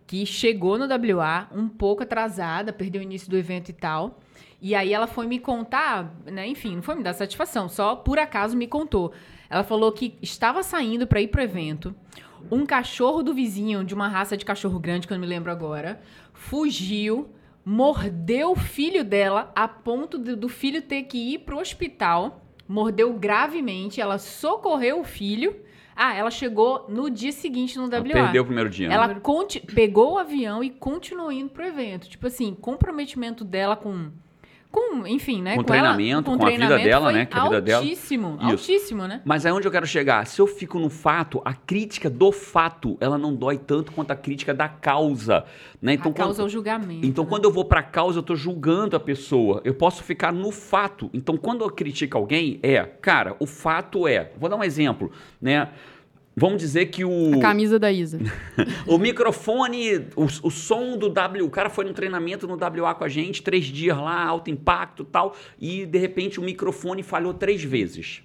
que 0.06 0.24
chegou 0.24 0.78
no 0.78 0.86
WA 0.86 1.48
um 1.52 1.68
pouco 1.68 2.02
atrasada, 2.02 2.72
perdeu 2.72 3.00
o 3.00 3.04
início 3.04 3.28
do 3.28 3.36
evento 3.36 3.70
e 3.70 3.72
tal. 3.72 4.20
E 4.62 4.74
aí 4.74 4.92
ela 4.92 5.06
foi 5.06 5.26
me 5.26 5.38
contar, 5.38 6.14
né? 6.24 6.46
Enfim, 6.46 6.76
não 6.76 6.82
foi 6.82 6.94
me 6.94 7.02
dar 7.02 7.12
satisfação, 7.12 7.68
só 7.68 7.96
por 7.96 8.18
acaso 8.18 8.56
me 8.56 8.66
contou. 8.66 9.12
Ela 9.50 9.62
falou 9.62 9.92
que 9.92 10.16
estava 10.22 10.62
saindo 10.62 11.06
para 11.06 11.20
ir 11.20 11.28
pro 11.28 11.42
evento. 11.42 11.94
Um 12.50 12.64
cachorro 12.64 13.22
do 13.22 13.34
vizinho, 13.34 13.84
de 13.84 13.94
uma 13.94 14.08
raça 14.08 14.36
de 14.36 14.44
cachorro 14.44 14.78
grande, 14.78 15.06
que 15.06 15.12
eu 15.12 15.16
não 15.16 15.22
me 15.22 15.26
lembro 15.28 15.50
agora, 15.50 16.00
fugiu, 16.32 17.28
mordeu 17.64 18.52
o 18.52 18.56
filho 18.56 19.04
dela 19.04 19.50
a 19.54 19.66
ponto 19.66 20.18
de- 20.18 20.36
do 20.36 20.48
filho 20.48 20.80
ter 20.80 21.02
que 21.02 21.18
ir 21.34 21.40
pro 21.40 21.58
hospital. 21.58 22.42
Mordeu 22.68 23.12
gravemente, 23.14 24.00
ela 24.00 24.18
socorreu 24.18 25.00
o 25.00 25.04
filho. 25.04 25.56
Ah, 25.96 26.14
ela 26.14 26.30
chegou 26.30 26.84
no 26.90 27.08
dia 27.08 27.32
seguinte 27.32 27.78
no 27.78 27.84
WA. 27.86 27.96
Ela 27.96 28.02
perdeu 28.12 28.42
o 28.42 28.44
primeiro 28.44 28.68
dia. 28.68 28.88
né? 28.88 28.94
Ela 28.94 29.20
pegou 29.74 30.12
o 30.12 30.18
avião 30.18 30.62
e 30.62 30.68
continuou 30.68 31.32
indo 31.32 31.48
pro 31.48 31.64
evento. 31.64 32.08
Tipo 32.08 32.26
assim, 32.26 32.54
comprometimento 32.54 33.42
dela 33.44 33.74
com. 33.74 34.10
Com, 34.76 35.06
enfim, 35.06 35.40
né? 35.40 35.54
Com 35.54 35.60
ela- 35.60 35.64
treinamento, 35.64 36.36
com 36.36 36.46
a 36.46 36.50
vida 36.50 36.76
dela, 36.76 37.10
né, 37.10 37.24
que 37.24 37.34
a 37.34 37.44
vida 37.44 37.62
dela- 37.62 37.82
Altíssimo, 37.82 38.36
Isso. 38.42 38.50
altíssimo, 38.50 39.06
né? 39.06 39.22
Mas 39.24 39.46
aí 39.46 39.52
onde 39.52 39.66
eu 39.66 39.72
quero 39.72 39.86
chegar? 39.86 40.26
Se 40.26 40.38
eu 40.38 40.46
fico 40.46 40.78
no 40.78 40.90
fato, 40.90 41.40
a 41.46 41.54
crítica 41.54 42.10
do 42.10 42.30
fato, 42.30 42.94
ela 43.00 43.16
não 43.16 43.34
dói 43.34 43.56
tanto 43.56 43.90
quanto 43.90 44.10
a 44.10 44.14
crítica 44.14 44.52
da 44.52 44.68
causa. 44.68 45.46
Né? 45.80 45.94
Então, 45.94 46.12
a 46.12 46.14
causa 46.14 46.34
é 46.34 46.36
quando, 46.42 46.46
o 46.46 46.50
julgamento. 46.50 47.06
então 47.06 47.24
né? 47.24 47.30
quando 47.30 47.44
eu 47.46 47.50
vou 47.50 47.64
pra 47.64 47.82
causa, 47.82 48.18
eu 48.18 48.22
tô 48.22 48.36
julgando 48.36 48.94
a 48.96 49.00
pessoa. 49.00 49.62
Eu 49.64 49.72
posso 49.72 50.04
ficar 50.04 50.30
no 50.30 50.50
fato. 50.52 51.08
Então, 51.14 51.38
quando 51.38 51.64
eu 51.64 51.70
critico 51.70 52.18
alguém, 52.18 52.60
é, 52.62 52.82
cara, 52.82 53.34
o 53.40 53.46
fato 53.46 54.06
é. 54.06 54.30
Vou 54.38 54.50
dar 54.50 54.56
um 54.56 54.64
exemplo, 54.64 55.10
né? 55.40 55.70
Vamos 56.38 56.58
dizer 56.60 56.86
que 56.86 57.02
o. 57.02 57.38
A 57.38 57.40
camisa 57.40 57.78
da 57.78 57.90
Isa. 57.90 58.18
O 58.86 58.98
microfone, 58.98 60.06
o, 60.14 60.24
o 60.24 60.50
som 60.50 60.96
do 60.98 61.08
W, 61.08 61.44
o 61.44 61.50
cara 61.50 61.70
foi 61.70 61.84
no 61.86 61.94
treinamento 61.94 62.46
no 62.46 62.54
WA 62.56 62.94
com 62.94 63.04
a 63.04 63.08
gente, 63.08 63.42
três 63.42 63.64
dias 63.64 63.96
lá, 63.96 64.22
alto 64.24 64.50
impacto 64.50 65.02
e 65.02 65.06
tal, 65.06 65.34
e 65.58 65.86
de 65.86 65.98
repente 65.98 66.38
o 66.38 66.42
microfone 66.42 67.02
falhou 67.02 67.32
três 67.34 67.64
vezes. 67.64 68.22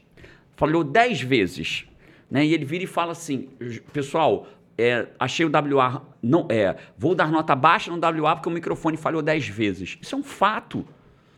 Falhou 0.57 0.83
dez 0.83 1.21
vezes. 1.21 1.85
Né? 2.29 2.45
E 2.45 2.53
ele 2.53 2.65
vira 2.65 2.83
e 2.83 2.87
fala 2.87 3.13
assim: 3.13 3.47
pessoal, 3.93 4.45
é, 4.77 5.07
achei 5.17 5.45
o 5.45 5.49
WA. 5.49 6.01
Não, 6.21 6.47
é, 6.49 6.75
vou 6.97 7.15
dar 7.15 7.31
nota 7.31 7.55
baixa 7.55 7.89
no 7.91 7.97
WA 7.97 8.35
porque 8.35 8.49
o 8.49 8.51
microfone 8.51 8.97
falhou 8.97 9.21
dez 9.21 9.47
vezes. 9.47 9.97
Isso 10.01 10.15
é 10.15 10.17
um 10.17 10.23
fato. 10.23 10.85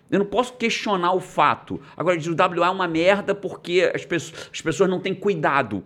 Eu 0.09 0.19
não 0.19 0.25
posso 0.25 0.53
questionar 0.53 1.13
o 1.13 1.19
fato. 1.19 1.79
Agora, 1.95 2.17
diz, 2.17 2.27
o 2.27 2.35
WA 2.35 2.67
é 2.67 2.69
uma 2.69 2.87
merda 2.87 3.33
porque 3.33 3.91
as, 3.93 4.05
pessoas- 4.05 4.49
as 4.51 4.61
pessoas 4.61 4.89
não 4.89 4.99
têm 4.99 5.13
cuidado. 5.13 5.83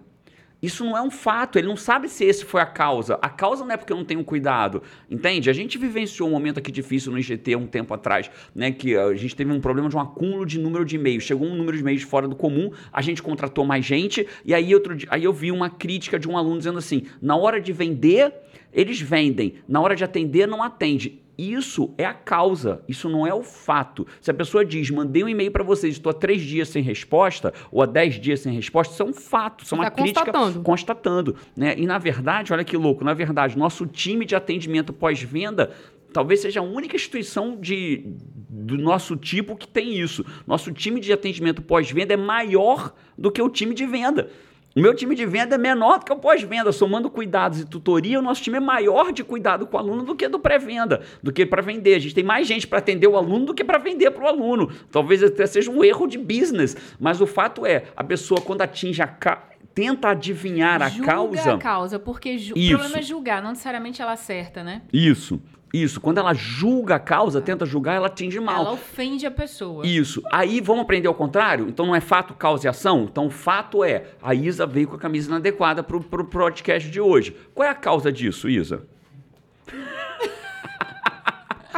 Isso 0.62 0.84
não 0.84 0.98
é 0.98 1.02
um 1.02 1.12
fato, 1.12 1.60
ele 1.60 1.68
não 1.68 1.78
sabe 1.78 2.10
se 2.10 2.26
esse 2.26 2.44
foi 2.44 2.62
a 2.62 2.66
causa. 2.66 3.20
A 3.22 3.30
causa 3.30 3.64
não 3.64 3.72
é 3.72 3.78
porque 3.78 3.94
eu 3.94 3.98
não 3.98 4.06
tenho 4.06 4.24
cuidado, 4.24 4.82
entende? 5.10 5.50
A 5.50 5.54
gente 5.54 5.78
vivenciou 5.78 6.28
um 6.28 6.32
momento 6.32 6.58
aqui 6.58 6.72
difícil 6.72 7.12
no 7.12 7.20
IGT 7.20 7.56
um 7.56 7.68
tempo 7.68 7.94
atrás, 7.94 8.32
né? 8.56 8.72
Que 8.72 8.98
a 8.98 9.14
gente 9.14 9.36
teve 9.36 9.52
um 9.52 9.62
problema 9.62 9.88
de 9.88 9.96
um 9.96 10.00
acúmulo 10.00 10.46
de 10.46 10.60
número 10.60 10.84
de 10.84 10.96
e-mails. 10.96 11.24
Chegou 11.24 11.48
um 11.48 11.56
número 11.56 11.78
de 11.78 11.84
e-mails 11.84 12.02
fora 12.02 12.28
do 12.28 12.36
comum, 12.36 12.72
a 12.92 13.02
gente 13.02 13.22
contratou 13.22 13.66
mais 13.66 13.86
gente, 13.86 14.28
e 14.44 14.54
aí, 14.54 14.74
outro 14.74 14.96
dia, 14.96 15.08
aí 15.12 15.24
eu 15.24 15.34
vi 15.34 15.52
uma 15.52 15.70
crítica 15.70 16.18
de 16.18 16.28
um 16.28 16.36
aluno 16.36 16.58
dizendo 16.58 16.80
assim: 16.80 17.04
na 17.22 17.36
hora 17.36 17.62
de 17.62 17.72
vender, 17.72 18.34
eles 18.74 19.00
vendem, 19.00 19.56
na 19.68 19.80
hora 19.80 19.96
de 19.96 20.04
atender, 20.04 20.48
não 20.48 20.64
atende. 20.64 21.22
Isso 21.38 21.94
é 21.98 22.06
a 22.06 22.14
causa, 22.14 22.82
isso 22.88 23.08
não 23.08 23.28
é 23.28 23.34
o 23.34 23.44
fato. 23.44 24.08
Se 24.20 24.32
a 24.32 24.34
pessoa 24.34 24.66
diz, 24.66 24.90
mandei 24.90 25.24
um 25.24 25.30
e-mail 25.30 25.52
para 25.52 25.64
vocês, 25.64 25.94
estou 25.94 26.10
há 26.10 26.14
três 26.14 26.42
dias 26.42 26.70
sem 26.70 26.82
resposta, 26.82 27.54
ou 27.72 27.82
há 27.82 27.86
dez 27.86 28.20
dias 28.20 28.40
sem 28.40 28.54
resposta, 28.54 28.94
isso 28.94 29.04
é 29.04 29.06
um 29.06 29.14
fato, 29.14 29.64
isso 29.64 29.76
é 29.76 29.78
uma 29.78 29.84
Tá 29.86 29.92
crítica 29.92 30.32
constatando. 30.32 30.64
constatando. 30.64 31.36
Né? 31.56 31.76
E 31.78 31.86
na 31.86 31.98
verdade, 31.98 32.52
olha 32.52 32.64
que 32.64 32.76
louco, 32.76 33.04
na 33.04 33.14
verdade, 33.14 33.58
nosso 33.58 33.86
time 33.86 34.26
de 34.26 34.36
atendimento 34.36 34.92
pós-venda 34.92 35.72
talvez 36.12 36.40
seja 36.40 36.62
a 36.62 36.64
única 36.64 36.96
instituição 36.96 37.56
de, 37.60 38.04
do 38.50 38.78
nosso 38.78 39.16
tipo 39.16 39.56
que 39.56 39.68
tem 39.68 40.00
isso. 40.00 40.26
Nosso 40.48 40.72
time 40.72 41.00
de 41.00 41.14
atendimento 41.14 41.62
pós-venda 41.62 42.14
é 42.14 42.18
maior 42.18 42.94
do 43.16 43.32
que 43.32 43.42
o 43.42 43.50
time 43.50 43.76
de 43.76 43.86
venda. 43.86 44.30
O 44.78 44.80
meu 44.80 44.94
time 44.94 45.16
de 45.16 45.26
venda 45.26 45.56
é 45.56 45.58
menor 45.58 45.98
do 46.00 46.06
que 46.06 46.14
o 46.14 46.18
pós-venda, 46.18 46.72
somando 46.72 47.10
cuidados 47.10 47.60
e 47.62 47.66
tutoria, 47.66 48.20
o 48.20 48.22
nosso 48.22 48.44
time 48.44 48.58
é 48.58 48.60
maior 48.60 49.12
de 49.12 49.24
cuidado 49.24 49.66
com 49.66 49.76
o 49.76 49.80
aluno 49.80 50.04
do 50.04 50.16
que 50.16 50.28
do 50.28 50.40
pré-venda, 50.40 51.02
do 51.24 51.32
que 51.34 51.46
para 51.48 51.64
vender. 51.64 51.96
A 51.96 52.00
gente 52.00 52.14
tem 52.14 52.24
mais 52.24 52.46
gente 52.48 52.68
para 52.68 52.78
atender 52.78 53.08
o 53.08 53.18
aluno 53.18 53.48
do 53.48 53.54
que 53.56 53.64
para 53.64 53.80
vender 53.80 54.12
para 54.12 54.24
o 54.24 54.28
aluno. 54.28 54.72
Talvez 54.92 55.24
até 55.24 55.48
seja 55.48 55.72
um 55.72 55.84
erro 55.84 56.06
de 56.06 56.20
business, 56.20 56.78
mas 57.00 57.20
o 57.20 57.26
fato 57.26 57.66
é, 57.66 57.86
a 57.96 58.04
pessoa 58.04 58.40
quando 58.40 58.62
atinge 58.62 59.02
a 59.02 59.08
ca... 59.08 59.50
tenta 59.74 60.10
adivinhar 60.10 60.82
a 60.82 60.90
Julga 60.90 61.06
causa, 61.12 61.54
a 61.54 61.58
causa, 61.58 62.00
porque 62.00 62.38
ju- 62.38 62.54
o 62.56 62.70
problema 62.70 63.00
é 63.00 63.02
julgar, 63.02 63.42
não 63.42 63.50
necessariamente 63.50 64.00
ela 64.02 64.12
acerta, 64.12 64.64
né? 64.64 64.84
isso, 64.94 65.42
isso, 65.74 66.00
quando 66.00 66.18
ela 66.18 66.34
julga 66.34 66.96
a 66.96 67.00
causa, 67.00 67.42
tenta 67.42 67.66
julgar, 67.66 67.96
ela 67.96 68.08
atinge 68.08 68.40
mal. 68.40 68.62
Ela 68.62 68.72
ofende 68.72 69.26
a 69.26 69.32
pessoa. 69.32 69.86
Isso. 69.86 70.24
Aí 70.32 70.62
vamos 70.62 70.84
aprender 70.84 71.08
ao 71.08 71.14
contrário? 71.14 71.68
Então 71.68 71.86
não 71.86 71.96
é 71.96 72.00
fato, 72.00 72.34
causa 72.34 72.68
e 72.68 72.70
ação? 72.70 73.08
Então 73.12 73.28
o 73.28 73.30
fato 73.30 73.84
é, 73.84 74.06
a 74.22 74.34
Isa 74.34 74.66
veio 74.66 74.88
com 74.88 74.96
a 74.96 75.00
camisa 75.00 75.30
inadequada 75.30 75.84
pro, 75.84 76.02
pro 76.02 76.24
podcast 76.26 76.90
de 76.90 77.02
hoje. 77.02 77.36
Qual 77.54 77.68
é 77.68 77.72
a 77.72 77.76
causa 77.76 78.12
disso, 78.12 78.50
Isa? 78.50 78.88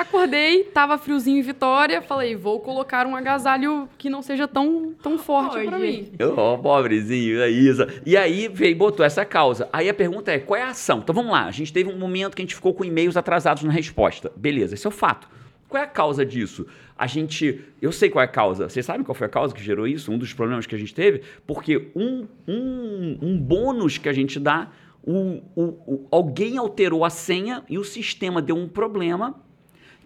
Acordei, 0.02 0.64
tava 0.64 0.98
friozinho 0.98 1.40
em 1.40 1.42
Vitória, 1.42 2.02
falei, 2.02 2.36
vou 2.36 2.60
colocar 2.62 3.06
um 3.06 3.16
agasalho 3.16 3.90
que 3.98 4.10
não 4.10 4.22
seja 4.22 4.48
tão, 4.48 4.94
tão 5.04 5.18
forte 5.18 5.58
gente. 5.60 5.78
mim. 5.78 6.12
Ó, 6.38 6.56
pobrezinho, 6.58 7.44
a 7.44 7.50
Isa. 7.50 7.88
E 8.06 8.16
aí 8.16 8.48
veio 8.48 8.72
e 8.72 8.76
botou 8.76 9.06
essa 9.06 9.26
causa. 9.26 9.68
Aí 9.74 9.90
a 9.90 9.94
pergunta 9.94 10.32
é, 10.32 10.40
qual 10.40 10.58
é 10.58 10.64
a 10.64 10.70
ação? 10.70 11.00
Então 11.00 11.14
vamos 11.14 11.32
lá, 11.32 11.46
a 11.46 11.52
gente 11.52 11.74
teve 11.74 11.90
um 11.90 11.98
momento 11.98 12.36
que 12.36 12.42
a 12.42 12.46
gente 12.46 12.56
ficou 12.56 12.74
com 12.74 12.86
e-mails 12.86 13.18
atrasados 13.18 13.64
na 13.64 13.72
resposta. 13.74 14.32
Beleza, 14.36 14.74
esse 14.76 14.88
é 14.88 14.90
o 14.90 14.92
fato. 14.92 15.28
Qual 15.68 15.82
é 15.82 15.86
a 15.86 15.90
causa 15.90 16.26
disso? 16.26 16.66
A 16.98 17.06
gente. 17.06 17.62
Eu 17.82 17.92
sei 17.92 18.10
qual 18.10 18.22
é 18.22 18.26
a 18.26 18.28
causa. 18.28 18.68
Vocês 18.70 18.86
sabem 18.86 19.04
qual 19.04 19.14
foi 19.14 19.28
a 19.28 19.30
causa 19.30 19.54
que 19.54 19.62
gerou 19.62 19.86
isso? 19.86 20.12
Um 20.12 20.18
dos 20.18 20.34
problemas 20.34 20.66
que 20.66 20.74
a 20.74 20.78
gente 20.80 20.96
teve? 20.96 21.22
Porque 21.46 21.92
um, 21.96 22.26
um, 22.48 23.18
um 23.22 23.38
bônus 23.38 23.98
que 23.98 24.10
a 24.10 24.14
gente 24.14 24.40
dá, 24.40 24.70
o, 25.04 25.42
o, 25.56 25.64
o- 25.86 26.08
alguém 26.10 26.58
alterou 26.58 27.06
a 27.06 27.10
senha 27.12 27.64
e 27.70 27.78
o 27.78 27.84
sistema 27.84 28.42
deu 28.42 28.56
um 28.56 28.68
problema 28.68 29.36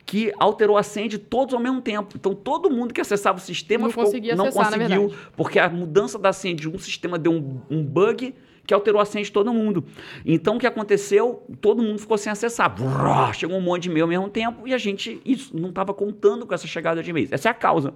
que 0.05 0.33
alterou 0.39 0.77
a 0.77 0.83
senha 0.83 1.07
de 1.07 1.17
todos 1.17 1.53
ao 1.53 1.59
mesmo 1.59 1.81
tempo. 1.81 2.15
Então 2.17 2.33
todo 2.35 2.69
mundo 2.69 2.93
que 2.93 3.01
acessava 3.01 3.37
o 3.37 3.41
sistema 3.41 3.83
Não 3.83 3.89
ficou- 3.89 4.05
conseguia 4.05 4.35
não 4.35 4.45
acessar, 4.47 4.73
conseguiu, 4.73 5.13
porque 5.35 5.59
a 5.59 5.69
mudança 5.69 6.19
da 6.19 6.33
senha 6.33 6.55
de 6.55 6.69
um 6.69 6.77
sistema 6.77 7.17
deu 7.17 7.31
um, 7.31 7.61
um 7.69 7.83
bug 7.83 8.33
que 8.65 8.73
alterou 8.73 9.01
a 9.01 9.05
senha 9.05 9.23
de 9.25 9.31
todo 9.31 9.53
mundo. 9.53 9.83
Então 10.25 10.55
o 10.55 10.59
que 10.59 10.65
aconteceu? 10.67 11.43
Todo 11.59 11.81
mundo 11.83 11.99
ficou 11.99 12.17
sem 12.17 12.31
acessar. 12.31 12.73
Brrr, 12.73 13.33
chegou 13.33 13.57
um 13.57 13.61
monte 13.61 13.83
de 13.83 13.89
e-mail 13.89 14.05
ao 14.05 14.09
mesmo 14.09 14.29
tempo 14.29 14.65
e 14.67 14.73
a 14.73 14.77
gente 14.77 15.21
isso, 15.25 15.55
não 15.57 15.69
estava 15.69 15.93
contando 15.93 16.45
com 16.45 16.53
essa 16.53 16.67
chegada 16.67 17.03
de 17.03 17.09
e-mails. 17.09 17.31
Essa 17.31 17.49
é 17.49 17.51
a 17.51 17.53
causa. 17.53 17.93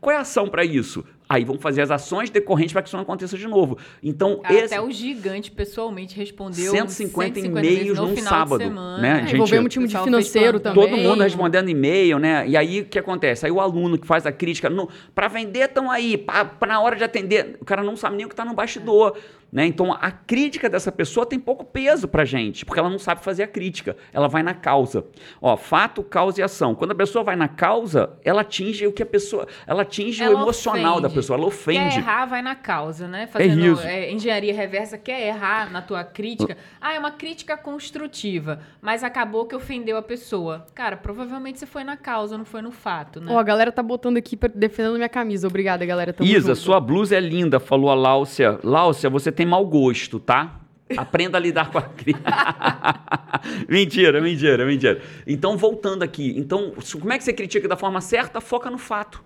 Qual 0.00 0.12
é 0.12 0.16
a 0.16 0.22
ação 0.22 0.48
para 0.48 0.64
isso? 0.64 1.04
Aí 1.28 1.44
vamos 1.44 1.60
fazer 1.62 1.82
as 1.82 1.90
ações 1.90 2.30
decorrentes 2.30 2.72
para 2.72 2.80
que 2.80 2.88
isso 2.88 2.96
não 2.96 3.02
aconteça 3.02 3.36
de 3.36 3.46
novo. 3.46 3.76
Então, 4.02 4.40
esse 4.48 4.74
Até 4.74 4.80
o 4.80 4.90
gigante 4.90 5.50
pessoalmente 5.50 6.16
respondeu 6.16 6.70
150 6.70 7.34
vezes 7.34 7.44
e-mails 7.46 7.98
no 7.98 8.06
num 8.06 8.16
final 8.16 8.30
sábado, 8.32 8.70
né? 9.00 9.10
É, 9.10 9.20
gente- 9.22 9.34
envolvemos 9.34 9.66
um 9.66 9.68
time 9.68 9.86
de 9.88 9.98
financeiro 9.98 10.58
plano. 10.60 10.74
também. 10.76 10.90
Todo 10.90 11.00
mundo 11.10 11.22
respondendo 11.22 11.68
e-mail, 11.68 12.18
né? 12.18 12.48
E 12.48 12.56
aí 12.56 12.80
o 12.80 12.86
que 12.86 12.98
acontece? 12.98 13.44
Aí 13.44 13.52
o 13.52 13.60
aluno 13.60 13.98
que 13.98 14.06
faz 14.06 14.24
a 14.24 14.32
crítica, 14.32 14.70
para 15.14 15.28
vender 15.28 15.64
estão 15.66 15.90
aí, 15.90 16.16
para 16.16 16.48
na 16.66 16.80
hora 16.80 16.96
de 16.96 17.04
atender, 17.04 17.56
o 17.60 17.64
cara 17.64 17.82
não 17.82 17.96
sabe 17.96 18.16
nem 18.16 18.24
o 18.24 18.28
que 18.28 18.32
está 18.32 18.44
no 18.44 18.54
bastidor. 18.54 19.16
Né? 19.50 19.64
Então 19.64 19.90
a 19.94 20.10
crítica 20.10 20.68
dessa 20.68 20.92
pessoa 20.92 21.24
tem 21.24 21.38
pouco 21.40 21.64
peso 21.64 22.06
pra 22.06 22.22
gente, 22.22 22.66
porque 22.66 22.78
ela 22.78 22.90
não 22.90 22.98
sabe 22.98 23.24
fazer 23.24 23.44
a 23.44 23.46
crítica, 23.46 23.96
ela 24.12 24.28
vai 24.28 24.42
na 24.42 24.52
causa. 24.52 25.06
Ó, 25.40 25.56
fato, 25.56 26.02
causa 26.02 26.38
e 26.38 26.44
ação. 26.44 26.74
Quando 26.74 26.90
a 26.90 26.94
pessoa 26.94 27.24
vai 27.24 27.34
na 27.34 27.48
causa, 27.48 28.10
ela 28.22 28.42
atinge 28.42 28.86
o 28.86 28.92
que 28.92 29.02
a 29.02 29.06
pessoa, 29.06 29.46
ela 29.66 29.82
atinge 29.82 30.22
o 30.22 30.26
Ela 30.26 30.42
emocional 30.42 31.00
da 31.00 31.08
pessoa, 31.18 31.38
ela 31.38 31.46
ofende. 31.46 31.78
Quer 31.78 31.98
errar, 31.98 32.26
vai 32.26 32.42
na 32.42 32.54
causa, 32.54 33.06
né? 33.06 33.26
Fazendo 33.26 33.72
isso. 33.72 33.82
é, 33.82 34.10
engenharia 34.12 34.54
reversa, 34.54 34.96
quer 34.96 35.26
errar 35.26 35.70
na 35.70 35.82
tua 35.82 36.04
crítica. 36.04 36.56
Ah, 36.80 36.94
é 36.94 36.98
uma 36.98 37.10
crítica 37.10 37.56
construtiva, 37.56 38.60
mas 38.80 39.02
acabou 39.02 39.46
que 39.46 39.54
ofendeu 39.54 39.96
a 39.96 40.02
pessoa. 40.02 40.66
Cara, 40.74 40.96
provavelmente 40.96 41.58
você 41.58 41.66
foi 41.66 41.84
na 41.84 41.96
causa, 41.96 42.38
não 42.38 42.44
foi 42.44 42.62
no 42.62 42.70
fato, 42.70 43.20
né? 43.20 43.32
Ó, 43.32 43.38
a 43.38 43.42
galera 43.42 43.72
tá 43.72 43.82
botando 43.82 44.16
aqui 44.16 44.38
defendendo 44.54 44.96
minha 44.96 45.08
camisa. 45.08 45.46
Obrigada, 45.46 45.84
galera. 45.84 46.12
Tamo 46.12 46.28
Isa, 46.28 46.48
junto. 46.48 46.56
sua 46.56 46.80
blusa 46.80 47.16
é 47.16 47.20
linda, 47.20 47.58
falou 47.58 47.90
a 47.90 47.94
Láucia. 47.94 48.58
Láucia, 48.62 49.10
você 49.10 49.32
tem 49.32 49.46
mau 49.46 49.64
gosto, 49.66 50.18
tá? 50.18 50.60
Aprenda 50.96 51.36
a 51.36 51.40
lidar 51.40 51.70
com 51.70 51.78
a 51.78 51.82
crítica. 51.82 52.30
mentira, 53.68 54.20
mentira, 54.20 54.64
mentira. 54.64 55.02
Então, 55.26 55.56
voltando 55.56 56.02
aqui. 56.02 56.34
Então, 56.36 56.72
como 56.98 57.12
é 57.12 57.18
que 57.18 57.24
você 57.24 57.32
critica 57.32 57.68
da 57.68 57.76
forma 57.76 58.00
certa? 58.00 58.40
Foca 58.40 58.70
no 58.70 58.78
fato. 58.78 59.22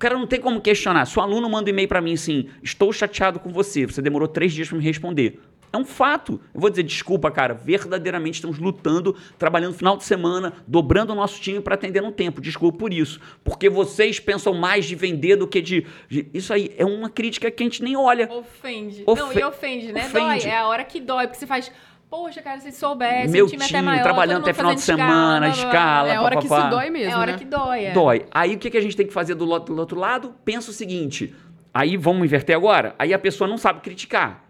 O 0.00 0.06
cara 0.08 0.16
não 0.16 0.26
tem 0.26 0.40
como 0.40 0.62
questionar. 0.62 1.04
Se 1.04 1.18
o 1.18 1.20
aluno 1.20 1.46
manda 1.50 1.68
um 1.68 1.74
e-mail 1.74 1.86
pra 1.86 2.00
mim 2.00 2.14
assim, 2.14 2.48
estou 2.62 2.90
chateado 2.90 3.38
com 3.38 3.50
você, 3.50 3.84
você 3.84 4.00
demorou 4.00 4.26
três 4.26 4.50
dias 4.50 4.66
pra 4.66 4.78
me 4.78 4.82
responder. 4.82 5.38
É 5.70 5.76
um 5.76 5.84
fato. 5.84 6.40
Eu 6.54 6.58
vou 6.62 6.70
dizer, 6.70 6.84
desculpa, 6.84 7.30
cara, 7.30 7.52
verdadeiramente 7.52 8.36
estamos 8.36 8.58
lutando, 8.58 9.14
trabalhando 9.38 9.72
no 9.72 9.76
final 9.76 9.98
de 9.98 10.04
semana, 10.04 10.54
dobrando 10.66 11.12
o 11.12 11.14
nosso 11.14 11.38
time 11.38 11.60
para 11.60 11.74
atender 11.74 12.00
no 12.00 12.10
tempo. 12.12 12.40
Desculpa 12.40 12.78
por 12.78 12.94
isso. 12.94 13.20
Porque 13.44 13.68
vocês 13.68 14.18
pensam 14.18 14.54
mais 14.54 14.86
de 14.86 14.94
vender 14.94 15.36
do 15.36 15.46
que 15.46 15.60
de. 15.60 15.86
de- 16.08 16.26
Isso 16.32 16.50
aí 16.54 16.72
é 16.78 16.84
uma 16.86 17.10
crítica 17.10 17.50
que 17.50 17.62
a 17.62 17.66
gente 17.66 17.82
nem 17.82 17.94
olha. 17.94 18.26
Ofende. 18.32 19.02
Ofe- 19.06 19.20
Não, 19.22 19.32
e 19.38 19.44
ofende, 19.44 19.92
né? 19.92 20.06
ofende. 20.06 20.44
Dói. 20.44 20.50
É 20.50 20.56
a 20.56 20.66
hora 20.66 20.82
que 20.82 20.98
dói, 20.98 21.26
porque 21.26 21.38
você 21.38 21.46
faz. 21.46 21.70
Poxa, 22.10 22.42
cara, 22.42 22.58
se 22.58 22.72
soubesse, 22.72 23.28
Meu 23.28 23.46
o 23.46 23.48
time, 23.48 23.64
time, 23.64 23.78
até 23.78 23.86
maior, 23.86 24.02
trabalhando 24.02 24.42
até 24.42 24.52
final 24.52 24.74
de 24.74 24.80
semana, 24.80 25.48
escala. 25.48 26.08
É 26.08 26.16
a 26.16 26.22
hora 26.22 26.36
que 26.40 26.48
papapá. 26.48 26.64
se 26.64 26.70
dói 26.70 26.90
mesmo, 26.90 27.12
É 27.12 27.14
a 27.14 27.18
hora 27.20 27.32
né? 27.32 27.38
que 27.38 27.44
dói, 27.44 27.84
é. 27.84 27.92
Dói. 27.92 28.26
Aí 28.32 28.56
o 28.56 28.58
que, 28.58 28.68
que 28.68 28.76
a 28.76 28.80
gente 28.80 28.96
tem 28.96 29.06
que 29.06 29.12
fazer 29.12 29.36
do 29.36 29.48
outro 29.48 29.96
lado? 29.96 30.34
Pensa 30.44 30.72
o 30.72 30.74
seguinte. 30.74 31.32
Aí 31.72 31.96
vamos 31.96 32.24
inverter 32.24 32.56
agora. 32.56 32.96
Aí 32.98 33.14
a 33.14 33.18
pessoa 33.18 33.46
não 33.46 33.56
sabe 33.56 33.80
criticar. 33.80 34.44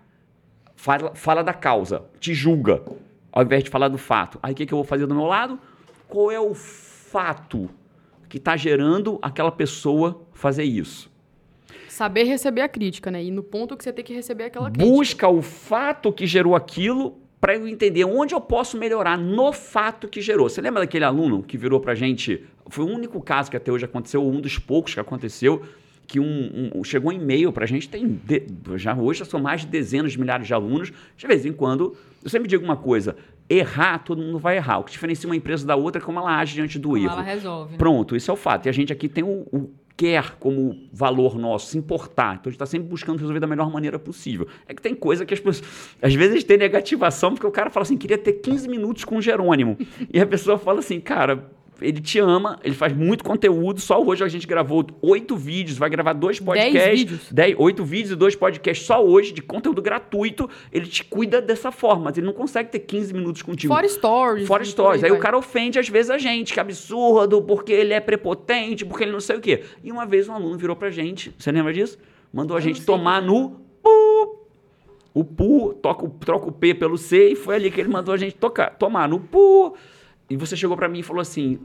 Fala, 0.75 1.15
fala 1.15 1.45
da 1.45 1.53
causa, 1.53 2.05
te 2.19 2.33
julga, 2.33 2.83
ao 3.31 3.43
invés 3.43 3.63
de 3.63 3.69
falar 3.69 3.89
do 3.89 3.99
fato. 3.99 4.39
Aí 4.43 4.53
o 4.53 4.57
que, 4.57 4.65
que 4.65 4.73
eu 4.73 4.79
vou 4.79 4.85
fazer 4.85 5.07
do 5.07 5.15
meu 5.15 5.27
lado? 5.27 5.61
Qual 6.09 6.31
é 6.31 6.41
o 6.41 6.55
fato 6.55 7.69
que 8.27 8.39
está 8.39 8.57
gerando 8.57 9.19
aquela 9.21 9.53
pessoa 9.53 10.23
fazer 10.33 10.65
isso? 10.65 11.11
Saber 11.89 12.25
receber 12.25 12.63
a 12.63 12.69
crítica, 12.71 13.11
né? 13.11 13.23
E 13.23 13.31
no 13.31 13.43
ponto 13.43 13.77
que 13.77 13.85
você 13.85 13.93
tem 13.93 14.03
que 14.03 14.15
receber 14.15 14.45
aquela 14.45 14.71
crítica. 14.71 14.91
Busca 14.91 15.29
o 15.29 15.43
fato 15.43 16.11
que 16.11 16.27
gerou 16.27 16.57
aquilo 16.57 17.20
para 17.41 17.55
eu 17.57 17.67
entender 17.67 18.05
onde 18.05 18.35
eu 18.35 18.41
posso 18.41 18.77
melhorar 18.77 19.17
no 19.17 19.53
fato 19.53 20.07
que 20.09 20.21
gerou. 20.21 20.49
Você 20.49 20.61
lembra 20.61 20.81
daquele 20.83 21.05
aluno 21.05 21.43
que 21.43 21.57
virou 21.57 21.81
pra 21.81 21.95
gente? 21.95 22.45
Foi 22.69 22.85
o 22.85 22.89
único 22.89 23.21
caso 23.21 23.51
que 23.51 23.57
até 23.57 23.73
hoje 23.73 23.85
aconteceu, 23.85 24.23
ou 24.23 24.31
um 24.31 24.41
dos 24.41 24.59
poucos 24.59 24.93
que 24.95 25.01
aconteceu, 25.01 25.63
que 26.07 26.21
um, 26.21 26.71
um- 26.75 26.85
chegou 26.85 27.11
um 27.11 27.15
e-mail 27.15 27.53
pra 27.53 27.65
gente, 27.67 27.89
tem 27.89 28.07
de- 28.07 28.47
já 28.77 28.95
hoje 28.95 29.21
já 29.21 29.25
são 29.25 29.41
mais 29.41 29.63
de 29.63 29.69
dezenas 29.69 30.13
de 30.13 30.21
milhares 30.21 30.47
de 30.47 30.53
alunos. 30.53 30.93
De 31.17 31.27
vez 31.27 31.47
em 31.47 31.53
quando, 31.53 31.97
eu 32.23 32.29
sempre 32.29 32.49
digo 32.49 32.63
uma 32.65 32.77
coisa: 32.77 33.17
errar, 33.49 33.99
todo 34.05 34.21
mundo 34.21 34.39
vai 34.39 34.57
errar. 34.57 34.79
O 34.81 34.85
que 34.85 34.93
diferencia 34.93 35.29
uma 35.29 35.37
empresa 35.37 35.67
da 35.67 35.77
outra 35.77 36.03
é 36.03 36.05
como 36.05 36.19
ela 36.19 36.37
age 36.37 36.55
diante 36.55 36.79
do 36.79 36.89
Como 36.91 37.01
erro. 37.01 37.13
ela 37.15 37.23
resolve. 37.23 37.73
né? 37.73 37.79
Pronto, 37.79 38.15
isso 38.17 38.31
é 38.31 38.35
o 38.35 38.37
fato. 38.37 38.67
E 38.67 38.69
a 38.69 38.73
gente 38.73 38.93
aqui 38.93 39.09
tem 39.09 39.25
o, 39.25 39.47
o 39.53 39.71
quer 40.01 40.37
como 40.41 40.89
valor 40.91 41.39
nosso, 41.39 41.73
se 41.73 41.77
importar. 41.77 42.37
Então 42.37 42.45
a 42.47 42.49
gente 42.49 42.55
está 42.55 42.65
sempre 42.65 42.89
buscando 42.89 43.19
resolver 43.19 43.39
da 43.39 43.47
melhor 43.47 43.71
maneira 43.71 43.99
possível. 43.99 44.49
É 44.67 44.73
que 44.73 44.81
tem 44.81 44.95
coisa 44.95 45.27
que 45.27 45.35
as 45.35 45.41
pessoas. 45.41 45.63
Às 46.01 46.15
vezes 46.15 46.43
tem 46.43 46.57
negativação, 46.57 47.35
porque 47.35 47.47
o 47.47 47.51
cara 47.51 47.69
fala 47.69 47.83
assim: 47.83 47.99
queria 47.99 48.17
ter 48.17 48.33
15 48.33 48.67
minutos 48.67 49.05
com 49.05 49.19
o 49.19 49.21
Jerônimo. 49.21 49.77
e 50.11 50.19
a 50.19 50.27
pessoa 50.27 50.57
fala 50.57 50.79
assim, 50.79 50.99
cara. 51.01 51.51
Ele 51.81 52.01
te 52.01 52.19
ama, 52.19 52.59
ele 52.63 52.75
faz 52.75 52.93
muito 52.93 53.25
conteúdo. 53.25 53.81
Só 53.81 54.03
hoje 54.03 54.23
a 54.23 54.29
gente 54.29 54.47
gravou 54.47 54.87
oito 55.01 55.37
vídeos, 55.37 55.79
vai 55.79 55.89
gravar 55.89 56.13
dois 56.13 56.39
podcasts. 56.39 56.99
vídeos? 56.99 57.33
dez- 57.33 57.55
oito 57.59 57.85
vídeos 57.85 58.11
e 58.13 58.17
dois 58.17 58.37
podcasts 58.37 58.87
só 58.87 59.05
hoje, 59.05 59.33
de 59.33 59.41
conteúdo 59.43 59.81
gratuito. 59.81 60.49
Ele 60.73 60.87
te 60.87 61.05
cuida 61.05 61.41
dessa 61.41 61.71
forma, 61.73 62.05
mas 62.05 62.19
ele 62.19 62.27
não 62.27 62.33
consegue 62.35 62.71
ter 62.71 62.81
15 62.81 63.13
minutos 63.15 63.43
contigo. 63.43 63.73
Fora 63.73 63.89
stories. 63.89 64.47
Fora 64.47 64.65
stories. 64.65 65.05
Aí 65.05 65.13
o 65.13 65.19
cara 65.19 65.37
ofende 65.39 65.79
às 65.79 65.89
vezes 65.89 66.11
a 66.11 66.19
gente, 66.19 66.53
que 66.53 66.61
absurdo, 66.61 67.41
porque 67.43 67.73
ele 67.73 67.93
é 67.95 68.01
prepotente, 68.01 68.85
porque 68.85 69.05
ele 69.05 69.13
não 69.13 69.21
sei 69.21 69.37
o 69.37 69.41
quê. 69.41 69.63
E 69.83 69.91
uma 69.91 70.05
vez 70.07 70.29
um 70.29 70.35
aluno 70.35 70.57
virou 70.59 70.77
pra 70.77 70.91
gente, 70.91 71.35
você 71.39 71.51
lembra 71.51 71.73
disso? 71.73 71.99
Mandou 72.33 72.57
a 72.57 72.61
Eu 72.61 72.65
gente 72.65 72.83
tomar 72.85 73.21
no. 73.23 73.61
pu. 73.83 74.39
o 75.13 75.25
pu, 75.25 75.75
toca, 75.83 76.09
troca 76.21 76.49
o 76.49 76.53
P 76.53 76.73
pelo 76.75 76.97
C 76.97 77.31
e 77.33 77.35
foi 77.37 77.57
ali 77.57 77.71
que 77.71 77.81
ele 77.81 77.89
mandou 77.89 78.15
a 78.15 78.17
gente 78.17 78.37
tocar, 78.37 78.71
tomar 78.77 79.09
no 79.09 79.19
pu. 79.19 79.75
E 80.31 80.37
você 80.37 80.57
chegou 80.57 80.77
pra 80.77 80.89
mim 80.89 81.01
e 81.01 81.03
falou 81.03 81.21
assim: 81.21 81.59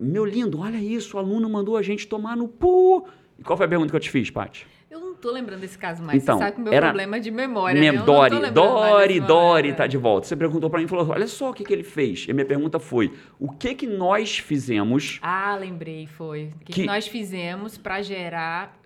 Meu 0.00 0.24
lindo, 0.24 0.60
olha 0.60 0.78
isso, 0.78 1.16
o 1.16 1.20
aluno 1.20 1.50
mandou 1.50 1.76
a 1.76 1.82
gente 1.82 2.06
tomar 2.06 2.36
no 2.36 2.46
pu. 2.48 3.04
E 3.38 3.42
qual 3.42 3.56
foi 3.56 3.66
a 3.66 3.68
pergunta 3.68 3.90
que 3.90 3.96
eu 3.96 4.00
te 4.00 4.08
fiz, 4.10 4.30
Paty? 4.30 4.64
Eu 4.88 5.00
não 5.00 5.14
tô 5.14 5.32
lembrando 5.32 5.60
desse 5.60 5.78
caso 5.78 6.02
mais. 6.02 6.22
Então, 6.22 6.36
Você 6.36 6.44
sabe 6.44 6.54
que 6.56 6.60
o 6.60 6.64
meu 6.64 6.72
era- 6.72 6.88
problema 6.88 7.16
é 7.16 7.20
de 7.20 7.30
memória. 7.30 7.80
Mem- 7.80 7.92
né? 7.92 7.98
Dori, 8.02 8.50
Dori, 8.50 9.20
Dori 9.20 9.72
tá 9.72 9.86
de 9.86 9.96
volta. 9.96 10.26
Você 10.28 10.36
perguntou 10.36 10.68
pra 10.70 10.78
mim 10.78 10.84
e 10.84 10.88
falou: 10.88 11.08
Olha 11.08 11.26
só 11.26 11.50
o 11.50 11.54
que, 11.54 11.64
que 11.64 11.72
ele 11.72 11.82
fez. 11.82 12.26
E 12.28 12.30
a 12.30 12.34
minha 12.34 12.46
pergunta 12.46 12.78
foi: 12.78 13.12
O 13.40 13.50
que 13.50 13.74
que 13.74 13.86
nós 13.86 14.38
fizemos? 14.38 15.18
Ah, 15.22 15.56
lembrei, 15.58 16.06
foi. 16.06 16.52
O 16.54 16.58
que, 16.64 16.72
Que- 16.72 16.80
que 16.82 16.86
nós 16.86 17.08
fizemos 17.08 17.76
pra 17.78 18.02
gerar 18.02 18.78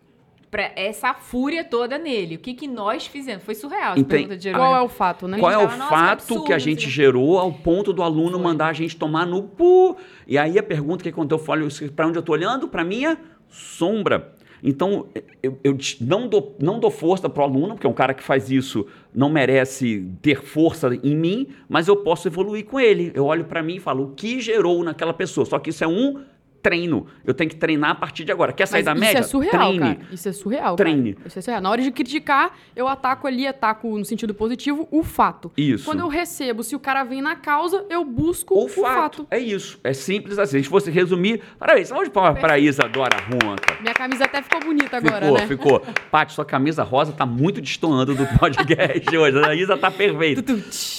pra 0.50 0.70
essa 0.76 1.12
fúria 1.14 1.64
toda 1.64 1.98
nele? 1.98 2.36
O 2.36 2.38
que, 2.38 2.54
que 2.54 2.66
nós 2.68 3.06
fizemos? 3.06 3.44
Foi 3.44 3.54
surreal 3.54 3.92
essa 3.92 4.00
Enten- 4.00 4.18
pergunta 4.18 4.36
de. 4.36 4.50
Qual 4.52 4.74
é 4.76 4.80
o 4.80 4.88
fato, 4.88 5.26
né? 5.28 5.38
Qual 5.38 5.50
é 5.52 5.56
o 5.56 5.60
tava, 5.62 5.76
"Nossa, 5.76 5.88
que 5.90 5.94
fato 6.00 6.12
absurdo, 6.12 6.44
que 6.44 6.52
a 6.52 6.58
gente 6.58 6.82
o 6.82 6.84
quê." 6.84 6.90
gerou 6.90 7.38
ao 7.38 7.52
ponto 7.52 7.92
do 7.92 8.02
aluno 8.02 8.32
Foi. 8.32 8.42
mandar 8.42 8.68
a 8.68 8.72
gente 8.72 8.96
tomar 8.96 9.26
no 9.26 9.42
pu? 9.42 9.96
E 10.26 10.38
aí 10.38 10.58
a 10.58 10.62
pergunta 10.62 11.02
que 11.02 11.12
quando 11.12 11.32
eu 11.32 11.38
falo, 11.38 11.66
para 11.94 12.06
onde 12.06 12.18
eu 12.18 12.22
tô 12.22 12.32
olhando? 12.32 12.68
Para 12.68 12.84
minha 12.84 13.18
sombra. 13.48 14.32
Então, 14.62 15.06
eu, 15.42 15.58
eu 15.62 15.76
te- 15.76 16.02
não, 16.02 16.26
dou, 16.26 16.56
não 16.58 16.80
dou 16.80 16.90
força 16.90 17.28
pro 17.28 17.42
aluno, 17.42 17.74
porque 17.74 17.86
um 17.86 17.92
cara 17.92 18.14
que 18.14 18.22
faz 18.22 18.50
isso 18.50 18.86
não 19.14 19.28
merece 19.28 20.08
ter 20.22 20.42
força 20.42 20.88
em 21.04 21.14
mim, 21.14 21.46
mas 21.68 21.86
eu 21.88 21.96
posso 21.96 22.26
evoluir 22.26 22.64
com 22.64 22.80
ele. 22.80 23.12
Eu 23.14 23.26
olho 23.26 23.44
para 23.44 23.62
mim 23.62 23.76
e 23.76 23.80
falo, 23.80 24.04
o 24.04 24.10
que 24.14 24.40
gerou 24.40 24.82
naquela 24.82 25.12
pessoa? 25.12 25.44
Só 25.44 25.58
que 25.58 25.70
isso 25.70 25.84
é 25.84 25.86
um 25.86 26.20
treino. 26.66 27.06
Eu 27.24 27.32
tenho 27.32 27.48
que 27.48 27.54
treinar 27.54 27.90
a 27.90 27.94
partir 27.94 28.24
de 28.24 28.32
agora. 28.32 28.52
Quer 28.52 28.66
sair 28.66 28.78
Mas 28.82 28.86
da 28.86 28.92
isso 28.94 29.00
média? 29.00 29.18
é 29.20 29.22
surreal, 29.22 29.52
Treine. 29.72 29.78
cara. 29.94 29.98
Isso 30.12 30.28
é 30.28 30.32
surreal, 30.32 30.76
Treine. 30.76 31.14
cara. 31.14 31.28
Isso 31.28 31.38
é 31.38 31.42
surreal. 31.42 31.62
Na 31.62 31.70
hora 31.70 31.80
de 31.82 31.90
criticar, 31.92 32.50
eu 32.74 32.88
ataco 32.88 33.28
ali, 33.28 33.46
ataco 33.46 33.96
no 33.96 34.04
sentido 34.04 34.34
positivo, 34.34 34.88
o 34.90 35.04
fato. 35.04 35.52
Isso. 35.56 35.84
Quando 35.84 36.00
eu 36.00 36.08
recebo, 36.08 36.64
se 36.64 36.74
o 36.74 36.80
cara 36.80 37.04
vem 37.04 37.22
na 37.22 37.36
causa, 37.36 37.86
eu 37.88 38.04
busco 38.04 38.52
O 38.54 38.64
o, 38.64 38.68
fato. 38.68 38.82
fato. 39.22 39.26
É 39.30 39.38
isso. 39.38 39.78
É 39.84 39.92
simples 39.92 40.38
assim. 40.40 40.60
Se 40.60 40.68
fosse 40.68 40.90
resumir. 40.90 41.40
Parabéns, 41.56 41.86
salve 41.88 42.06
de 42.06 42.10
palmas 42.10 42.40
para 42.40 42.54
a 42.54 42.58
Isadora 42.58 43.16
Runta. 43.20 43.76
Minha 43.80 43.94
camisa 43.94 44.24
até 44.24 44.42
ficou 44.42 44.58
bonita 44.60 44.96
agora, 44.96 45.20
ficou, 45.20 45.38
né? 45.38 45.46
ficou. 45.46 45.82
Paty, 46.10 46.32
sua 46.32 46.44
camisa 46.44 46.82
rosa 46.82 47.12
tá 47.12 47.24
muito 47.24 47.60
destoando 47.60 48.12
do 48.14 48.26
podcast 48.38 49.06
hoje. 49.16 49.38
A 49.44 49.54
Isa 49.54 49.76
tá 49.76 49.88
perfeita. 49.90 50.42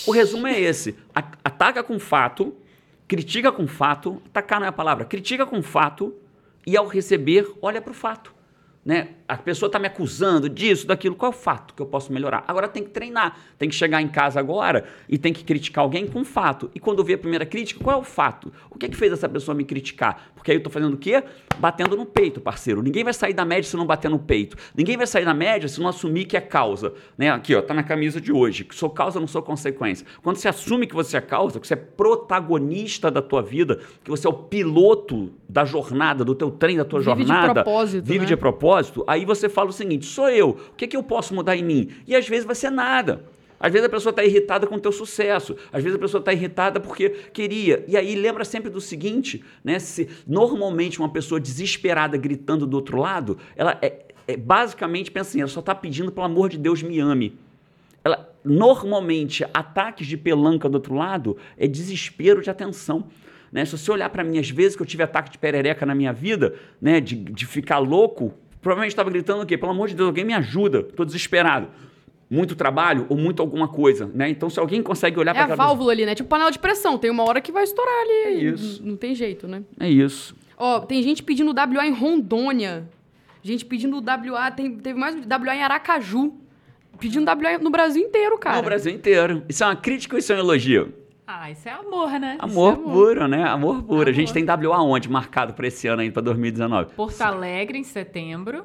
O 0.07 0.11
resumo 0.11 0.47
é 0.47 0.59
esse. 0.61 0.95
Ataca 1.43 1.83
com 1.83 1.99
fato, 1.99 2.53
critica 3.07 3.51
com 3.51 3.67
fato. 3.67 4.21
Atacar 4.27 4.59
não 4.59 4.65
é 4.65 4.69
a 4.69 4.73
palavra. 4.73 5.05
Critica 5.05 5.45
com 5.45 5.61
fato 5.61 6.13
e 6.65 6.75
ao 6.75 6.87
receber, 6.87 7.47
olha 7.61 7.81
para 7.81 7.91
o 7.91 7.95
fato. 7.95 8.33
Né? 8.83 9.15
A 9.27 9.35
pessoa 9.35 9.67
está 9.67 9.77
me 9.77 9.87
acusando 9.87 10.47
disso, 10.47 10.87
daquilo. 10.87 11.13
Qual 11.15 11.31
é 11.31 11.35
o 11.35 11.37
fato 11.37 11.73
que 11.73 11.81
eu 11.81 11.85
posso 11.85 12.13
melhorar? 12.13 12.45
Agora 12.47 12.67
tem 12.67 12.81
que 12.81 12.91
treinar. 12.91 13.37
Tem 13.57 13.67
que 13.67 13.75
chegar 13.75 14.01
em 14.01 14.07
casa 14.07 14.39
agora 14.39 14.85
e 15.09 15.17
tem 15.17 15.33
que 15.33 15.43
criticar 15.43 15.83
alguém 15.83 16.07
com 16.07 16.23
fato. 16.23 16.71
E 16.73 16.79
quando 16.79 16.99
eu 16.99 17.03
ver 17.05 17.15
a 17.15 17.17
primeira 17.17 17.45
crítica, 17.45 17.83
qual 17.83 17.97
é 17.97 17.99
o 17.99 18.03
fato? 18.03 18.53
O 18.69 18.77
que, 18.77 18.87
que 18.87 18.95
fez 18.95 19.11
essa 19.11 19.27
pessoa 19.27 19.53
me 19.53 19.65
criticar? 19.65 20.29
Porque 20.33 20.51
aí 20.51 20.55
eu 20.55 20.59
estou 20.59 20.71
fazendo 20.71 20.93
o 20.93 20.97
quê? 20.97 21.21
Batendo 21.59 21.97
no 21.97 22.05
peito, 22.05 22.39
parceiro. 22.39 22.81
Ninguém 22.81 23.03
vai 23.03 23.13
sair 23.13 23.33
da 23.33 23.43
média 23.43 23.69
se 23.69 23.75
não 23.75 23.85
bater 23.85 24.09
no 24.09 24.19
peito. 24.19 24.55
Ninguém 24.75 24.95
vai 24.95 25.07
sair 25.07 25.25
da 25.25 25.33
média 25.33 25.67
se 25.67 25.79
não 25.81 25.89
assumir 25.89 26.23
que 26.25 26.37
é 26.37 26.41
causa. 26.41 26.93
Né? 27.17 27.29
Aqui, 27.29 27.53
ó, 27.53 27.61
tá 27.61 27.73
na 27.73 27.83
camisa 27.83 28.21
de 28.21 28.31
hoje. 28.31 28.63
Que 28.63 28.73
sou 28.75 28.89
causa, 28.89 29.19
não 29.19 29.27
sou 29.27 29.41
consequência. 29.41 30.07
Quando 30.23 30.37
você 30.37 30.47
assume 30.47 30.87
que 30.87 30.95
você 30.95 31.17
é 31.17 31.21
causa, 31.21 31.59
que 31.59 31.67
você 31.67 31.73
é 31.73 31.77
protagonista 31.77 33.11
da 33.11 33.21
tua 33.21 33.41
vida, 33.41 33.79
que 34.03 34.09
você 34.09 34.25
é 34.25 34.29
o 34.29 34.33
piloto 34.33 35.33
da 35.49 35.65
jornada, 35.65 36.23
do 36.23 36.35
teu 36.35 36.51
trem, 36.51 36.77
da 36.77 36.85
tua 36.85 36.99
Vive 36.99 37.15
de 37.23 37.27
jornada. 37.27 37.63
propósito, 37.63 38.05
Vive 38.05 38.19
né? 38.19 38.25
de 38.25 38.37
propósito. 38.37 39.03
Aí 39.07 39.16
você 39.25 39.49
fala 39.49 39.69
o 39.69 39.73
seguinte: 39.73 40.05
sou 40.05 40.29
eu. 40.29 40.49
O 40.49 40.75
que, 40.75 40.87
que 40.87 40.97
eu 40.97 41.03
posso 41.03 41.33
mudar 41.33 41.55
em 41.55 41.63
mim? 41.63 41.89
E 42.07 42.15
às 42.15 42.27
vezes 42.27 42.45
vai 42.45 42.55
ser 42.55 42.69
nada. 42.69 43.23
Às 43.59 43.71
vezes 43.71 43.87
a 43.87 43.89
pessoa 43.89 44.11
está 44.11 44.23
irritada 44.23 44.67
com 44.67 44.75
o 44.75 44.79
teu 44.79 44.91
sucesso. 44.91 45.55
Às 45.71 45.83
vezes 45.83 45.97
a 45.97 45.99
pessoa 45.99 46.19
está 46.19 46.31
irritada 46.31 46.79
porque 46.79 47.09
queria. 47.33 47.83
E 47.87 47.97
aí 47.97 48.15
lembra 48.15 48.45
sempre 48.45 48.69
do 48.69 48.79
seguinte, 48.79 49.43
né? 49.63 49.79
Se 49.79 50.07
normalmente 50.27 50.99
uma 50.99 51.09
pessoa 51.09 51.39
desesperada 51.39 52.17
gritando 52.17 52.67
do 52.67 52.75
outro 52.75 52.97
lado, 52.97 53.37
ela 53.55 53.77
é, 53.81 54.05
é 54.27 54.37
basicamente 54.37 55.09
pensa 55.09 55.29
assim, 55.29 55.39
ela 55.39 55.49
só 55.49 55.59
está 55.59 55.73
pedindo 55.73 56.11
pelo 56.11 56.25
amor 56.25 56.49
de 56.49 56.57
Deus 56.57 56.83
me 56.83 56.99
ame. 56.99 57.37
Ela, 58.03 58.31
normalmente, 58.43 59.43
ataques 59.53 60.07
de 60.07 60.15
pelanca 60.15 60.69
do 60.69 60.75
outro 60.75 60.93
lado 60.93 61.35
é 61.57 61.67
desespero 61.67 62.41
de 62.41 62.49
atenção. 62.49 63.07
Né? 63.51 63.65
Se 63.65 63.77
você 63.77 63.91
olhar 63.91 64.09
para 64.09 64.23
mim, 64.23 64.37
às 64.37 64.49
vezes 64.49 64.75
que 64.75 64.81
eu 64.81 64.85
tive 64.85 65.03
ataque 65.03 65.31
de 65.31 65.37
perereca 65.37 65.85
na 65.85 65.95
minha 65.95 66.13
vida, 66.13 66.53
né? 66.79 67.01
de, 67.01 67.15
de 67.15 67.45
ficar 67.45 67.79
louco, 67.79 68.33
provavelmente 68.61 68.91
estava 68.91 69.09
gritando 69.09 69.43
o 69.43 69.45
quê? 69.45 69.57
Pelo 69.57 69.71
amor 69.71 69.87
de 69.87 69.95
Deus, 69.95 70.07
alguém 70.07 70.25
me 70.25 70.33
ajuda, 70.33 70.79
estou 70.79 71.05
desesperado. 71.05 71.67
Muito 72.29 72.55
trabalho 72.57 73.05
ou 73.07 73.15
muito 73.15 73.41
alguma 73.41 73.69
coisa, 73.69 74.09
né? 74.13 74.29
Então, 74.29 74.49
se 74.49 74.59
alguém 74.59 74.83
consegue 74.83 75.17
olhar 75.17 75.31
É 75.31 75.33
para 75.33 75.41
a 75.41 75.43
aquela 75.45 75.55
pessoa- 75.57 75.67
válvula 75.69 75.91
ali, 75.93 76.05
né? 76.05 76.13
Tipo 76.13 76.27
panela 76.27 76.51
de 76.51 76.59
pressão. 76.59 76.97
Tem 76.97 77.09
uma 77.09 77.23
hora 77.23 77.39
que 77.39 77.51
vai 77.53 77.63
estourar 77.63 77.93
ali. 78.01 78.11
É 78.25 78.31
isso. 78.33 78.81
N- 78.83 78.89
Não 78.91 78.97
tem 78.97 79.15
jeito, 79.15 79.47
né? 79.47 79.63
É 79.79 79.89
isso. 79.89 80.35
Ó, 80.57 80.79
tem 80.81 81.01
gente 81.01 81.23
pedindo 81.23 81.53
WA 81.53 81.87
em 81.87 81.93
Rondônia. 81.93 82.89
Gente 83.41 83.63
pedindo 83.63 84.01
WA. 84.01 84.51
Tem, 84.51 84.75
teve 84.77 84.99
mais 84.99 85.15
WA 85.15 85.55
em 85.55 85.63
Aracaju. 85.63 86.33
Pedindo 86.99 87.25
WA 87.25 87.59
no 87.61 87.69
Brasil 87.69 88.03
inteiro, 88.03 88.37
cara. 88.37 88.57
No 88.57 88.63
Brasil 88.63 88.91
inteiro. 88.93 89.43
Isso 89.47 89.63
é 89.63 89.67
uma 89.67 89.75
crítica 89.75 90.15
ou 90.15 90.19
isso 90.19 90.33
é 90.33 90.35
um 90.35 90.39
elogio? 90.39 90.91
Ah, 91.29 91.51
isso 91.51 91.67
é 91.67 91.71
amor, 91.73 92.09
né? 92.19 92.37
Amor, 92.39 92.73
amor. 92.75 92.91
puro, 92.93 93.27
né? 93.27 93.43
Amor 93.43 93.83
puro. 93.83 94.09
A 94.09 94.13
gente 94.13 94.29
Amor. 94.31 94.33
tem 94.57 94.67
WA 94.69 94.81
onde 94.81 95.09
marcado 95.09 95.53
para 95.53 95.67
esse 95.67 95.85
ano 95.87 96.01
aí, 96.01 96.09
para 96.09 96.21
2019? 96.21 96.93
Porto 96.95 97.21
Alegre 97.21 97.77
em 97.77 97.83
setembro 97.83 98.63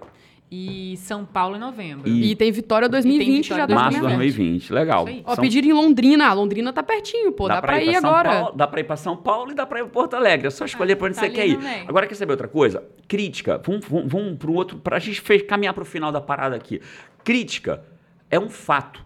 e 0.48 0.96
São 0.98 1.24
Paulo 1.24 1.56
em 1.56 1.58
novembro. 1.58 2.08
E- 2.08 2.30
E 2.30 2.36
tem 2.36 2.52
Vitória 2.52 2.88
2020 2.88 3.42
Vitória 3.44 3.62
já 3.62 3.66
tá 3.66 3.74
Março 3.74 3.90
de 3.90 3.96
na 3.96 4.08
minha 4.10 4.18
frente. 4.18 4.36
2020. 4.36 4.72
Legal. 4.72 5.04
Isso 5.08 5.12
aí. 5.16 5.22
Ó, 5.26 5.34
São- 5.34 5.42
pediram 5.42 5.68
em 5.68 5.72
Londrina. 5.72 6.28
Ah, 6.28 6.32
Londrina 6.34 6.72
tá 6.72 6.84
pertinho, 6.84 7.32
pô. 7.32 7.48
Dá, 7.48 7.60
pra, 7.60 7.82
ir, 7.82 7.90
pra 7.90 8.00
São 8.00 8.10
agora. 8.10 8.30
Paulo, 8.30 8.56
dá 8.56 8.66
pra 8.68 8.80
ir 8.80 8.84
pra 8.84 8.96
São 8.96 9.16
Paulo 9.16 9.50
e 9.50 9.54
dá 9.54 9.66
pra 9.66 9.80
ir 9.80 9.82
pra 9.82 9.90
Porto 9.90 10.14
Alegre. 10.14 10.46
É 10.46 10.50
só 10.50 10.64
escolher 10.64 10.92
Ah, 10.92 10.96
pra 10.96 11.06
onde 11.08 11.16
tá 11.16 11.22
você 11.22 11.30
quer 11.30 11.48
ir. 11.48 11.56
também. 11.56 11.84
Agora, 11.88 12.06
quer 12.06 12.14
saber 12.14 12.30
outra 12.30 12.46
coisa? 12.46 12.84
Crítica. 13.08 13.60
Vamos, 13.66 13.84
vamos, 13.88 14.12
vamos 14.12 14.38
pro 14.38 14.52
outro. 14.52 14.78
Pra 14.78 15.00
gente 15.00 15.20
caminhar 15.48 15.74
pro 15.74 15.84
final 15.84 16.12
da 16.12 16.20
parada 16.20 16.54
aqui. 16.54 16.80
Crítica 17.24 17.82
é 18.30 18.38
um 18.38 18.48
fato. 18.48 19.04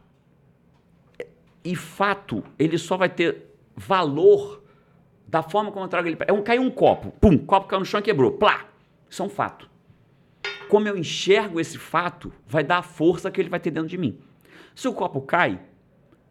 E 1.65 1.75
fato, 1.75 2.45
ele 2.59 2.79
só 2.79 2.97
vai 2.97 3.09
ter 3.09 3.46
valor 3.77 4.63
da 5.27 5.43
forma 5.43 5.71
como 5.71 5.85
eu 5.85 5.89
trago 5.89 6.09
ele. 6.09 6.17
É 6.27 6.33
um 6.33 6.43
caiu 6.43 6.63
um 6.63 6.71
copo. 6.71 7.13
Pum, 7.21 7.37
copo 7.37 7.67
caiu 7.67 7.81
no 7.81 7.87
chão 7.87 8.01
e 8.01 8.03
quebrou. 8.03 8.33
Plá. 8.33 8.65
Isso 9.09 9.23
é 9.23 9.27
um 9.27 9.29
fato. 9.29 9.69
Como 10.69 10.89
eu 10.89 10.97
enxergo 10.97 11.61
esse 11.61 11.79
fato, 11.79 12.33
vai 12.47 12.65
dar 12.65 12.79
a 12.79 12.83
força 12.83 13.31
que 13.31 13.41
ele 13.41 13.49
vai 13.49 13.61
ter 13.61 13.71
dentro 13.71 13.89
de 13.89 13.99
mim. 13.99 14.19
Se 14.75 14.89
o 14.89 14.93
copo 14.93 15.21
cai, 15.21 15.61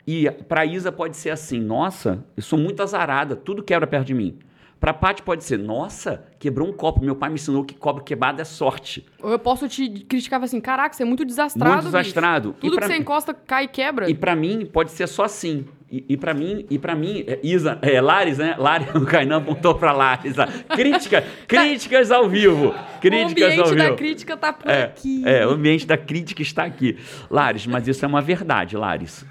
e 0.06 0.30
para 0.30 0.66
Isa 0.66 0.92
pode 0.92 1.18
ser 1.18 1.30
assim, 1.32 1.60
nossa, 1.60 2.24
eu 2.36 2.44
sou 2.44 2.60
muito 2.60 2.84
azarada, 2.84 3.36
tudo 3.36 3.64
quebra 3.64 3.88
perto 3.88 4.08
de 4.08 4.14
mim. 4.14 4.38
Para 4.80 4.94
Paty 4.94 5.24
pode 5.24 5.44
ser, 5.44 5.58
nossa, 5.58 6.26
quebrou 6.38 6.68
um 6.68 6.74
copo, 6.74 7.04
meu 7.04 7.16
pai 7.16 7.30
me 7.30 7.36
ensinou 7.36 7.64
que 7.64 7.74
copo 7.74 8.02
quebrado 8.04 8.42
é 8.42 8.44
sorte. 8.44 9.06
Ou 9.24 9.32
eu 9.32 9.40
posso 9.40 9.68
te 9.68 9.90
criticar 9.90 10.44
assim, 10.44 10.60
caraca, 10.60 10.94
você 10.94 11.02
é 11.02 11.06
muito 11.06 11.26
desastrado, 11.26 11.72
Muito 11.74 11.86
desastrado. 11.86 12.50
bicho. 12.50 12.60
E 12.60 12.70
Tudo 12.70 12.76
pra 12.76 12.88
que 12.88 12.94
você 12.94 13.00
encosta 13.00 13.34
cai 13.34 13.64
e 13.64 13.68
quebra. 13.68 14.10
E 14.10 14.14
para 14.14 14.36
mim 14.36 14.66
pode 14.66 14.92
ser 14.92 15.08
só 15.08 15.24
assim. 15.24 15.66
E, 15.96 16.04
e 16.10 16.18
para 16.18 16.34
mim, 16.34 16.66
e 16.70 16.78
para 16.78 16.94
mim, 16.94 17.24
é, 17.26 17.40
Isa, 17.42 17.80
é 17.82 18.02
Lares, 18.02 18.38
né? 18.38 18.54
Lares, 18.58 18.90
o 18.96 19.06
Kainan 19.06 19.38
apontou 19.38 19.76
para 19.76 19.94
Lares. 19.94 20.36
Crítica, 20.76 21.24
críticas 21.48 22.12
ao 22.12 22.28
vivo. 22.28 22.76
o 22.98 23.00
Críticas 23.00 23.44
ao 23.58 23.68
ambiente 23.68 23.70
vivo. 23.70 23.76
da 23.90 23.96
crítica 23.96 24.36
tá 24.36 24.52
por 24.52 24.70
É, 24.70 24.84
aqui. 24.84 25.22
é, 25.26 25.48
o 25.48 25.52
ambiente 25.52 25.88
da 25.88 25.98
crítica 25.98 26.42
está 26.42 26.66
aqui. 26.66 26.98
Lares, 27.30 27.66
mas 27.66 27.88
isso 27.88 28.04
é 28.04 28.08
uma 28.08 28.22
verdade, 28.22 28.76
Lares. 28.76 29.26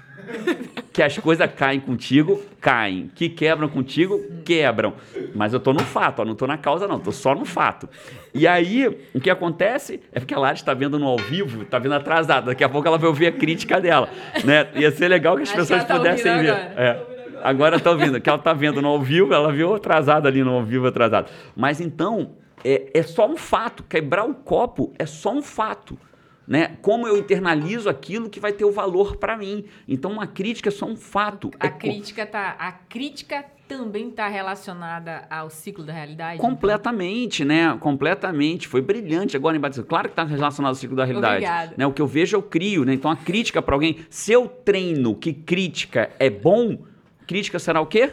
Que 0.91 1.03
as 1.03 1.17
coisas 1.17 1.49
caem 1.55 1.79
contigo, 1.79 2.41
caem. 2.61 3.11
Que 3.13 3.27
quebram 3.27 3.67
contigo, 3.67 4.17
quebram. 4.45 4.93
Mas 5.33 5.53
eu 5.53 5.59
tô 5.59 5.73
no 5.73 5.81
fato, 5.81 6.21
ó, 6.21 6.25
não 6.25 6.35
tô 6.35 6.47
na 6.47 6.57
causa, 6.57 6.87
não, 6.87 6.99
tô 6.99 7.11
só 7.11 7.35
no 7.35 7.43
fato. 7.43 7.89
E 8.33 8.47
aí, 8.47 8.87
o 9.13 9.19
que 9.19 9.29
acontece 9.29 9.99
é 10.11 10.19
porque 10.19 10.33
a 10.33 10.39
Lares 10.39 10.61
está 10.61 10.73
vendo 10.73 10.97
no 10.97 11.05
ao 11.07 11.17
vivo, 11.17 11.63
está 11.63 11.79
vendo 11.79 11.95
atrasada. 11.95 12.47
Daqui 12.47 12.63
a 12.63 12.69
pouco 12.69 12.87
ela 12.87 12.97
vai 12.97 13.09
ouvir 13.09 13.27
a 13.27 13.31
crítica 13.31 13.81
dela. 13.81 14.09
Né? 14.43 14.67
Ia 14.75 14.91
ser 14.91 15.09
legal 15.09 15.35
que 15.35 15.43
as 15.43 15.49
Acho 15.49 15.57
que 15.57 15.61
pessoas 15.61 15.79
ela 15.81 15.87
tá 15.87 15.97
pudessem 15.97 16.37
ver. 16.39 16.49
agora. 16.49 16.73
É. 16.77 17.15
Agora 17.43 17.79
tá 17.79 17.91
ouvindo, 17.91 18.19
que 18.19 18.29
ela 18.29 18.39
tá 18.39 18.53
vendo 18.53 18.81
no 18.81 18.87
ao 18.87 19.01
vivo, 19.01 19.33
ela 19.33 19.51
viu 19.51 19.75
atrasada 19.75 20.27
ali 20.27 20.43
no 20.43 20.51
ao 20.51 20.63
vivo 20.63 20.87
atrasado. 20.87 21.29
Mas 21.55 21.79
então, 21.79 22.31
é, 22.63 22.89
é 22.93 23.03
só 23.03 23.29
um 23.29 23.37
fato. 23.37 23.83
Quebrar 23.83 24.23
o 24.23 24.33
copo 24.33 24.93
é 24.97 25.05
só 25.05 25.31
um 25.31 25.41
fato. 25.41 25.97
Né? 26.47 26.77
Como 26.81 27.07
eu 27.07 27.17
internalizo 27.17 27.89
aquilo 27.89 28.29
que 28.29 28.39
vai 28.39 28.53
ter 28.53 28.65
o 28.65 28.71
valor 28.71 29.17
para 29.17 29.35
mim. 29.35 29.65
Então, 29.87 30.11
uma 30.11 30.27
crítica 30.27 30.69
é 30.69 30.71
só 30.71 30.85
um 30.85 30.95
fato. 30.95 31.49
A 31.59 31.67
É 31.67 31.69
crítica 31.69 32.25
tá, 32.25 32.55
a 32.59 32.71
crítica 32.71 33.45
também 33.67 34.09
está 34.09 34.27
relacionada 34.27 35.25
ao 35.29 35.49
ciclo 35.49 35.83
da 35.83 35.91
realidade. 35.91 36.39
Completamente, 36.39 37.43
né? 37.43 37.75
Completamente. 37.79 38.67
Foi 38.67 38.81
brilhante 38.81 39.35
agora 39.35 39.57
em 39.57 39.59
Batista. 39.59 39.83
Claro 39.83 40.07
que 40.07 40.13
está 40.13 40.23
relacionado 40.23 40.69
ao 40.69 40.75
ciclo 40.75 40.95
da 40.95 41.03
realidade. 41.03 41.35
Obrigada. 41.35 41.73
Né? 41.75 41.87
O 41.87 41.91
que 41.91 42.01
eu 42.01 42.07
vejo, 42.07 42.37
eu 42.37 42.43
crio. 42.43 42.85
Né? 42.85 42.93
Então, 42.93 43.09
a 43.09 43.15
crítica 43.15 43.61
para 43.61 43.75
alguém. 43.75 44.05
Se 44.09 44.31
eu 44.31 44.47
treino 44.47 45.15
que 45.15 45.33
crítica 45.33 46.11
é 46.19 46.29
bom, 46.29 46.77
crítica 47.25 47.57
será 47.57 47.81
o 47.81 47.85
quê? 47.85 48.11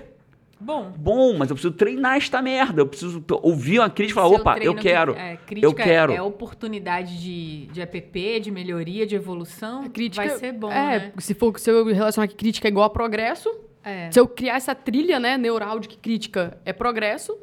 Bom. 0.63 0.93
Bom, 0.97 1.37
mas 1.37 1.51
eu 1.51 1.57
preciso 1.57 1.75
treinar 1.75 2.17
esta 2.17 2.41
merda. 2.41 2.81
Eu 2.83 2.87
preciso 2.87 3.25
ouvir 3.43 3.79
uma 3.81 3.91
crítica 3.91 4.21
e 4.21 4.23
falar, 4.23 4.35
opa, 4.35 4.51
eu 4.53 4.55
treino 4.57 4.75
que- 4.77 4.83
quero. 4.83 5.13
é, 5.15 5.37
crítica 5.37 5.67
eu 5.67 5.75
quero. 5.75 6.13
É 6.13 6.23
oportunidade 6.23 7.21
de, 7.21 7.67
de 7.67 7.81
app, 7.81 8.41
de 8.41 8.51
melhoria, 8.51 9.07
de 9.07 9.15
evolução. 9.17 9.83
A 9.83 9.89
crítica 9.89 10.27
vai 10.27 10.39
ser 10.39 10.53
bom, 10.53 10.71
é, 10.71 10.99
né? 10.99 11.13
se 11.19 11.35
for 11.35 11.59
se 11.59 11.71
eu 11.71 11.85
relacionar 11.87 12.29
que 12.29 12.35
crítica 12.37 12.69
é 12.69 12.71
igual 12.71 12.87
a 12.87 12.91
progresso, 12.91 13.51
É. 13.85 14.11
se 14.11 14.21
eu 14.21 14.27
criar 14.29 14.57
essa 14.57 14.75
trilha, 14.75 15.19
né, 15.19 15.37
neural 15.37 15.79
de 15.81 15.89
que 15.89 15.97
crítica 15.97 16.57
é 16.65 16.73
progresso, 16.73 17.37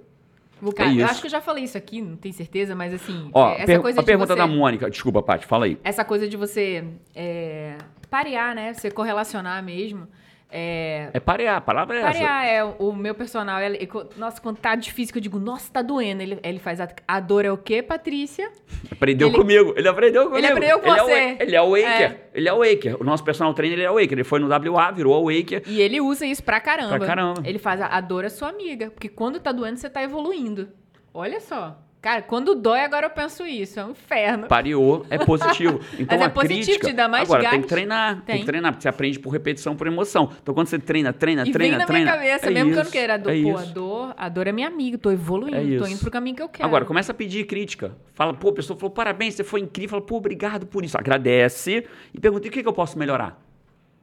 vou 0.61 0.71
Cara, 0.73 0.89
É 0.91 1.01
eu 1.01 1.05
acho 1.05 1.21
que 1.21 1.27
eu 1.27 1.31
já 1.31 1.41
falei 1.41 1.63
isso 1.65 1.77
aqui, 1.77 2.01
não 2.01 2.15
tenho 2.15 2.33
certeza, 2.33 2.73
mas 2.75 2.93
assim, 2.93 3.29
Ó, 3.33 3.49
é, 3.51 3.55
essa 3.57 3.65
per- 3.65 3.81
coisa 3.81 3.99
a 3.99 4.01
de 4.01 4.05
pergunta 4.05 4.33
você, 4.33 4.37
da 4.39 4.47
Mônica. 4.47 4.89
Desculpa, 4.89 5.21
Paty, 5.21 5.45
fala 5.45 5.65
aí. 5.65 5.77
Essa 5.83 6.03
coisa 6.05 6.27
de 6.27 6.37
você 6.37 6.83
é, 7.15 7.75
parear, 8.09 8.55
né? 8.55 8.73
Você 8.73 8.89
correlacionar 8.91 9.63
mesmo. 9.63 10.07
É, 10.51 11.11
É 11.13 11.19
parear, 11.19 11.57
a 11.57 11.61
palavra 11.61 11.97
é 11.97 11.99
essa. 12.01 12.11
Parear 12.13 12.45
é 12.45 12.63
o 12.63 12.91
meu 12.91 13.13
personal. 13.13 13.59
ele- 13.61 13.77
ele- 13.77 13.89
nossa, 14.17 14.41
quando 14.41 14.57
tá 14.57 14.73
difícil, 14.73 15.13
que 15.13 15.19
eu 15.19 15.21
digo, 15.21 15.37
nossa, 15.37 15.71
tá 15.71 15.81
doendo. 15.83 16.23
Ele, 16.23 16.39
ele 16.43 16.57
faz 16.57 16.81
a, 16.81 16.87
a 17.07 17.19
dor 17.19 17.45
é 17.45 17.51
o 17.51 17.57
quê, 17.57 17.83
Patrícia? 17.83 18.51
Aprendeu 18.91 19.27
Ele- 19.27 19.37
comigo. 19.37 19.73
Ele 19.77 19.87
aprendeu 19.87 20.27
comigo. 20.29 20.47
aprendeu 20.47 20.79
com 20.79 20.87
ele 20.87 21.01
você. 21.01 21.11
É 21.11 21.35
o, 21.35 21.43
ele 21.43 21.55
é 21.55 21.61
o 21.61 21.69
Waker. 21.69 22.11
É. 22.11 22.29
Ele 22.33 22.49
é 22.49 22.53
o 22.53 22.57
Waker. 22.57 22.97
O 22.99 23.03
nosso 23.03 23.23
personal 23.23 23.53
trainer 23.53 23.77
ele 23.77 23.85
é 23.85 23.91
o 23.91 23.95
Waker. 23.95 24.13
Ele 24.13 24.23
foi 24.23 24.39
no 24.39 24.47
WA, 24.47 24.91
virou 24.91 25.23
o 25.23 25.27
Waker. 25.31 25.61
E 25.67 25.79
ele 25.81 26.01
usa 26.01 26.25
isso 26.25 26.43
pra 26.43 26.59
caramba. 26.59 26.97
Pra 26.97 27.05
caramba. 27.07 27.41
Ele 27.45 27.59
faz 27.59 27.79
a, 27.79 27.85
a 27.87 28.01
dor 28.01 28.25
é 28.25 28.29
sua 28.29 28.49
amiga. 28.49 28.89
Porque 28.89 29.07
quando 29.07 29.39
tá 29.39 29.51
doendo, 29.51 29.77
você 29.77 29.89
tá 29.89 30.01
evoluindo. 30.01 30.69
Olha 31.13 31.39
só. 31.39 31.77
Cara, 32.01 32.21
quando 32.21 32.55
dói, 32.55 32.79
agora 32.79 33.07
eu 33.07 33.09
penso 33.09 33.45
isso. 33.45 33.77
É 33.77 33.83
um 33.85 33.91
inferno. 33.91 34.47
Pareou, 34.47 35.05
é 35.09 35.17
positivo. 35.17 35.81
Então 35.99 36.17
Mas 36.17 36.21
é 36.21 36.25
a 36.25 36.29
positivo, 36.29 36.65
crítica, 36.65 36.87
te 36.87 36.93
dá 36.93 37.09
mais 37.09 37.23
Agora, 37.29 37.41
tem 37.41 37.51
gás. 37.51 37.61
que 37.63 37.67
treinar. 37.67 38.15
Tem. 38.15 38.23
Tem. 38.25 38.39
que 38.39 38.45
treinar, 38.45 38.71
porque 38.71 38.83
você 38.83 38.87
aprende 38.87 39.19
por 39.19 39.31
repetição, 39.31 39.75
por 39.75 39.85
emoção. 39.85 40.31
Então 40.41 40.53
quando 40.53 40.67
você 40.67 40.79
treina, 40.79 41.11
treina, 41.11 41.43
E 41.45 41.51
treina, 41.51 41.71
vem 41.71 41.79
na 41.79 41.85
treina. 41.85 42.05
minha 42.05 42.15
cabeça, 42.15 42.47
é 42.47 42.49
mesmo 42.51 42.69
que 42.69 42.73
eu 42.73 42.75
não 42.77 42.81
isso, 42.83 42.91
queira. 42.91 43.13
A 43.15 43.17
dor, 43.17 43.33
é 43.35 43.41
pô, 43.43 43.57
a 43.57 43.63
isso. 43.63 43.73
dor, 43.73 44.13
a 44.17 44.29
dor 44.29 44.47
é 44.47 44.51
minha 44.53 44.67
amiga. 44.67 44.97
Tô 44.97 45.11
evoluindo, 45.11 45.57
É 45.57 45.77
tô 45.77 45.83
isso. 45.83 45.87
indo 45.93 45.99
pro 45.99 46.09
caminho 46.11 46.37
que 46.37 46.41
eu 46.41 46.47
quero. 46.47 46.65
Agora, 46.65 46.85
começa 46.85 47.11
a 47.11 47.15
pedir 47.15 47.45
crítica. 47.45 47.91
Fala, 48.13 48.33
pô, 48.33 48.47
a 48.49 48.53
pessoa 48.53 48.79
falou, 48.79 48.91
parabéns, 48.91 49.33
você 49.33 49.43
foi 49.43 49.59
incrível. 49.59 49.89
Fala, 49.89 50.01
pô, 50.01 50.15
obrigado 50.17 50.65
por 50.67 50.85
isso. 50.85 50.97
Agradece 50.97 51.85
e 52.13 52.19
pergunta, 52.19 52.47
e 52.47 52.49
o 52.49 52.51
que, 52.53 52.61
que 52.63 52.67
eu 52.69 52.73
posso 52.73 52.97
melhorar? 52.97 53.37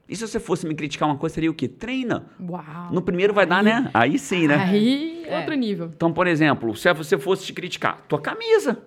E 0.09 0.15
se 0.15 0.27
você 0.27 0.39
fosse 0.39 0.67
me 0.67 0.75
criticar 0.75 1.09
uma 1.09 1.17
coisa, 1.19 1.35
seria 1.35 1.51
o 1.51 1.55
quê? 1.55 1.67
Treina. 1.67 2.27
uau. 2.41 2.63
No 2.93 3.03
primeiro 3.03 3.35
vai 3.35 3.45
dar, 3.45 3.63
né? 3.63 3.91
Aí 3.93 4.19
sim, 4.19 4.47
né? 4.47 4.55
Aí, 4.55 5.25
É. 5.27 5.39
outro 5.39 5.55
nível. 5.55 5.91
Então, 5.97 6.13
por 6.13 6.27
exemplo, 6.29 6.77
se 6.77 6.93
você 6.95 7.19
fosse 7.19 7.45
te 7.47 7.53
criticar, 7.53 8.01
tua 8.09 8.21
camisa, 8.21 8.79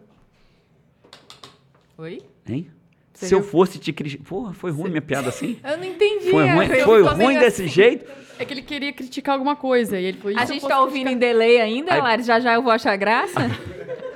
Oi? 1.97 2.21
hein? 2.47 2.67
Você 3.13 3.27
se 3.27 3.35
eu 3.35 3.41
viu? 3.41 3.49
fosse 3.49 3.77
te 3.79 3.91
criticar... 3.91 4.25
Porra, 4.25 4.53
foi 4.53 4.71
ruim 4.71 4.89
minha 4.91 5.01
piada 5.01 5.27
assim? 5.27 5.59
Eu 5.61 5.77
não 5.77 5.83
entendi. 5.83 6.31
Foi 6.31 6.47
é, 6.47 6.53
ruim, 6.53 6.65
eu 6.67 6.85
foi 6.85 7.03
tô 7.03 7.09
ruim 7.09 7.37
desse 7.37 7.63
assim. 7.63 7.71
jeito? 7.73 8.09
É 8.39 8.45
que 8.45 8.53
ele 8.53 8.61
queria 8.61 8.93
criticar 8.93 9.33
alguma 9.33 9.57
coisa. 9.57 9.99
E 9.99 10.05
ele 10.05 10.19
e 10.23 10.37
A 10.39 10.43
eu 10.43 10.47
gente 10.47 10.65
tá 10.65 10.79
ouvindo 10.79 11.09
em 11.09 11.17
criticar? 11.19 11.33
delay 11.33 11.59
ainda, 11.59 11.93
Aí- 11.93 11.99
Lari? 12.01 12.23
Já 12.23 12.39
já 12.39 12.53
eu 12.53 12.61
vou 12.63 12.71
achar 12.71 12.95
graça? 12.95 13.33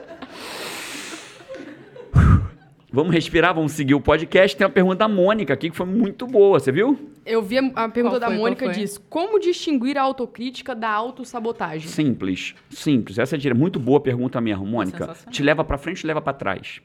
Vamos 2.95 3.11
respirar, 3.11 3.55
vamos 3.55 3.71
seguir 3.71 3.95
o 3.95 3.99
podcast. 3.99 4.55
Tem 4.55 4.67
uma 4.67 4.71
pergunta 4.71 4.97
da 4.97 5.07
Mônica 5.07 5.51
aqui 5.51 5.71
que 5.71 5.75
foi 5.75 5.87
muito 5.87 6.27
boa, 6.27 6.59
você 6.59 6.71
viu? 6.71 6.95
Eu 7.25 7.41
vi 7.41 7.57
a, 7.57 7.71
a 7.73 7.89
pergunta 7.89 8.17
Qual 8.17 8.19
da 8.19 8.27
foi, 8.27 8.37
Mônica 8.37 8.69
diz: 8.69 8.99
Como 9.09 9.39
distinguir 9.39 9.97
a 9.97 10.03
autocrítica 10.03 10.75
da 10.75 10.91
autossabotagem? 10.91 11.89
Simples, 11.89 12.53
simples. 12.69 13.17
Essa 13.17 13.35
é 13.35 13.53
muito 13.55 13.79
boa 13.79 13.99
pergunta 13.99 14.39
mesmo, 14.39 14.63
Mônica. 14.63 15.11
Te 15.31 15.41
leva 15.41 15.63
pra 15.63 15.79
frente, 15.79 16.01
te 16.01 16.05
leva 16.05 16.21
pra 16.21 16.33
trás. 16.33 16.83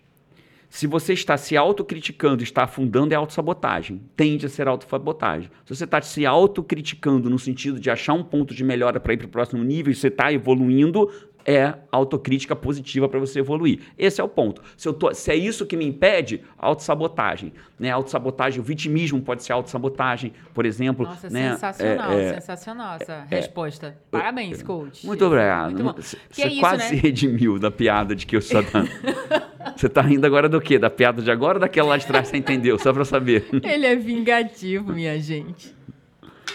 Se 0.71 0.87
você 0.87 1.13
está 1.13 1.37
se 1.37 1.57
autocriticando, 1.57 2.43
está 2.43 2.65
afundando, 2.65 3.13
é 3.13 3.17
autossabotagem. 3.17 4.01
Tende 4.15 4.47
a 4.47 4.49
ser 4.49 4.69
autossabotagem. 4.69 5.51
Se 5.65 5.75
você 5.75 5.85
está 5.85 6.01
se 6.01 6.27
autocriticando 6.27 7.31
no 7.31 7.39
sentido 7.39 7.81
de 7.81 7.91
achar 7.91 8.13
um 8.13 8.23
ponto 8.23 8.55
de 8.55 8.63
melhora 8.65 9.01
para 9.01 9.15
ir 9.15 9.17
para 9.17 9.27
o 9.27 9.31
próximo 9.31 9.65
nível 9.65 9.93
e 9.93 9.95
você 9.95 10.09
está 10.09 10.33
evoluindo, 10.33 11.11
é 11.51 11.75
autocrítica 11.91 12.55
positiva 12.55 13.09
para 13.09 13.19
você 13.19 13.39
evoluir. 13.39 13.81
Esse 13.97 14.21
é 14.21 14.25
o 14.25 14.29
ponto. 14.29 14.61
Se, 14.77 14.93
tô- 14.93 15.15
se 15.15 15.31
é 15.31 15.35
isso 15.35 15.65
que 15.65 15.79
me 15.79 15.87
impede, 15.87 16.43
autossabotagem. 16.59 17.55
Né? 17.79 17.91
Autossabotagem, 17.91 18.61
o 18.61 18.63
vitimismo 18.63 19.23
pode 19.23 19.43
ser 19.43 19.55
autossabotagem, 19.55 20.35
por 20.53 20.67
exemplo. 20.67 21.07
Nossa, 21.07 21.31
né? 21.31 21.53
sensacional, 21.53 22.13
É, 22.13 22.23
é, 22.25 22.35
sensacional 22.35 22.97
essa 23.01 23.25
resposta. 23.31 23.97
Parabéns, 24.11 24.63
coach. 24.63 25.07
muito 25.07 25.25
obrigado. 25.25 25.71
Muito 25.73 25.85
bom. 25.85 25.95
Você 26.31 26.43
é 26.43 26.49
isso, 26.49 26.61
quase 26.61 26.77
né? 26.83 26.89
se 26.91 26.95
redimiu 27.01 27.59
da 27.59 27.71
piada 27.71 28.15
de 28.15 28.27
que 28.27 28.37
eu 28.37 28.43
só 28.43 28.61
dando. 28.61 28.91
Você 29.75 29.89
tá 29.89 30.03
rindo 30.03 30.27
agora 30.27 30.49
do 30.49 30.61
quê? 30.61 30.79
Da 30.79 30.91
piada 30.91 31.23
de 31.23 31.31
agora 31.31 31.57
ou 31.57 31.61
daquela 31.61 31.91
lá 31.91 31.97
de 31.97 32.07
trás? 32.07 32.29
Você 32.29 32.37
entendeu? 32.37 32.79
Só 32.79 32.93
pra 32.93 33.03
eu 33.03 33.07
saber. 33.07 33.47
Ele 33.63 33.87
é 33.87 33.95
vingativo, 33.97 34.93
minha 34.93 35.19
gente. 35.21 35.75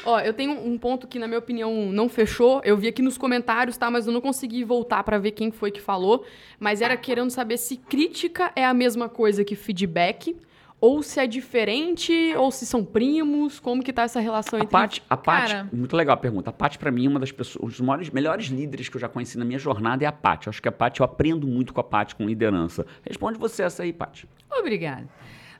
Ó, 0.05 0.19
eu 0.19 0.33
tenho 0.33 0.51
um 0.51 0.77
ponto 0.77 1.07
que, 1.07 1.17
na 1.17 1.27
minha 1.27 1.39
opinião, 1.39 1.91
não 1.91 2.09
fechou. 2.09 2.61
Eu 2.63 2.75
vi 2.77 2.87
aqui 2.87 3.01
nos 3.01 3.17
comentários, 3.17 3.77
tá? 3.77 3.89
Mas 3.89 4.05
eu 4.05 4.13
não 4.13 4.19
consegui 4.21 4.63
voltar 4.63 5.03
pra 5.03 5.17
ver 5.17 5.31
quem 5.31 5.51
foi 5.51 5.71
que 5.71 5.79
falou. 5.79 6.25
Mas 6.59 6.81
era 6.81 6.97
querendo 6.97 7.29
saber 7.29 7.57
se 7.57 7.77
crítica 7.77 8.51
é 8.55 8.65
a 8.65 8.73
mesma 8.73 9.07
coisa 9.07 9.45
que 9.45 9.55
feedback, 9.55 10.35
ou 10.81 11.01
se 11.01 11.17
é 11.17 11.25
diferente, 11.25 12.33
ou 12.35 12.51
se 12.51 12.65
são 12.65 12.83
primos, 12.83 13.57
como 13.57 13.81
que 13.81 13.93
tá 13.93 14.03
essa 14.03 14.19
relação 14.19 14.59
A 14.59 14.63
entre... 14.63 14.71
Paty, 14.71 15.03
a 15.09 15.15
Paty, 15.15 15.53
Cara. 15.53 15.69
muito 15.71 15.95
legal 15.95 16.15
a 16.15 16.17
pergunta. 16.17 16.49
A 16.49 16.53
Paty, 16.53 16.77
pra 16.77 16.91
mim, 16.91 17.05
é 17.05 17.09
uma 17.09 17.21
das 17.21 17.31
pessoas, 17.31 17.75
os 17.75 17.79
maiores, 17.79 18.09
melhores 18.09 18.47
líderes 18.47 18.89
que 18.89 18.97
eu 18.97 19.01
já 19.01 19.07
conheci 19.07 19.37
na 19.37 19.45
minha 19.45 19.59
jornada 19.59 20.03
é 20.03 20.07
a 20.07 20.11
Paty. 20.11 20.49
Acho 20.49 20.61
que 20.61 20.67
a 20.67 20.71
Paty, 20.73 20.99
eu 20.99 21.05
aprendo 21.05 21.47
muito 21.47 21.73
com 21.73 21.79
a 21.79 21.83
Paty, 21.83 22.15
com 22.15 22.25
liderança. 22.25 22.85
Responde 23.07 23.39
você 23.39 23.63
essa 23.63 23.83
aí, 23.83 23.93
Paty. 23.93 24.27
Obrigada. 24.51 25.07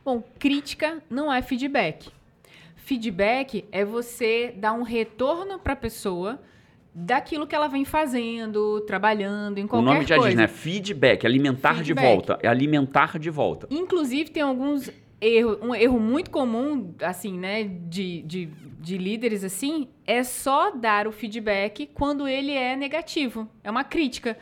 Bom, 0.04 0.22
crítica 0.38 1.02
não 1.10 1.32
é 1.32 1.42
feedback. 1.42 2.12
Feedback 2.84 3.64
é 3.72 3.86
você 3.86 4.54
dar 4.58 4.74
um 4.74 4.84
retorno 4.84 5.58
para 5.58 5.72
a 5.72 5.76
pessoa 5.76 6.42
daquilo 6.94 7.48
que 7.48 7.56
ela 7.56 7.70
vem 7.70 7.86
fazendo, 7.86 8.82
trabalhando, 8.82 9.58
em 9.58 9.64
o 9.64 9.68
qualquer 9.70 9.86
nome 9.86 10.06
já 10.06 10.16
coisa. 10.18 10.30
diz, 10.30 10.38
né? 10.38 10.48
Feedback, 10.48 11.26
alimentar 11.26 11.76
de 11.76 11.86
Feedback. 11.86 12.04
volta. 12.06 12.40
É 12.44 12.48
alimentar 12.50 13.18
de 13.18 13.30
volta. 13.30 13.68
Inclusive, 13.72 14.30
tem 14.32 14.44
alguns 14.44 14.92
erros. 15.22 15.58
Um 15.62 15.74
erro 15.74 15.98
muito 15.98 16.30
comum, 16.30 16.94
assim, 17.02 17.40
né, 17.40 17.64
de, 17.64 18.22
de, 18.24 18.50
de 18.82 18.98
líderes, 18.98 19.46
assim, 19.46 19.88
é 20.06 20.22
só 20.22 20.72
dar 20.72 21.08
o 21.08 21.12
feedback 21.14 21.90
quando 21.94 22.28
ele 22.28 22.52
é 22.52 22.76
negativo. 22.76 23.48
É 23.64 23.72
uma 23.72 23.86
crítica. 23.86 24.38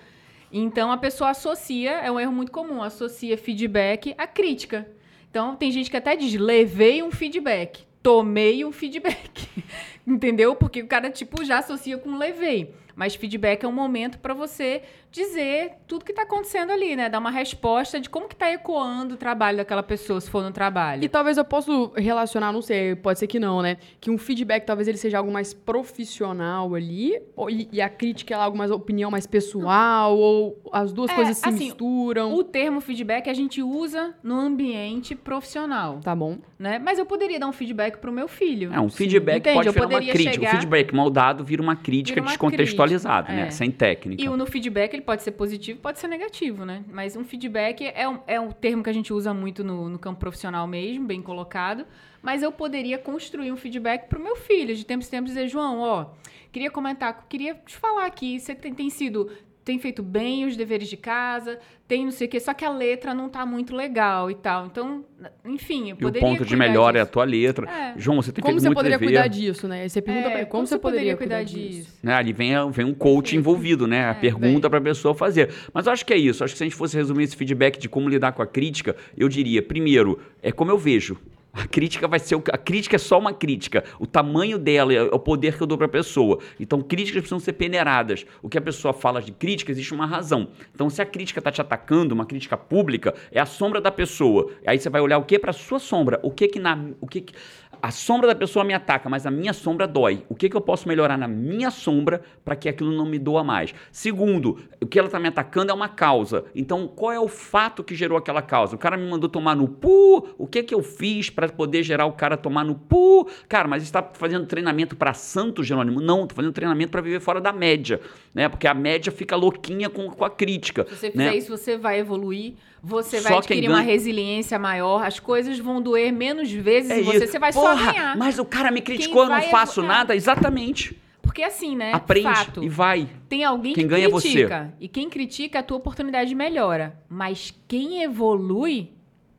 Então, 0.51 0.91
a 0.91 0.97
pessoa 0.97 1.29
associa, 1.29 1.91
é 1.91 2.11
um 2.11 2.19
erro 2.19 2.31
muito 2.33 2.51
comum, 2.51 2.81
associa 2.81 3.37
feedback 3.37 4.15
à 4.17 4.25
crítica. 4.25 4.87
Então, 5.29 5.55
tem 5.55 5.71
gente 5.71 5.91
que 5.91 5.95
até 5.95 6.15
diz, 6.15 6.33
levei 6.33 7.03
um 7.03 7.11
feedback, 7.11 7.85
tomei 8.01 8.65
um 8.65 8.71
feedback. 8.71 9.47
Entendeu? 10.05 10.55
Porque 10.55 10.81
o 10.81 10.87
cara, 10.87 11.09
tipo, 11.09 11.43
já 11.43 11.59
associa 11.59 11.97
com 11.97 12.17
levei. 12.17 12.73
Mas 12.95 13.15
feedback 13.15 13.63
é 13.63 13.67
um 13.67 13.71
momento 13.71 14.19
para 14.19 14.33
você 14.33 14.83
dizer 15.11 15.73
tudo 15.87 16.05
que 16.05 16.13
tá 16.13 16.21
acontecendo 16.21 16.71
ali, 16.71 16.95
né? 16.95 17.09
Dar 17.09 17.19
uma 17.19 17.29
resposta 17.31 17.99
de 17.99 18.09
como 18.09 18.27
que 18.29 18.35
tá 18.35 18.49
ecoando 18.51 19.15
o 19.15 19.17
trabalho 19.17 19.57
daquela 19.57 19.83
pessoa, 19.83 20.21
se 20.21 20.29
for 20.29 20.41
no 20.41 20.51
trabalho. 20.51 21.03
E 21.03 21.09
talvez 21.09 21.37
eu 21.37 21.43
possa 21.43 21.71
relacionar, 21.97 22.51
não 22.53 22.61
sei, 22.61 22.95
pode 22.95 23.19
ser 23.19 23.27
que 23.27 23.39
não, 23.39 23.61
né? 23.61 23.77
Que 23.99 24.09
um 24.09 24.17
feedback 24.17 24.65
talvez 24.65 24.87
ele 24.87 24.97
seja 24.97 25.17
algo 25.17 25.31
mais 25.31 25.53
profissional 25.53 26.73
ali, 26.73 27.21
ou- 27.35 27.49
e, 27.49 27.67
e 27.71 27.81
a 27.81 27.89
crítica 27.89 28.33
é 28.33 28.37
algo 28.37 28.57
mais 28.57 28.71
opinião 28.71 29.11
mais 29.11 29.27
pessoal, 29.27 30.17
ou 30.17 30.61
as 30.71 30.93
duas 30.93 31.11
É, 31.11 31.15
coisas 31.15 31.37
se 31.37 31.47
assim, 31.47 31.65
misturam. 31.65 32.33
O 32.33 32.43
termo 32.43 32.79
feedback 32.79 33.29
a 33.29 33.33
gente 33.33 33.61
usa 33.61 34.15
no 34.23 34.35
ambiente 34.39 35.13
profissional, 35.15 35.99
Tá 36.01 36.15
bom. 36.15 36.37
né? 36.57 36.79
Mas 36.79 36.97
eu 36.97 37.05
poderia 37.05 37.39
dar 37.39 37.47
um 37.47 37.51
feedback 37.51 37.97
pro 37.97 38.11
meu 38.11 38.27
filho. 38.27 38.73
É, 38.73 38.79
um 38.79 38.89
feedback 38.89 39.39
Entende? 39.39 39.55
pode 39.55 39.67
Eu 39.67 39.73
virar 39.73 39.85
uma 39.85 39.91
poderia 39.93 40.13
crítica. 40.13 40.33
chegar- 40.35 40.47
O 40.47 40.51
feedback 40.51 40.95
mal 40.95 41.09
dado 41.09 41.43
vira 41.43 41.61
uma 41.61 41.75
crítica 41.75 42.15
Vira 42.15 42.21
uma 42.25 42.29
descontextualizada, 42.29 43.23
crítica, 43.27 43.41
né? 43.41 43.47
é. 43.47 43.51
Sem 43.51 43.69
técnica. 43.71 44.23
E 44.23 44.29
o- 44.29 44.37
no 44.37 44.45
feedback 44.45 44.93
ele 44.93 45.00
pode 45.01 45.23
ser 45.23 45.31
positivo, 45.31 45.79
pode 45.79 45.99
ser 45.99 46.07
negativo, 46.07 46.65
né? 46.65 46.83
Mas 46.87 47.15
um 47.15 47.23
feedback 47.23 47.91
é 47.93 48.07
um, 48.07 48.19
é 48.25 48.39
um 48.39 48.51
termo 48.51 48.83
que 48.83 48.89
a 48.89 48.93
gente 48.93 49.11
usa 49.11 49.33
muito 49.33 49.63
no, 49.63 49.89
no 49.89 49.99
campo 49.99 50.19
profissional 50.19 50.67
mesmo, 50.67 51.05
bem 51.05 51.21
colocado. 51.21 51.85
Mas 52.21 52.43
eu 52.43 52.51
poderia 52.51 52.97
construir 52.97 53.51
um 53.51 53.57
feedback 53.57 54.07
pro 54.07 54.21
meu 54.21 54.35
filho, 54.35 54.75
de 54.75 54.85
tempos 54.85 55.07
em 55.07 55.11
tempos 55.11 55.31
dizer, 55.31 55.47
João, 55.47 55.79
ó, 55.79 56.11
queria 56.51 56.69
comentar, 56.69 57.25
queria 57.27 57.55
te 57.55 57.75
falar 57.75 58.05
aqui, 58.05 58.39
você 58.39 58.53
tem, 58.53 58.73
tem 58.73 58.89
sido, 58.89 59.31
tem 59.63 59.77
feito 59.79 60.01
bem 60.01 60.45
os 60.45 60.57
deveres 60.57 60.87
de 60.89 60.97
casa, 60.97 61.59
tem 61.87 62.03
não 62.05 62.11
sei 62.11 62.25
o 62.27 62.29
quê, 62.29 62.39
só 62.39 62.53
que 62.53 62.65
a 62.65 62.69
letra 62.71 63.13
não 63.13 63.29
tá 63.29 63.45
muito 63.45 63.75
legal 63.75 64.31
e 64.31 64.35
tal. 64.35 64.65
Então, 64.65 65.05
enfim, 65.45 65.83
eu 65.83 65.87
E 65.89 65.93
o 65.93 65.97
poderia 65.97 66.27
ponto 66.27 66.43
de 66.43 66.49
cuidar 66.49 66.67
melhora 66.67 66.97
é 66.97 67.01
a 67.01 67.03
disso. 67.03 67.13
tua 67.13 67.23
letra. 67.23 67.69
É. 67.69 67.93
João, 67.97 68.21
você 68.21 68.31
tem 68.31 68.41
Como 68.41 68.53
feito 68.53 68.61
você 68.61 68.67
muito 68.69 68.77
poderia 68.77 68.97
dever. 68.97 69.13
cuidar 69.13 69.27
disso, 69.27 69.67
né? 69.67 69.81
Aí 69.83 69.89
Você 69.89 70.01
pergunta 70.01 70.27
É, 70.27 70.29
pra 70.31 70.39
ele, 70.41 70.49
como, 70.49 70.65
você 70.65 70.77
poderia 70.79 71.15
cuidar 71.17 71.43
disso? 71.43 71.93
Né? 72.01 72.13
Ali 72.13 72.33
vem, 72.33 72.53
vem 72.71 72.85
um 72.85 72.93
coach 72.93 73.35
envolvido, 73.37 73.85
né? 73.87 74.09
A 74.09 74.15
pergunta 74.15 74.69
para 74.69 74.79
a 74.79 74.81
pessoa 74.81 75.13
fazer. 75.13 75.53
Mas 75.73 75.85
eu 75.85 75.93
acho 75.93 76.05
que 76.05 76.13
é 76.13 76.17
isso. 76.17 76.43
Acho 76.43 76.53
que 76.53 76.57
se 76.57 76.63
a 76.63 76.67
gente 76.67 76.75
fosse 76.75 76.95
resumir 76.97 77.25
esse 77.25 77.35
feedback 77.35 77.77
de 77.77 77.87
como 77.87 78.09
lidar 78.09 78.31
com 78.31 78.41
a 78.41 78.47
crítica, 78.47 78.95
eu 79.17 79.29
diria, 79.29 79.61
primeiro, 79.61 80.19
é 80.41 80.51
como 80.51 80.71
eu 80.71 80.77
vejo. 80.77 81.17
A 81.53 81.67
crítica 81.67 82.07
vai 82.07 82.17
ser. 82.19 82.35
o- 82.35 82.43
A 82.51 82.57
crítica 82.57 82.95
é 82.95 82.99
só 82.99 83.19
uma 83.19 83.33
crítica. 83.33 83.83
O 83.99 84.07
tamanho 84.07 84.57
dela 84.57 84.93
é 84.93 85.01
o 85.03 85.19
poder 85.19 85.57
que 85.57 85.61
eu 85.63 85.67
dou 85.67 85.77
para 85.77 85.85
a 85.87 85.89
pessoa. 85.89 86.39
Então, 86.59 86.81
críticas 86.81 87.21
precisam 87.21 87.39
ser 87.39 87.53
peneiradas. 87.53 88.25
O 88.41 88.47
que 88.47 88.57
a 88.57 88.61
pessoa 88.61 88.93
fala 88.93 89.21
de 89.21 89.33
crítica, 89.33 89.69
existe 89.71 89.93
uma 89.93 90.05
razão. 90.05 90.47
Então, 90.73 90.89
se 90.89 91.01
a 91.01 91.05
crítica 91.05 91.39
está 91.39 91.51
te 91.51 91.59
atacando, 91.59 92.15
uma 92.15 92.25
crítica 92.25 92.55
pública, 92.55 93.13
é 93.31 93.39
a 93.39 93.45
sombra 93.45 93.81
da 93.81 93.91
pessoa. 93.91 94.49
Aí 94.65 94.79
você 94.79 94.89
vai 94.89 95.01
olhar 95.01 95.17
o 95.17 95.25
que 95.25 95.37
para 95.37 95.51
sua 95.51 95.79
sombra. 95.79 96.19
O 96.23 96.31
que 96.31 96.47
que 96.47 96.59
na. 96.59 96.77
O 97.01 97.07
que 97.07 97.19
que- 97.21 97.33
a 97.81 97.91
sombra 97.91 98.27
da 98.27 98.35
pessoa 98.35 98.63
me 98.63 98.73
ataca, 98.73 99.09
mas 99.09 99.25
a 99.25 99.31
minha 99.31 99.53
sombra 99.53 99.87
dói. 99.87 100.23
O 100.29 100.35
que, 100.35 100.49
que 100.49 100.55
eu 100.55 100.61
posso 100.61 100.87
melhorar 100.87 101.17
na 101.17 101.27
minha 101.27 101.71
sombra 101.71 102.21
para 102.45 102.55
que 102.55 102.69
aquilo 102.69 102.91
não 102.91 103.05
me 103.05 103.17
doa 103.17 103.43
mais? 103.43 103.73
Segundo, 103.91 104.59
o 104.79 104.85
que 104.85 104.99
ela 104.99 105.07
está 105.07 105.19
me 105.19 105.27
atacando 105.27 105.71
é 105.71 105.73
uma 105.73 105.89
causa. 105.89 106.45
Então, 106.53 106.87
qual 106.87 107.11
é 107.11 107.19
o 107.19 107.27
fato 107.27 107.83
que 107.83 107.95
gerou 107.95 108.17
aquela 108.17 108.41
causa? 108.41 108.75
O 108.75 108.79
cara 108.79 108.95
me 108.95 109.09
mandou 109.09 109.29
tomar 109.29 109.55
no 109.55 109.67
pu. 109.67 110.27
O 110.37 110.45
que, 110.45 110.61
que 110.61 110.75
eu 110.75 110.83
fiz 110.83 111.29
para 111.29 111.49
poder 111.49 111.83
gerar 111.83 112.05
o 112.05 112.13
cara 112.13 112.37
tomar 112.37 112.63
no 112.63 112.75
pu? 112.75 113.27
Cara, 113.49 113.67
mas 113.67 113.83
está 113.83 114.03
fazendo 114.13 114.45
treinamento 114.45 114.95
para 114.95 115.13
santo, 115.13 115.63
Jerônimo? 115.63 115.99
Não, 115.99 116.23
estou 116.23 116.35
fazendo 116.35 116.53
treinamento 116.53 116.91
para 116.91 117.01
viver 117.01 117.19
fora 117.19 117.41
da 117.41 117.51
média. 117.51 117.99
Né? 118.33 118.47
Porque 118.47 118.67
a 118.67 118.73
média 118.73 119.11
fica 119.11 119.35
louquinha 119.35 119.89
com, 119.89 120.09
com 120.09 120.25
a 120.25 120.29
crítica. 120.29 120.85
Se 120.87 120.95
você 120.95 121.11
fizer 121.11 121.23
né? 121.23 121.35
isso, 121.35 121.55
você 121.57 121.77
vai 121.77 121.99
evoluir, 121.99 122.53
você 122.83 123.17
Só 123.17 123.23
vai 123.23 123.31
quem 123.33 123.37
adquirir 123.39 123.67
uma 123.69 123.77
ganha- 123.79 123.91
resiliência 123.91 124.57
maior, 124.57 125.03
as 125.05 125.19
coisas 125.19 125.59
vão 125.59 125.81
doer 125.81 126.11
menos 126.11 126.51
vezes 126.51 126.89
É 126.91 126.99
em 126.99 127.03
você, 127.03 127.17
isso. 127.23 127.27
você 127.33 127.39
vai 127.39 127.53
Porra, 127.53 127.77
só 127.77 127.85
ganhar. 127.91 128.17
Mas 128.17 128.39
o 128.39 128.45
cara 128.45 128.71
me 128.71 128.81
criticou, 128.81 129.23
eu 129.23 129.29
não 129.29 129.41
faço 129.43 129.81
evo- 129.81 129.87
nada. 129.87 130.15
Exatamente. 130.15 130.97
Porque 131.21 131.43
assim, 131.43 131.75
né? 131.75 131.93
Aprende 131.93 132.23
fato, 132.27 132.63
e 132.63 132.67
vai. 132.67 133.07
tem 133.29 133.43
alguém 133.43 133.73
Quem 133.73 133.83
que 133.83 133.89
ganha 133.89 134.07
é 134.07 134.09
você. 134.09 134.27
critica. 134.29 134.73
E 134.79 134.87
quem 134.87 135.09
critica, 135.09 135.59
a 135.59 135.63
tua 135.63 135.77
oportunidade 135.77 136.33
melhora. 136.35 136.99
Mas 137.07 137.53
quem 137.67 138.01
evolui 138.03 138.89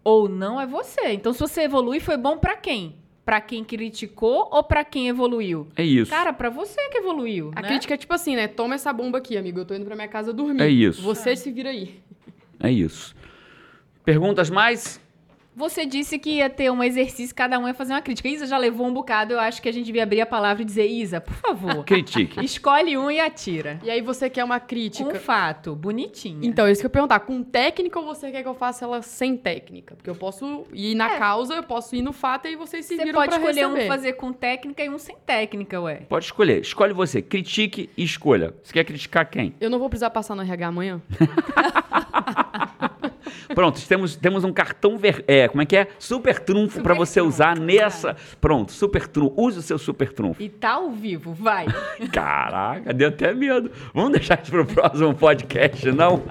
ou 0.05 0.29
não 0.29 0.61
é 0.61 0.67
você. 0.67 1.09
Então, 1.13 1.33
se 1.33 1.41
você 1.41 1.63
evolui, 1.63 2.01
foi 2.01 2.17
bom 2.17 2.39
pra 2.39 2.57
quem? 2.57 2.97
Pra 3.25 3.41
quem 3.41 3.63
criticou 3.63 4.49
ou 4.51 4.63
pra 4.65 4.85
quem 4.85 5.09
evoluiu? 5.09 5.69
É 5.77 5.85
isso. 5.85 6.11
Cara, 6.11 6.33
pra 6.33 6.49
você 6.49 6.89
que 6.89 6.99
evoluiu. 6.99 7.51
A 7.55 7.61
né? 7.63 7.69
crítica 7.69 7.95
é 7.95 7.97
tipo 7.97 8.13
assim, 8.15 8.35
né? 8.37 8.49
Toma 8.49 8.75
essa 8.75 8.93
bomba 8.93 9.19
aqui, 9.19 9.37
amigo. 9.37 9.59
Eu 9.61 9.65
tô 9.65 9.75
indo 9.75 9.85
pra 9.85 9.95
minha 9.95 10.09
casa 10.09 10.33
dormir. 10.33 10.63
É 10.63 10.69
isso. 10.69 11.03
Você 11.03 11.37
se 11.37 11.51
vira 11.53 11.71
aí. 11.71 12.01
É 12.59 12.71
isso. 12.71 13.15
Perguntas 14.05 14.51
mais? 14.51 15.01
Você 15.55 15.85
disse 15.85 16.19
que 16.19 16.37
ia 16.39 16.49
ter 16.49 16.73
um 16.73 16.83
exercício, 16.83 17.37
cada 17.37 17.59
um 17.59 17.69
ia 17.69 17.75
fazer 17.75 17.93
uma 17.93 18.01
crítica. 18.01 18.27
Isa 18.27 18.47
já 18.47 18.57
levou 18.57 18.87
um 18.87 18.93
bocado, 18.95 19.35
eu 19.35 19.39
acho 19.39 19.61
que 19.61 19.69
a 19.69 19.73
gente 19.73 19.85
devia 19.85 20.03
abrir 20.03 20.23
a 20.23 20.25
palavra 20.27 20.63
e 20.63 20.65
dizer, 20.65 20.87
Isa, 20.87 21.21
por 21.21 21.35
favor, 21.35 21.85
Critique. 21.85 22.43
escolhe 22.43 22.97
um 22.97 23.11
e 23.11 23.21
atira. 23.21 23.79
E 23.85 23.91
aí 23.91 24.01
você 24.01 24.31
quer 24.31 24.45
uma 24.45 24.59
crítica. 24.59 25.15
fato, 25.17 25.77
bonitinho. 25.77 26.41
Então, 26.43 26.67
isso 26.67 26.81
que 26.81 26.87
eu 26.87 26.89
ia 26.89 26.93
perguntar. 26.93 27.21
Com 27.21 27.43
técnica 27.43 27.99
ou 27.99 28.05
você 28.07 28.31
quer 28.31 28.43
que 28.43 28.49
eu 28.49 28.55
faça 28.55 28.87
ela 28.87 29.03
sem 29.03 29.37
técnica? 29.37 29.95
Porque 29.95 30.09
eu 30.09 30.15
posso 30.15 30.65
ir 30.73 30.95
na 30.95 31.17
É. 31.17 31.19
causa, 31.19 31.53
eu 31.55 31.63
posso 31.63 31.95
ir 31.95 32.01
no 32.01 32.15
fato 32.15 32.49
e 32.49 32.57
vocês 32.57 32.87
se 32.87 32.97
você 32.97 33.05
viram 33.05 33.19
pode 33.19 33.29
pra 33.29 33.39
escolher 33.39 33.67
receber. 33.69 33.85
um 33.85 33.89
fazer 33.89 34.13
com 34.15 34.33
técnica 34.33 34.83
e 34.83 34.89
um 34.89 34.97
sem 34.99 35.17
técnica, 35.27 35.79
ué. 35.83 35.97
Pode 36.09 36.25
escolher. 36.25 36.63
Escolhe 36.63 36.95
você. 36.95 37.21
Critique 37.21 37.91
e 37.95 38.03
escolha. 38.05 38.55
Você 38.63 38.73
quer 38.73 38.85
criticar 38.85 39.29
quem? 39.29 39.55
Eu 39.61 39.69
não 39.69 39.79
vou 39.79 39.91
precisar 39.91 40.09
passar 40.09 40.35
no 40.35 40.41
RH 40.41 40.67
amanhã? 40.67 41.03
Pronto, 43.55 43.81
temos, 43.87 44.17
temos 44.17 44.45
um 44.45 44.53
cartão 44.53 44.97
ver... 44.99 45.25
é, 45.27 45.49
como 45.49 45.63
é 45.63 45.67
que 45.67 45.77
é? 45.77 45.89
Super 45.99 46.39
trunfo 46.39 46.81
para 46.83 46.95
você 46.95 47.21
trunfo, 47.21 47.35
usar 47.35 47.59
nessa. 47.59 48.17
Pronto, 48.41 48.73
super 48.73 49.07
trunfo. 49.07 49.35
Use 49.37 49.59
o 49.59 49.63
seu 49.63 49.79
super 49.79 50.13
trunfo. 50.13 50.43
E 50.43 50.49
tá 50.49 50.73
ao 50.73 50.91
vivo, 50.91 51.33
vai. 51.33 51.67
Caraca, 52.13 52.93
deu 52.93 53.09
até 53.09 53.33
medo. 53.35 53.71
Vamos 53.95 54.13
deixar 54.13 54.41
isso 54.43 54.51
pro 54.51 54.67
próximo 54.67 55.15
podcast, 55.15 55.91
não? 55.93 56.23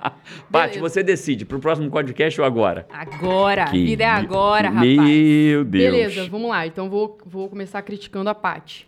Paty, 0.50 0.78
você 0.78 1.02
decide, 1.02 1.44
pro 1.44 1.58
próximo 1.58 1.90
podcast 1.90 2.40
ou 2.40 2.46
agora? 2.46 2.86
Agora, 2.92 3.64
Que 3.66 3.84
vida 3.84 4.04
é 4.04 4.08
agora, 4.08 4.68
rapaz. 4.68 4.86
Meu 4.86 5.64
Deus. 5.64 5.84
Beleza, 5.84 6.28
vamos 6.28 6.50
lá. 6.50 6.66
Então 6.66 6.88
vou, 6.88 7.18
vou 7.24 7.48
começar 7.48 7.82
criticando 7.82 8.30
a 8.30 8.34
Paty. 8.34 8.86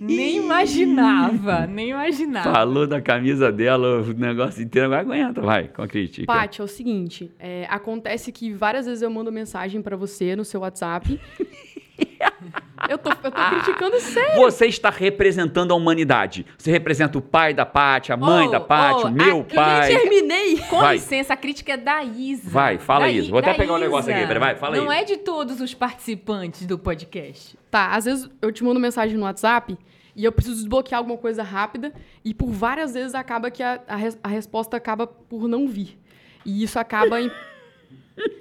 Nem 0.00 0.36
imaginava, 0.38 1.66
nem 1.66 1.90
imaginava. 1.90 2.52
Falou 2.52 2.86
da 2.86 3.00
camisa 3.00 3.52
dela, 3.52 4.00
o 4.00 4.12
negócio 4.12 4.62
inteiro, 4.62 4.92
agora 4.92 5.00
aguenta, 5.00 5.40
vai, 5.40 5.68
com 5.68 5.82
a 5.82 5.88
crítica. 5.88 6.26
Paty, 6.26 6.60
é 6.60 6.64
o 6.64 6.68
seguinte, 6.68 7.30
é, 7.38 7.66
acontece 7.68 8.32
que 8.32 8.52
várias 8.52 8.86
vezes 8.86 9.02
eu 9.02 9.10
mando 9.10 9.30
mensagem 9.30 9.80
pra 9.80 9.96
você 9.96 10.34
no 10.34 10.44
seu 10.44 10.60
WhatsApp. 10.60 11.20
eu 12.88 12.98
tô, 12.98 13.10
eu 13.10 13.30
tô 13.30 13.30
criticando 13.50 14.00
sério. 14.00 14.36
Você 14.36 14.66
está 14.66 14.90
representando 14.90 15.72
a 15.72 15.74
humanidade. 15.74 16.46
Você 16.58 16.70
representa 16.70 17.18
o 17.18 17.22
pai 17.22 17.52
da 17.54 17.64
Paty, 17.66 18.12
a 18.12 18.16
mãe 18.16 18.48
Oh, 18.48 18.50
da 18.50 18.60
Paty, 18.60 19.02
oh, 19.04 19.08
o 19.08 19.10
meu 19.12 19.40
aqui 19.40 19.54
pai. 19.54 19.88
Terminei. 19.96 20.58
Com 20.68 20.80
Vai. 20.80 20.94
licença, 20.94 21.34
a 21.34 21.36
crítica 21.36 21.72
é 21.72 21.76
da 21.76 22.02
Isa. 22.02 22.50
Vai, 22.50 22.78
fala 22.78 23.06
Da 23.06 23.22
Vou 23.30 23.38
até 23.38 23.54
pegar 23.54 23.74
o 23.74 23.78
negócio 23.78 24.10
Isa. 24.10 24.18
aqui, 24.18 24.26
peraí, 24.26 24.40
vai, 24.40 24.56
fala 24.56 24.76
Não 24.76 24.90
aí. 24.90 25.00
é 25.00 25.04
de 25.04 25.16
todos 25.18 25.60
os 25.60 25.74
participantes 25.74 26.66
do 26.66 26.78
podcast. 26.78 27.58
Tá, 27.70 27.88
às 27.94 28.04
vezes 28.04 28.28
eu 28.40 28.52
te 28.52 28.62
mando 28.64 28.78
mensagem 28.80 29.16
no 29.16 29.24
WhatsApp 29.24 29.78
e 30.14 30.24
eu 30.24 30.32
preciso 30.32 30.56
desbloquear 30.56 30.98
alguma 30.98 31.16
coisa 31.16 31.42
rápida 31.42 31.92
e 32.24 32.34
por 32.34 32.50
várias 32.50 32.92
vezes 32.94 33.14
acaba 33.14 33.50
que 33.50 33.62
a, 33.62 33.80
a, 33.88 33.96
a 34.24 34.28
resposta 34.28 34.76
acaba 34.76 35.06
por 35.06 35.48
não 35.48 35.66
vir. 35.66 35.98
E 36.44 36.62
isso 36.62 36.78
acaba 36.78 37.20
em- 37.20 37.30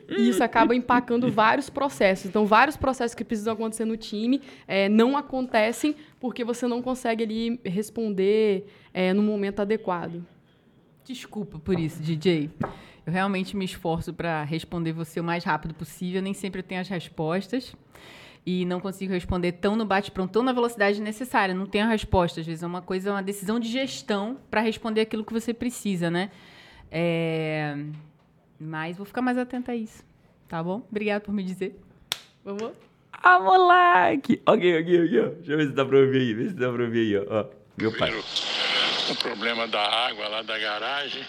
e 0.09 0.29
isso 0.29 0.43
acaba 0.43 0.75
empacando 0.75 1.31
vários 1.31 1.69
processos. 1.69 2.25
Então, 2.25 2.45
vários 2.45 2.75
processos 2.75 3.15
que 3.15 3.23
precisam 3.23 3.53
acontecer 3.53 3.85
no 3.85 3.97
time 3.97 4.41
é, 4.67 4.89
não 4.89 5.17
acontecem 5.17 5.95
porque 6.19 6.43
você 6.43 6.67
não 6.67 6.81
consegue 6.81 7.23
ali 7.23 7.59
responder 7.63 8.67
é, 8.93 9.13
no 9.13 9.23
momento 9.23 9.61
adequado. 9.61 10.25
Desculpa 11.03 11.59
por 11.59 11.79
isso, 11.79 12.01
DJ. 12.01 12.49
Eu 13.05 13.11
realmente 13.11 13.55
me 13.55 13.65
esforço 13.65 14.13
para 14.13 14.43
responder 14.43 14.91
você 14.91 15.19
o 15.19 15.23
mais 15.23 15.43
rápido 15.43 15.73
possível. 15.73 16.21
Nem 16.21 16.33
sempre 16.33 16.59
eu 16.59 16.63
tenho 16.63 16.81
as 16.81 16.87
respostas. 16.87 17.75
E 18.45 18.65
não 18.65 18.79
consigo 18.79 19.13
responder 19.13 19.53
tão 19.53 19.75
no 19.75 19.85
bate-pronto, 19.85 20.31
tão 20.31 20.43
na 20.43 20.51
velocidade 20.51 21.01
necessária. 21.01 21.53
Não 21.53 21.65
tenho 21.65 21.85
a 21.85 21.89
resposta. 21.89 22.41
Às 22.41 22.45
vezes 22.45 22.63
é 22.63 22.67
uma 22.67 22.81
coisa, 22.81 23.11
uma 23.11 23.23
decisão 23.23 23.59
de 23.59 23.67
gestão 23.67 24.37
para 24.49 24.61
responder 24.61 25.01
aquilo 25.01 25.23
que 25.23 25.33
você 25.33 25.53
precisa, 25.53 26.09
né? 26.09 26.31
É, 26.91 27.77
Mas 28.61 28.95
vou 28.97 29.05
ficar 29.07 29.23
mais 29.23 29.39
atenta 29.39 29.71
a 29.71 29.75
isso. 29.75 30.03
Tá 30.47 30.61
bom? 30.61 30.85
Obrigada 30.89 31.19
por 31.19 31.33
me 31.33 31.43
dizer. 31.43 31.81
Vamos? 32.45 32.71
Ah, 33.11 33.39
moleque! 33.39 34.39
Ok, 34.45 34.79
ok, 34.81 35.05
ok. 35.05 35.19
ó. 35.19 35.29
Deixa 35.29 35.51
eu 35.53 35.57
ver 35.57 35.67
se 35.67 35.73
dá 35.73 35.83
pra 35.83 35.97
ouvir 35.97 36.19
aí. 36.19 36.33
Vê 36.35 36.47
se 36.49 36.53
dá 36.53 36.71
pra 36.71 36.83
ouvir 36.83 36.99
aí, 36.99 37.17
ó. 37.27 37.39
ó. 37.41 37.45
Meu 37.77 37.91
pai. 37.97 38.13
O 39.09 39.15
problema 39.15 39.67
da 39.67 39.81
água 39.81 40.27
lá 40.27 40.41
da 40.43 40.57
garagem, 40.59 41.23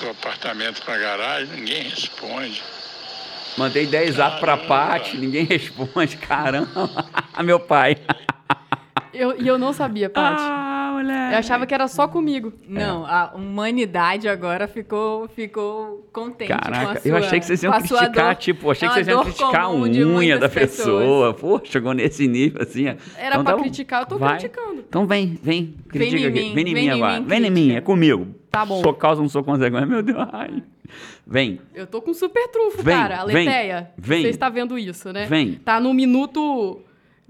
do 0.00 0.10
apartamento 0.10 0.84
para 0.84 0.98
garagem, 0.98 1.56
ninguém 1.56 1.84
responde. 1.84 2.62
Mandei 3.56 3.86
10 3.86 4.16
zap 4.16 4.40
pra 4.40 4.56
Paty, 4.56 5.16
ninguém 5.16 5.44
responde. 5.46 6.16
Caramba. 6.16 6.90
Meu 7.44 7.60
pai. 7.60 7.96
Eu, 9.12 9.40
e 9.40 9.46
eu 9.46 9.56
não 9.56 9.72
sabia, 9.72 10.10
Paty. 10.10 10.42
Ah, 10.42 10.63
Eu 11.12 11.38
achava 11.38 11.66
que 11.66 11.74
era 11.74 11.86
só 11.88 12.06
comigo. 12.08 12.52
Não, 12.68 13.04
a 13.06 13.32
humanidade 13.34 14.28
agora 14.28 14.66
ficou, 14.66 15.28
ficou 15.28 16.08
contente 16.12 16.48
com 16.48 16.54
a 16.54 16.58
Caraca, 16.58 17.00
sua, 17.00 17.08
eu 17.10 17.16
achei 17.16 17.40
que 17.40 17.46
vocês 17.46 17.62
iam 17.62 17.72
criticar, 17.72 18.10
dor. 18.10 18.34
tipo, 18.36 18.70
achei 18.70 18.86
É 18.86 18.88
que 18.90 18.94
vocês 18.94 19.08
iam 19.08 19.22
criticar 19.24 19.64
a 19.64 19.70
unha 19.72 20.04
da 20.04 20.10
muitas 20.12 20.52
pessoas. 20.52 20.76
pessoa. 20.76 21.34
Pô, 21.34 21.60
chegou 21.64 21.92
nesse 21.92 22.26
nível 22.28 22.62
assim. 22.62 22.86
Era 22.86 22.98
Então 23.32 23.44
pra 23.44 23.54
tá 23.54 23.60
criticar, 23.62 24.02
eu 24.02 24.06
tô 24.06 24.18
Vai. 24.18 24.38
criticando. 24.38 24.84
Então 24.88 25.06
vem, 25.06 25.38
vem, 25.42 25.74
critica 25.88 26.16
em 26.20 26.26
aqui. 26.26 26.40
mim, 26.40 26.54
Vem 26.54 26.68
em 26.68 26.74
vem 26.74 26.74
mim 26.74 26.80
em 26.86 26.90
agora. 26.90 27.20
mim, 27.20 27.26
Vem 27.26 27.46
em 27.46 27.50
mim, 27.50 27.72
é 27.72 27.80
comigo. 27.80 28.26
Tá 28.50 28.64
bom. 28.64 28.80
Sou 28.82 28.94
causa, 28.94 29.20
não 29.20 29.28
sou 29.28 29.42
consequência. 29.42 29.86
Meu 29.86 30.02
Deus, 30.02 30.18
ai. 30.32 30.62
Vem, 31.26 31.58
Eu 31.74 31.86
tô 31.86 32.00
com 32.02 32.12
super 32.14 32.46
trunfo, 32.48 32.82
Vem, 32.82 32.94
cara. 32.94 33.22
A 33.22 33.24
vem, 33.26 33.46
Leteia, 33.46 33.90
vem. 33.96 34.22
você 34.22 34.28
está 34.28 34.48
vendo 34.48 34.78
isso, 34.78 35.12
né? 35.12 35.26
vem. 35.26 35.54
Tá 35.54 35.80
no 35.80 35.92
minuto... 35.94 36.80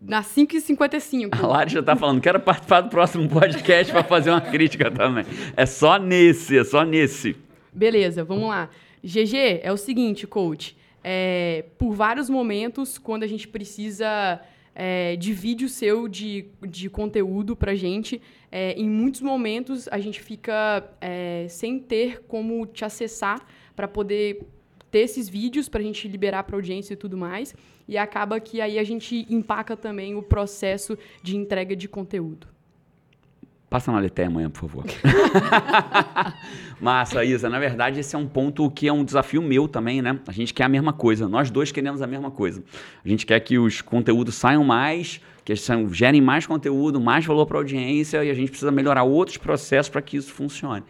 Na 0.07 0.23
5h55. 0.23 1.31
A 1.33 1.47
Lari 1.47 1.73
já 1.73 1.83
tá 1.83 1.97
falando, 1.97 2.21
quero 2.21 2.39
participar 2.39 2.83
do 2.83 2.91
próximo 2.91 3.27
podcast 3.29 3.91
pra 3.91 4.05
fazer 4.05 4.31
uma 4.31 4.41
crítica 4.41 4.91
também. 4.91 5.25
É 5.57 5.65
só 5.65 5.99
nesse, 5.99 6.59
é 6.59 6.65
só 6.65 6.85
nesse. 6.85 7.35
Beleza, 7.73 8.23
vamos 8.23 8.49
lá. 8.49 8.69
GG, 9.03 9.61
é 9.63 9.73
o 9.73 9.77
seguinte, 9.77 10.27
coach. 10.27 10.77
É, 11.03 11.65
por 11.79 11.95
vários 11.95 12.29
momentos, 12.29 12.99
quando 12.99 13.23
a 13.23 13.27
gente 13.27 13.49
precisa 13.49 14.41
é, 14.75 15.17
de 15.17 15.33
vídeo 15.33 15.69
seu 15.69 16.07
de, 16.07 16.47
de 16.67 16.91
conteúdo 16.91 17.57
pra 17.57 17.75
gente, 17.75 18.21
é, 18.51 18.73
em 18.73 18.89
muitos 18.89 19.21
momentos 19.21 19.89
a 19.91 19.99
gente 19.99 20.21
fica 20.21 20.85
é, 21.01 21.47
sem 21.49 21.79
ter 21.79 22.23
como 22.29 22.67
te 22.67 22.85
acessar 22.85 23.41
para 23.75 23.89
poder 23.89 24.41
ter 24.95 25.01
esses 25.01 25.29
vídeos 25.29 25.69
pra 25.69 25.83
gente 25.83 26.07
liberar 26.07 26.45
pra 26.45 26.57
audiência 26.57 26.95
e 26.95 26.97
tudo 26.97 27.17
mais. 27.17 27.53
E 27.89 27.99
acaba 27.99 28.39
que 28.39 28.61
aí 28.61 28.79
a 28.79 28.85
gente 28.85 29.27
empaca 29.29 29.77
também 29.77 30.15
o 30.15 30.23
processo 30.23 30.97
de 31.21 31.37
entrega 31.37 31.75
de 31.75 31.89
conteúdo. 31.89 32.47
Passa 33.69 33.91
na 33.91 33.99
Leté 33.99 34.27
amanhã, 34.27 34.49
por 34.49 34.61
favor. 34.61 34.85
Massa, 36.81 37.25
Isa. 37.25 37.51
Na 37.51 37.59
verdade, 37.59 37.99
esse 37.99 38.15
é 38.15 38.19
um 38.19 38.29
ponto 38.29 38.71
que 38.71 38.87
é 38.87 38.93
um 38.93 39.05
desafio 39.05 39.43
meu 39.43 39.67
também, 39.67 40.01
né? 40.01 40.21
A 40.29 40.33
gente 40.33 40.55
quer 40.55 40.63
a 40.63 40.69
mesma 40.69 40.93
coisa. 40.93 41.29
Nós 41.29 41.51
dois 41.51 41.73
queremos 41.73 42.01
a 42.01 42.07
mesma 42.07 42.31
coisa. 42.31 42.63
A 43.05 43.09
gente 43.09 43.27
quer 43.27 43.41
que 43.41 43.59
os 43.59 43.83
conteúdos 43.83 44.37
saiam 44.37 44.63
mais, 44.63 45.21
que 45.45 45.51
eles 45.51 45.69
gerem 45.91 46.21
mais 46.21 46.47
conteúdo, 46.47 47.01
mais 47.01 47.27
valor 47.27 47.47
para 47.47 47.57
a 47.57 47.61
audiência 47.63 48.23
e 48.25 48.31
a 48.31 48.35
gente 48.35 48.51
precisa 48.51 48.71
melhorar 48.71 49.03
outros 49.03 49.39
processos 49.39 49.91
para 49.91 50.01
que 50.01 50.17
isso 50.17 50.33
funcione. 50.33 50.85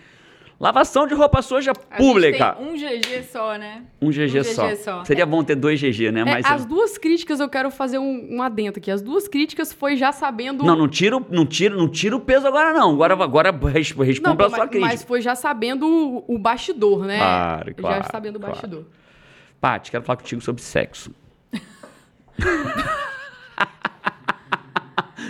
Lavação 0.58 1.06
de 1.06 1.14
roupa 1.14 1.42
suja 1.42 1.72
A 1.90 1.96
pública. 1.96 2.56
um 2.60 2.74
GG 2.74 3.24
só, 3.30 3.56
né? 3.58 3.82
Um 4.00 4.10
GG, 4.10 4.40
um 4.40 4.44
só. 4.44 4.68
GG 4.68 4.76
só. 4.76 5.04
Seria 5.04 5.26
bom 5.26 5.42
ter 5.42 5.56
dois 5.56 5.80
GG, 5.80 6.12
né? 6.12 6.20
É, 6.20 6.24
Mas 6.24 6.46
as 6.46 6.64
duas 6.64 6.96
críticas 6.96 7.40
eu 7.40 7.48
quero 7.48 7.70
fazer 7.70 7.98
um, 7.98 8.36
um 8.36 8.40
adendo 8.42 8.78
aqui. 8.78 8.90
As 8.90 9.02
duas 9.02 9.26
críticas 9.26 9.72
foi 9.72 9.96
já 9.96 10.12
sabendo. 10.12 10.64
não, 10.64 10.76
não 10.76 10.88
tira, 10.88 11.16
o- 11.16 11.26
não 11.28 11.44
tira, 11.44 11.74
não 11.76 11.88
tira 11.88 12.16
o 12.16 12.20
peso 12.20 12.46
agora 12.46 12.72
não. 12.72 12.92
Agora, 12.92 13.14
agora 13.14 13.50
res- 13.50 13.90
responde 13.90 14.20
Não, 14.22 14.36
pela 14.36 14.48
mas, 14.48 14.58
sua 14.58 14.68
crítica. 14.68 14.90
mas 14.92 15.02
foi 15.02 15.20
já 15.20 15.34
sabendo 15.34 15.86
o, 15.88 16.24
o 16.34 16.38
bastidor, 16.38 17.04
né? 17.04 17.18
Claro, 17.18 17.68
Já 17.70 17.74
claro, 17.74 18.04
sabendo 18.12 18.36
o 18.36 18.40
claro. 18.40 18.54
bastidor. 18.54 18.84
Paty, 19.60 19.90
quero 19.90 20.04
falar 20.04 20.18
contigo 20.18 20.40
sobre 20.40 20.62
sexo. 20.62 21.10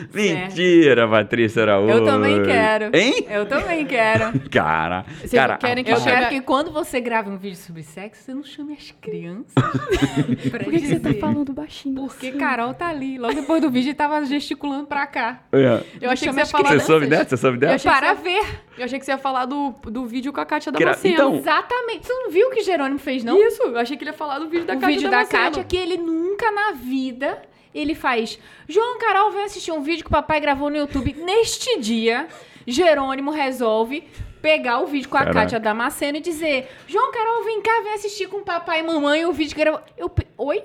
Mentira, 0.14 1.08
Patrícia 1.08 1.62
Araújo. 1.62 1.92
Eu 1.92 2.04
também 2.04 2.42
quero. 2.42 2.90
Hein? 2.96 3.26
Eu 3.30 3.46
também 3.46 3.84
quero. 3.86 4.38
Cara, 4.50 5.04
Vocês 5.18 5.32
cara, 5.32 5.56
querem 5.56 5.82
que 5.84 5.90
Eu 5.92 6.00
quero 6.02 6.28
que 6.28 6.40
quando 6.40 6.70
você 6.70 7.00
grave 7.00 7.30
um 7.30 7.36
vídeo 7.36 7.56
sobre 7.56 7.82
sexo, 7.82 8.22
você 8.24 8.34
não 8.34 8.42
chame 8.44 8.72
as 8.74 8.90
crianças. 9.00 9.52
Por 10.50 10.64
Por 10.64 10.72
que, 10.72 10.80
que 10.80 10.86
você 10.86 11.00
tá 11.00 11.12
falando 11.14 11.52
baixinho? 11.52 11.94
Porque 11.94 12.32
Carol 12.32 12.72
tá 12.74 12.88
ali. 12.88 13.18
Logo 13.18 13.34
depois 13.34 13.60
do 13.60 13.70
vídeo, 13.70 13.88
ele 13.88 13.94
tava 13.94 14.24
gesticulando 14.24 14.86
pra 14.86 15.06
cá. 15.06 15.40
É. 15.52 15.80
Eu 16.00 16.10
achei 16.10 16.28
que 16.28 16.34
você 16.34 16.40
ia 16.40 16.46
falar 16.46 16.68
Você 16.68 16.80
soube 16.80 17.06
dessa? 17.06 17.30
Você 17.30 17.36
soube 17.36 17.58
dessa? 17.58 17.88
Para 17.90 18.14
você- 18.14 18.22
ver. 18.22 18.44
Eu 18.78 18.84
achei 18.84 18.98
que 18.98 19.04
você 19.04 19.12
ia 19.12 19.18
falar 19.18 19.46
do, 19.46 19.74
do 19.84 20.04
vídeo 20.06 20.32
com 20.32 20.40
a 20.40 20.44
Kátia 20.44 20.70
Gra- 20.72 20.80
Damasceno. 20.80 21.14
então- 21.14 21.34
Exatamente. 21.36 22.06
Você 22.06 22.12
não 22.12 22.30
viu 22.30 22.48
o 22.48 22.50
que 22.50 22.62
Jerônimo 22.62 22.98
fez, 22.98 23.22
não? 23.24 23.36
Isso, 23.38 23.62
eu 23.62 23.78
achei 23.78 23.96
que 23.96 24.02
ele 24.04 24.10
ia 24.10 24.16
falar 24.16 24.38
do 24.38 24.48
vídeo 24.48 24.64
da 24.66 24.74
o 24.74 24.80
Kátia 24.80 24.94
vídeo 24.96 25.10
da 25.10 25.18
Damasceno. 25.18 25.44
Kátia 25.44 25.64
que 25.64 25.76
ele 25.76 25.96
nunca 25.96 26.50
na 26.50 26.72
vida 26.72 27.38
ele 27.74 27.94
faz. 27.94 28.38
João 28.68 28.98
Carol 28.98 29.30
vem 29.32 29.44
assistir 29.44 29.72
um 29.72 29.82
vídeo 29.82 30.04
que 30.04 30.08
o 30.08 30.12
papai 30.12 30.40
gravou 30.40 30.70
no 30.70 30.76
YouTube. 30.76 31.14
Neste 31.24 31.78
dia, 31.80 32.28
Jerônimo 32.66 33.30
resolve 33.30 34.04
pegar 34.40 34.80
o 34.80 34.86
vídeo 34.86 35.08
com 35.08 35.16
a 35.16 35.20
Caraca. 35.20 35.40
Kátia 35.40 35.60
Damasceno 35.60 36.18
e 36.18 36.20
dizer: 36.20 36.68
João 36.86 37.10
Carol, 37.10 37.44
vem 37.44 37.60
cá, 37.62 37.80
vem 37.82 37.94
assistir 37.94 38.28
com 38.28 38.38
o 38.38 38.44
papai 38.44 38.80
e 38.80 38.82
mamãe 38.82 39.24
o 39.26 39.32
vídeo 39.32 39.54
que 39.54 39.60
gravou. 39.60 39.80
Eu, 39.96 40.10
Oi? 40.38 40.62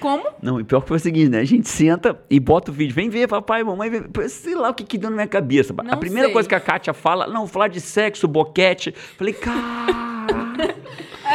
Como? 0.00 0.24
Não, 0.42 0.60
e 0.60 0.64
pior 0.64 0.82
que 0.82 0.88
foi 0.88 0.96
o 0.98 1.00
seguinte, 1.00 1.30
né? 1.30 1.38
A 1.38 1.44
gente 1.44 1.66
senta 1.68 2.20
e 2.28 2.38
bota 2.38 2.70
o 2.70 2.74
vídeo. 2.74 2.94
Vem 2.94 3.08
ver, 3.08 3.26
papai, 3.26 3.62
mamãe, 3.64 3.88
vem. 3.88 4.28
Sei 4.28 4.54
lá 4.54 4.68
o 4.68 4.74
que 4.74 4.84
que 4.84 4.98
deu 4.98 5.08
na 5.08 5.16
minha 5.16 5.28
cabeça. 5.28 5.72
a 5.76 5.82
Não 5.82 5.98
primeira 5.98 6.26
sei. 6.28 6.32
coisa 6.32 6.48
que 6.48 6.54
a 6.54 6.60
Kátia 6.60 6.92
fala, 6.92 7.26
não, 7.26 7.46
falar 7.46 7.68
de 7.68 7.80
sexo, 7.80 8.28
boquete. 8.28 8.92
Falei, 8.92 9.32
cara... 9.32 9.54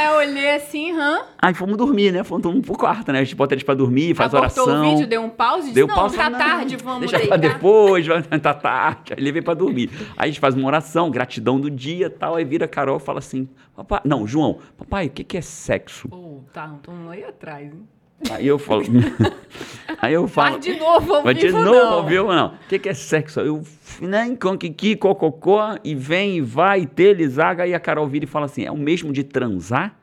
Eu 0.06 0.18
olhei 0.18 0.56
assim, 0.56 0.92
hã? 0.92 1.22
Aí 1.38 1.54
fomos 1.54 1.78
dormir, 1.78 2.12
né? 2.12 2.24
Fomos 2.24 2.66
pro 2.66 2.78
quarto, 2.78 3.12
né? 3.12 3.20
A 3.20 3.24
gente 3.24 3.36
bota 3.36 3.54
eles 3.54 3.64
pra 3.64 3.74
dormir, 3.76 4.16
faz 4.16 4.34
Abortou 4.34 4.64
oração. 4.66 4.88
o 4.88 4.90
vídeo, 4.96 5.08
deu 5.08 5.22
um 5.22 5.30
pause 5.30 5.60
e 5.60 5.62
disse: 5.64 5.76
Deu 5.76 5.88
Não, 5.88 5.96
pausa, 5.96 6.18
tá 6.18 6.30
não, 6.30 6.40
tarde, 6.40 6.78
vamos 6.78 7.00
Deixa 7.12 7.28
pra 7.28 7.38
deitar. 7.38 7.54
depois, 7.56 8.06
vai- 8.08 8.22
tá 8.40 8.54
tarde. 8.54 9.14
Aí 9.18 9.24
levei 9.24 9.42
pra 9.42 9.54
dormir. 9.54 9.90
Aí 10.18 10.26
a 10.26 10.28
gente 10.28 10.40
faz 10.40 10.56
uma 10.56 10.68
oração, 10.68 11.10
gratidão 11.10 11.60
do 11.60 11.70
dia 11.70 12.08
e 12.08 12.10
tal. 12.10 12.36
Aí 12.36 12.46
vira 12.46 12.66
a 12.66 12.68
Carol 12.68 12.98
e 12.98 13.00
fala 13.00 13.20
assim: 13.20 13.48
Papai, 13.76 14.02
não, 14.06 14.26
João, 14.28 14.60
papai, 14.78 15.08
o 15.08 15.10
que, 15.10 15.24
que 15.24 15.38
é 15.38 15.42
sexo? 15.42 16.08
Pô, 16.10 16.42
tá, 16.54 16.74
então 16.80 17.10
aí 17.10 17.24
atrás, 17.24 17.66
hein? 17.74 17.88
Aí 18.30 18.48
eu 18.48 18.60
falo. 18.60 18.84
aí 20.02 20.14
eu 20.14 20.28
falo. 20.28 20.52
Vai 20.52 20.60
de 20.60 20.80
novo 20.80 21.14
ao 21.14 21.24
Vai 21.24 21.34
de 21.34 21.48
vivo, 21.48 21.60
novo, 21.60 21.72
não. 21.72 21.94
ao 21.94 22.06
vivo, 22.06 22.34
não. 22.34 22.48
O 22.48 22.68
que, 22.68 22.80
que 22.80 22.90
é 22.90 22.94
sexo? 22.94 23.40
Eu, 23.40 23.64
né, 24.02 24.38
kiki, 24.60 24.96
cococó, 24.96 25.78
e 25.84 25.96
vem, 25.96 26.38
e 26.38 26.42
vai, 26.42 26.82
e 26.82 26.86
tele, 26.86 27.28
zaga, 27.28 27.64
aí 27.64 27.74
a 27.74 27.80
Carol 27.80 28.08
vira 28.08 28.26
e 28.26 28.28
fala 28.28 28.46
assim: 28.46 28.66
é 28.66 28.72
o 28.72 28.78
mesmo 28.78 29.14
de 29.14 29.24
transar? 29.24 29.96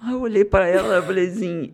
Aí 0.00 0.12
eu 0.12 0.20
olhei 0.20 0.44
pra 0.44 0.66
ela 0.66 0.98
e 0.98 1.02
falei 1.02 1.26
assim: 1.26 1.72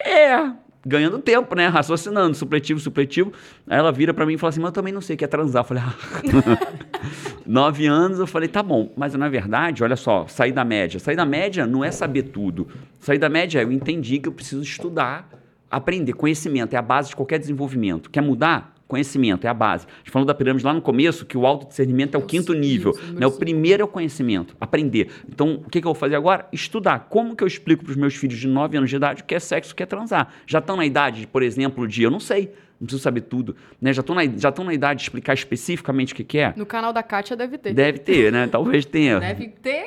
é. 0.00 0.50
Ganhando 0.88 1.18
tempo, 1.18 1.54
né? 1.54 1.68
Raciocinando, 1.68 2.34
supletivo, 2.34 2.80
supletivo. 2.80 3.30
Aí 3.66 3.78
ela 3.78 3.92
vira 3.92 4.14
pra 4.14 4.24
mim 4.24 4.34
e 4.34 4.38
fala 4.38 4.48
assim: 4.48 4.60
Mas 4.60 4.68
eu 4.68 4.72
também 4.72 4.90
não 4.90 5.02
sei 5.02 5.14
o 5.14 5.18
que 5.18 5.24
é 5.24 5.28
transar. 5.28 5.60
Eu 5.60 5.66
falei: 5.66 5.82
ah. 5.86 5.94
Nove 7.44 7.86
anos, 7.86 8.18
eu 8.18 8.26
falei: 8.26 8.48
Tá 8.48 8.62
bom. 8.62 8.90
Mas 8.96 9.12
na 9.12 9.28
verdade, 9.28 9.84
olha 9.84 9.96
só, 9.96 10.26
sair 10.26 10.52
da 10.52 10.64
média. 10.64 10.98
Sair 10.98 11.14
da 11.14 11.26
média 11.26 11.66
não 11.66 11.84
é 11.84 11.90
saber 11.90 12.22
tudo. 12.22 12.66
Sair 12.98 13.18
da 13.18 13.28
média 13.28 13.60
é 13.60 13.64
eu 13.64 13.70
entendi 13.70 14.18
que 14.18 14.30
eu 14.30 14.32
preciso 14.32 14.62
estudar, 14.62 15.28
aprender. 15.70 16.14
Conhecimento 16.14 16.72
é 16.72 16.78
a 16.78 16.82
base 16.82 17.10
de 17.10 17.16
qualquer 17.16 17.38
desenvolvimento. 17.38 18.08
Quer 18.08 18.22
mudar? 18.22 18.74
Conhecimento 18.88 19.46
é 19.46 19.50
a 19.50 19.54
base. 19.54 19.86
A 19.86 19.98
gente 19.98 20.10
falou 20.10 20.24
da 20.26 20.34
pirâmide 20.34 20.64
lá 20.64 20.72
no 20.72 20.80
começo, 20.80 21.26
que 21.26 21.36
o 21.36 21.46
autodiscernimento 21.46 22.16
é 22.16 22.18
o 22.18 22.22
É 22.22 22.24
o 22.24 22.26
quinto 22.26 22.52
cinco, 22.52 22.58
nível. 22.58 22.92
isso, 22.92 23.12
Né? 23.12 23.26
O 23.26 23.32
primeiro 23.32 23.82
é 23.82 23.84
o 23.84 23.88
conhecimento, 23.88 24.56
aprender. 24.58 25.10
Então, 25.28 25.62
o 25.64 25.68
que, 25.70 25.80
que 25.80 25.86
eu 25.86 25.92
vou 25.92 25.94
fazer 25.94 26.16
agora? 26.16 26.48
Estudar. 26.50 27.06
Como 27.10 27.36
que 27.36 27.44
eu 27.44 27.46
explico 27.46 27.84
para 27.84 27.90
os 27.90 27.96
meus 27.98 28.14
filhos 28.14 28.38
de 28.38 28.48
9 28.48 28.78
anos 28.78 28.88
de 28.88 28.96
idade 28.96 29.22
o 29.22 29.24
que 29.26 29.34
é 29.34 29.38
sexo, 29.38 29.72
o 29.72 29.76
que 29.76 29.82
é 29.82 29.86
transar? 29.86 30.32
Já 30.46 30.58
estão 30.58 30.74
na 30.74 30.86
idade, 30.86 31.26
por 31.26 31.42
exemplo, 31.42 31.86
de 31.86 32.02
eu 32.02 32.10
não 32.10 32.18
sei, 32.18 32.50
não 32.80 32.86
preciso 32.86 33.02
saber 33.02 33.20
tudo. 33.22 33.54
Né? 33.78 33.92
Já 33.92 34.00
estão 34.00 34.14
na, 34.14 34.24
já 34.24 34.48
estão 34.48 34.64
na 34.64 34.72
idade 34.72 35.00
de 35.00 35.04
explicar 35.04 35.34
especificamente 35.34 36.14
o 36.14 36.16
que, 36.16 36.24
que 36.24 36.38
é? 36.38 36.54
No 36.56 36.64
canal 36.64 36.90
da 36.92 37.02
Kátia 37.02 37.36
deve 37.36 37.58
ter. 37.58 37.74
Deve 37.74 37.98
ter, 37.98 38.32
né? 38.32 38.46
Talvez 38.50 38.86
tenha. 38.86 39.20
Deve 39.20 39.48
ter. 39.48 39.84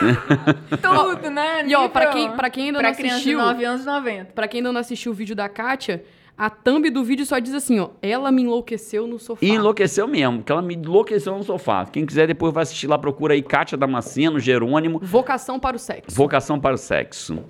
Tudo, 0.80 1.30
né? 1.30 1.66
E 1.66 1.74
ó, 1.74 1.88
pra 1.88 2.06
quem, 2.06 2.30
pra 2.32 2.48
quem 2.50 2.66
ainda 2.66 2.78
pra 2.78 2.88
não 2.88 2.94
criança 2.96 3.14
assistiu, 3.16 3.38
de 3.38 3.44
9 3.44 3.64
anos, 3.64 3.84
90. 3.84 4.32
pra 4.32 4.48
quem 4.48 4.58
ainda 4.60 4.72
não 4.72 4.80
assistiu 4.80 5.12
o 5.12 5.14
vídeo 5.14 5.36
da 5.36 5.48
Kátia, 5.48 6.02
a 6.36 6.50
thumb 6.50 6.88
do 6.90 7.04
vídeo 7.04 7.24
só 7.26 7.38
diz 7.38 7.54
assim, 7.54 7.78
ó, 7.78 7.90
ela 8.00 8.32
me 8.32 8.42
enlouqueceu 8.42 9.06
no 9.06 9.18
sofá. 9.18 9.44
E 9.44 9.50
enlouqueceu 9.50 10.08
mesmo, 10.08 10.38
porque 10.38 10.50
ela 10.52 10.62
me 10.62 10.74
enlouqueceu 10.74 11.36
no 11.36 11.42
sofá. 11.44 11.84
Quem 11.86 12.04
quiser 12.06 12.26
depois 12.26 12.52
vai 12.52 12.62
assistir 12.62 12.86
lá, 12.86 12.98
procura 12.98 13.34
aí 13.34 13.42
Kátia 13.42 13.76
Damasceno, 13.78 14.40
Jerônimo, 14.40 14.98
Vocação 15.02 15.60
para 15.60 15.76
o 15.76 15.78
sexo. 15.78 16.16
Vocação 16.16 16.58
para 16.58 16.74
o 16.74 16.78
Sexo. 16.78 17.44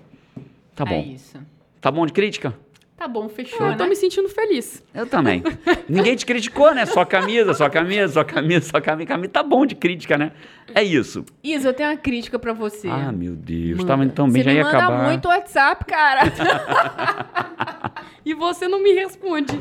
Tá 0.75 0.85
É 0.85 0.89
bom. 0.89 1.13
isso. 1.13 1.39
Tá 1.81 1.91
bom 1.91 2.05
de 2.07 2.13
crítica? 2.13 2.55
Tá 3.03 3.09
bom, 3.09 3.29
fechou, 3.29 3.67
eu 3.67 3.77
tô 3.77 3.83
né? 3.83 3.89
me 3.89 3.97
sentindo 3.97 4.29
feliz. 4.29 4.81
Eu 4.95 5.09
também. 5.09 5.43
Ninguém 5.89 6.15
te 6.15 6.25
criticou, 6.25 6.73
né? 6.73 6.87
Só 6.87 7.05
camisa, 7.05 7.53
só 7.53 7.69
camisa, 7.69 8.13
só 8.13 8.23
camisa, 8.23 8.71
só 8.71 8.81
camisa. 8.81 9.09
Camisa 9.09 9.29
tá 9.29 9.43
bom 9.43 9.67
de 9.67 9.75
crítica, 9.75 10.17
né? 10.17 10.31
É 10.73 10.85
isso. 10.85 11.25
Isa, 11.43 11.71
eu 11.71 11.75
tenho 11.75 11.91
uma 11.91 11.97
crítica 11.97 12.39
pra 12.39 12.53
você. 12.53 12.87
Ah, 12.87 13.11
meu 13.11 13.33
Deus. 13.33 13.79
Manda. 13.79 13.89
Tava 13.89 14.07
tão 14.07 14.31
bem, 14.31 14.45
você 14.45 14.49
já 14.49 14.51
me 14.53 14.57
ia 14.59 14.65
manda 14.65 14.79
acabar. 14.79 15.09
muito 15.09 15.27
WhatsApp, 15.27 15.85
cara. 15.85 16.21
E 18.25 18.35
você 18.35 18.69
não 18.69 18.81
me 18.81 18.93
responde. 18.93 19.59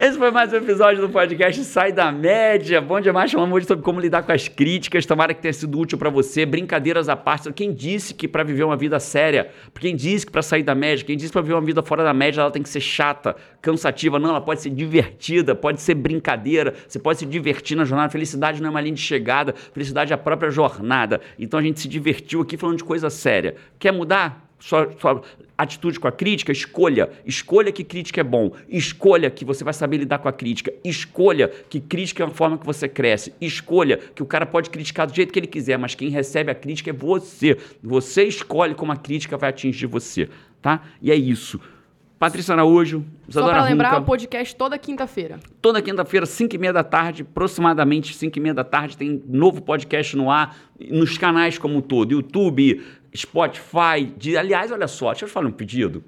Esse 0.00 0.16
foi 0.16 0.30
mais 0.30 0.50
um 0.52 0.56
episódio 0.56 1.02
do 1.02 1.10
podcast 1.10 1.62
Sai 1.64 1.92
da 1.92 2.10
Média. 2.10 2.80
Bom 2.80 2.98
demais, 2.98 3.30
falamos 3.30 3.54
hoje 3.54 3.66
sobre 3.66 3.84
como 3.84 4.00
lidar 4.00 4.22
com 4.22 4.32
as 4.32 4.48
críticas. 4.48 5.04
Tomara 5.04 5.34
que 5.34 5.42
tenha 5.42 5.52
sido 5.52 5.78
útil 5.78 5.98
pra 5.98 6.08
você. 6.08 6.46
Brincadeiras 6.46 7.10
à 7.10 7.14
parte. 7.14 7.52
Quem 7.52 7.74
disse 7.74 8.14
que 8.14 8.26
pra 8.26 8.42
viver 8.42 8.64
uma 8.64 8.76
vida 8.76 8.98
séria, 8.98 9.50
quem 9.78 9.94
disse 9.94 10.24
que 10.24 10.32
pra 10.32 10.40
sair 10.40 10.62
da 10.62 10.74
média, 10.74 11.04
quem 11.04 11.14
disse 11.14 11.28
que 11.28 11.34
pra 11.34 11.42
viver 11.42 11.54
uma 11.54 11.60
vida 11.60 11.82
fora 11.82 12.02
da 12.02 12.14
média 12.14 12.40
ela 12.40 12.50
tem 12.54 12.62
que 12.62 12.68
ser 12.68 12.80
chata, 12.80 13.36
cansativa. 13.60 14.18
Não, 14.18 14.30
ela 14.30 14.40
pode 14.40 14.62
ser 14.62 14.70
divertida, 14.70 15.54
pode 15.54 15.82
ser 15.82 15.94
brincadeira. 15.94 16.74
Você 16.88 16.98
pode 16.98 17.18
se 17.18 17.26
divertir 17.26 17.76
na 17.76 17.84
jornada. 17.84 18.10
Felicidade 18.10 18.62
não 18.62 18.68
é 18.68 18.70
uma 18.70 18.80
linha 18.80 18.94
de 18.94 19.00
chegada, 19.00 19.54
felicidade 19.72 20.12
é 20.12 20.14
a 20.14 20.18
própria 20.18 20.50
jornada. 20.50 21.20
Então 21.38 21.60
a 21.60 21.62
gente 21.62 21.80
se 21.80 21.88
divertiu 21.88 22.40
aqui 22.40 22.56
falando 22.56 22.78
de 22.78 22.84
coisa 22.84 23.10
séria. 23.10 23.56
Quer 23.78 23.92
mudar? 23.92 24.42
Sua, 24.58 24.90
sua 24.98 25.20
atitude 25.58 26.00
com 26.00 26.08
a 26.08 26.12
crítica, 26.12 26.50
escolha. 26.50 27.10
Escolha 27.26 27.70
que 27.70 27.84
crítica 27.84 28.20
é 28.22 28.24
bom. 28.24 28.52
Escolha 28.66 29.30
que 29.30 29.44
você 29.44 29.62
vai 29.62 29.74
saber 29.74 29.98
lidar 29.98 30.18
com 30.18 30.28
a 30.28 30.32
crítica. 30.32 30.72
Escolha 30.82 31.48
que 31.68 31.80
crítica 31.80 32.22
é 32.22 32.26
uma 32.26 32.32
forma 32.32 32.56
que 32.56 32.64
você 32.64 32.88
cresce. 32.88 33.34
Escolha 33.40 33.98
que 33.98 34.22
o 34.22 34.26
cara 34.26 34.46
pode 34.46 34.70
criticar 34.70 35.06
do 35.06 35.14
jeito 35.14 35.32
que 35.32 35.38
ele 35.38 35.46
quiser, 35.46 35.76
mas 35.76 35.94
quem 35.94 36.08
recebe 36.08 36.50
a 36.50 36.54
crítica 36.54 36.88
é 36.88 36.92
você. 36.94 37.58
Você 37.82 38.24
escolhe 38.24 38.74
como 38.74 38.90
a 38.90 38.96
crítica 38.96 39.36
vai 39.36 39.50
atingir 39.50 39.86
você, 39.86 40.30
tá? 40.62 40.82
E 41.02 41.10
é 41.10 41.14
isso. 41.14 41.60
Patrícia 42.18 42.52
Araújo, 42.54 43.04
Só 43.24 43.40
Isadora 43.40 43.54
pra 43.54 43.64
lembrar, 43.64 43.88
Runca. 43.90 44.02
o 44.02 44.04
podcast 44.04 44.54
toda 44.56 44.78
quinta-feira. 44.78 45.38
Toda 45.60 45.82
quinta-feira, 45.82 46.24
5 46.24 46.54
e 46.54 46.58
meia 46.58 46.72
da 46.72 46.84
tarde, 46.84 47.22
aproximadamente 47.22 48.14
5 48.14 48.38
e 48.38 48.40
meia 48.40 48.54
da 48.54 48.64
tarde, 48.64 48.96
tem 48.96 49.22
novo 49.26 49.60
podcast 49.60 50.16
no 50.16 50.30
ar, 50.30 50.56
nos 50.90 51.18
canais 51.18 51.58
como 51.58 51.76
um 51.78 51.80
todo, 51.80 52.12
YouTube, 52.12 52.82
Spotify. 53.14 54.12
De, 54.16 54.36
aliás, 54.36 54.70
olha 54.70 54.88
só, 54.88 55.10
deixa 55.10 55.24
eu 55.24 55.28
te 55.28 55.32
falar 55.32 55.48
um 55.48 55.52
pedido. 55.52 56.02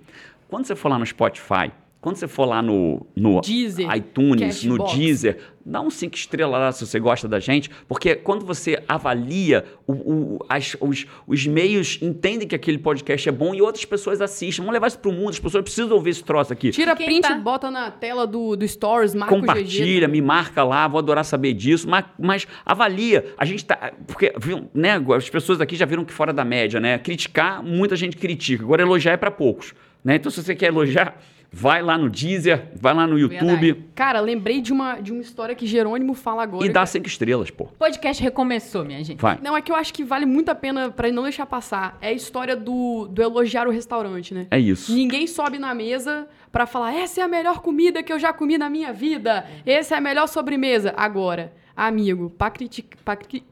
Quando 0.48 0.64
você 0.64 0.76
for 0.76 0.88
lá 0.88 0.98
no 0.98 1.04
Spotify, 1.04 1.70
quando 2.01 2.16
você 2.16 2.28
for 2.28 2.44
lá 2.44 2.62
no, 2.62 3.05
no 3.16 3.40
Deezer, 3.40 3.90
iTunes, 3.97 4.62
no 4.64 4.76
Cashbox. 4.76 4.97
Deezer, 4.99 5.38
dá 5.64 5.80
um 5.80 5.90
5 5.90 6.14
estrelas 6.14 6.61
lá 6.61 6.70
se 6.70 6.86
você 6.86 7.01
gosta 7.01 7.26
da 7.26 7.40
gente, 7.40 7.68
porque 7.88 8.14
quando 8.14 8.44
você 8.47 8.80
avalia, 8.86 9.64
o, 9.86 9.92
o- 9.92 10.38
as- 10.49 10.76
os, 10.80 11.05
os 11.26 11.47
meios 11.47 11.99
entendem 12.01 12.47
que 12.47 12.55
aquele 12.55 12.78
podcast 12.78 13.28
é 13.28 13.32
bom 13.32 13.53
e 13.55 13.61
outras 13.61 13.84
pessoas 13.84 14.20
assistem. 14.20 14.62
Vamos 14.62 14.72
levar 14.74 14.86
isso 14.86 14.99
pro 15.01 15.11
mundo, 15.11 15.30
as 15.30 15.40
pessoas 15.40 15.64
precisam 15.64 15.97
ouvir 15.97 16.11
esse 16.11 16.22
troço 16.22 16.53
aqui. 16.53 16.70
Tira 16.70 16.94
Quem 16.94 17.07
print, 17.07 17.22
tá- 17.22 17.34
bota 17.38 17.70
na 17.72 17.90
tela 17.90 18.24
do, 18.24 18.55
do 18.55 18.68
Stories, 18.68 19.12
marca 19.14 19.34
o 19.34 19.38
GG. 19.38 19.47
compartilha, 19.47 20.07
me 20.07 20.20
marca 20.22 20.62
lá, 20.62 20.86
vou 20.86 20.99
adorar 21.01 21.24
saber 21.24 21.55
disso, 21.55 21.88
mas, 21.88 22.05
mas 22.18 22.47
avalia. 22.64 23.34
A 23.36 23.44
gente 23.44 23.64
tá. 23.64 23.92
Porque, 24.07 24.32
viu, 24.40 24.68
né, 24.72 24.92
as 25.16 25.28
pessoas 25.28 25.61
aqui 25.61 25.74
já 25.74 25.84
viram 25.86 26.05
que 26.05 26.12
fora 26.12 26.32
da 26.32 26.44
média, 26.44 26.78
né? 26.78 26.99
Criticar, 26.99 27.64
muita 27.64 27.97
gente 27.97 28.16
critica. 28.16 28.62
Agora, 28.62 28.82
elogiar 28.82 29.12
é 29.14 29.16
para 29.16 29.30
poucos. 29.32 29.74
Né? 30.05 30.14
Então, 30.16 30.30
se 30.30 30.40
você 30.40 30.55
quer 30.55 30.66
elogiar, 30.68 31.20
vai 31.57 31.80
lá 31.82 31.96
no 31.96 32.11
Deezer, 32.11 32.68
vai 32.78 32.92
lá 32.92 33.07
no 33.07 33.18
YouTube 33.18 33.57
Verdade. 33.57 33.86
Cara, 33.94 34.20
lembrei 34.20 34.61
de 34.61 34.74
uma, 34.74 35.00
de 35.00 35.11
uma 35.11 35.22
história 35.22 35.54
que 35.54 35.66
Jerônimo 35.66 36.12
fala 36.12 36.42
agora. 36.42 36.62
e 36.62 36.68
dá 36.68 36.74
cara. 36.74 36.86
cinco 36.86 37.07
estrelas, 37.07 37.50
pô. 37.50 37.64
O 37.64 37.68
podcast 37.68 38.22
recomeçou, 38.22 38.84
minha 38.84 39.02
gente. 39.02 39.18
Vai. 39.18 39.38
Não, 39.42 39.57
é 39.57 39.62
que 39.62 39.72
eu 39.72 39.76
acho 39.76 39.94
que 39.94 40.04
vale 40.04 40.26
muito 40.26 40.50
a 40.50 40.54
pena, 40.54 40.90
pra 40.90 41.11
não 41.11 41.22
deixar 41.22 41.46
passar, 41.46 41.96
é 42.02 42.09
a 42.09 42.12
história 42.12 42.54
do, 42.54 43.09
do 43.11 43.22
elogiar 43.22 43.66
o 43.66 43.70
restaurante, 43.70 44.34
né? 44.34 44.46
É 44.50 44.59
isso. 44.59 44.94
Ninguém 44.94 45.26
sobe 45.26 45.59
na 45.59 45.74
mesa 45.74 46.28
pra 46.52 46.66
falar, 46.66 46.94
essa 46.94 47.22
é 47.22 47.24
a 47.24 47.28
melhor 47.28 47.61
comida 47.61 48.02
que 48.02 48.12
eu 48.12 48.18
já 48.18 48.34
comi 48.34 48.59
na 48.59 48.68
minha 48.68 48.92
vida, 48.92 49.46
essa 49.64 49.94
é 49.94 49.98
a 49.98 50.00
melhor 50.00 50.26
sobremesa. 50.26 50.92
Agora, 50.94 51.54
amigo, 51.74 52.28
pra, 52.36 52.50
critic... 52.50 52.96
pra, 53.02 53.16
cri... 53.16 53.42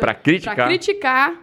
Pra 0.00 0.14
criticar, 0.14 0.56
pra 0.56 0.66
criticar, 0.66 1.34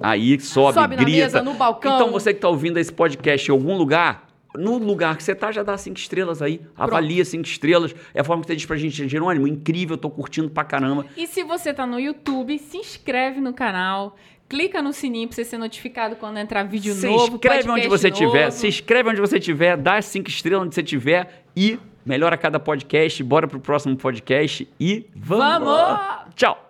aí 0.00 0.38
sobe, 0.38 0.74
sobe 0.74 0.94
na 0.94 1.02
grita. 1.02 1.18
mesa, 1.18 1.42
no 1.42 1.54
balcão. 1.54 1.96
Então 1.96 2.12
você 2.12 2.32
que 2.32 2.38
tá 2.38 2.48
ouvindo 2.48 2.78
esse 2.78 2.92
podcast 2.92 3.50
em 3.50 3.52
algum 3.52 3.76
lugar, 3.76 4.23
no 4.56 4.78
lugar 4.78 5.16
que 5.16 5.22
você 5.22 5.34
tá, 5.34 5.50
já 5.52 5.62
dá 5.62 5.76
cinco 5.76 5.98
estrelas 5.98 6.40
aí. 6.40 6.60
Avalia 6.76 7.24
cinco 7.24 7.46
estrelas. 7.46 7.94
É 8.14 8.20
a 8.20 8.24
forma 8.24 8.42
que 8.42 8.48
você 8.48 8.56
diz 8.56 8.66
pra 8.66 8.76
gente, 8.76 9.08
Jerônimo, 9.08 9.46
incrível, 9.48 9.96
tô 9.96 10.08
curtindo 10.10 10.50
pra 10.50 10.64
caramba. 10.64 11.06
E 11.16 11.26
se 11.26 11.42
você 11.42 11.72
tá 11.74 11.86
no 11.86 11.98
YouTube, 11.98 12.58
se 12.58 12.76
inscreve 12.76 13.40
no 13.40 13.52
canal. 13.52 14.16
Clica 14.48 14.82
no 14.82 14.92
sininho 14.92 15.26
pra 15.26 15.34
você 15.34 15.44
ser 15.44 15.58
notificado 15.58 16.16
quando 16.16 16.36
entrar 16.36 16.64
vídeo 16.64 16.94
se 16.94 17.06
novo. 17.06 17.34
inscreve 17.34 17.68
onde 17.70 17.88
você 17.88 18.10
novo. 18.10 18.22
estiver, 18.24 18.50
se 18.50 18.68
inscreve 18.68 19.08
onde 19.08 19.20
você 19.20 19.38
estiver, 19.38 19.76
dá 19.76 20.00
cinco 20.02 20.28
estrelas 20.28 20.66
onde 20.66 20.74
você 20.74 20.82
estiver 20.82 21.44
e 21.56 21.78
melhora 22.04 22.36
cada 22.36 22.60
podcast. 22.60 23.22
Bora 23.24 23.48
pro 23.48 23.58
próximo 23.58 23.96
podcast 23.96 24.68
e 24.78 25.06
vamos! 25.16 25.66
Vamos! 25.66 26.34
Tchau! 26.36 26.63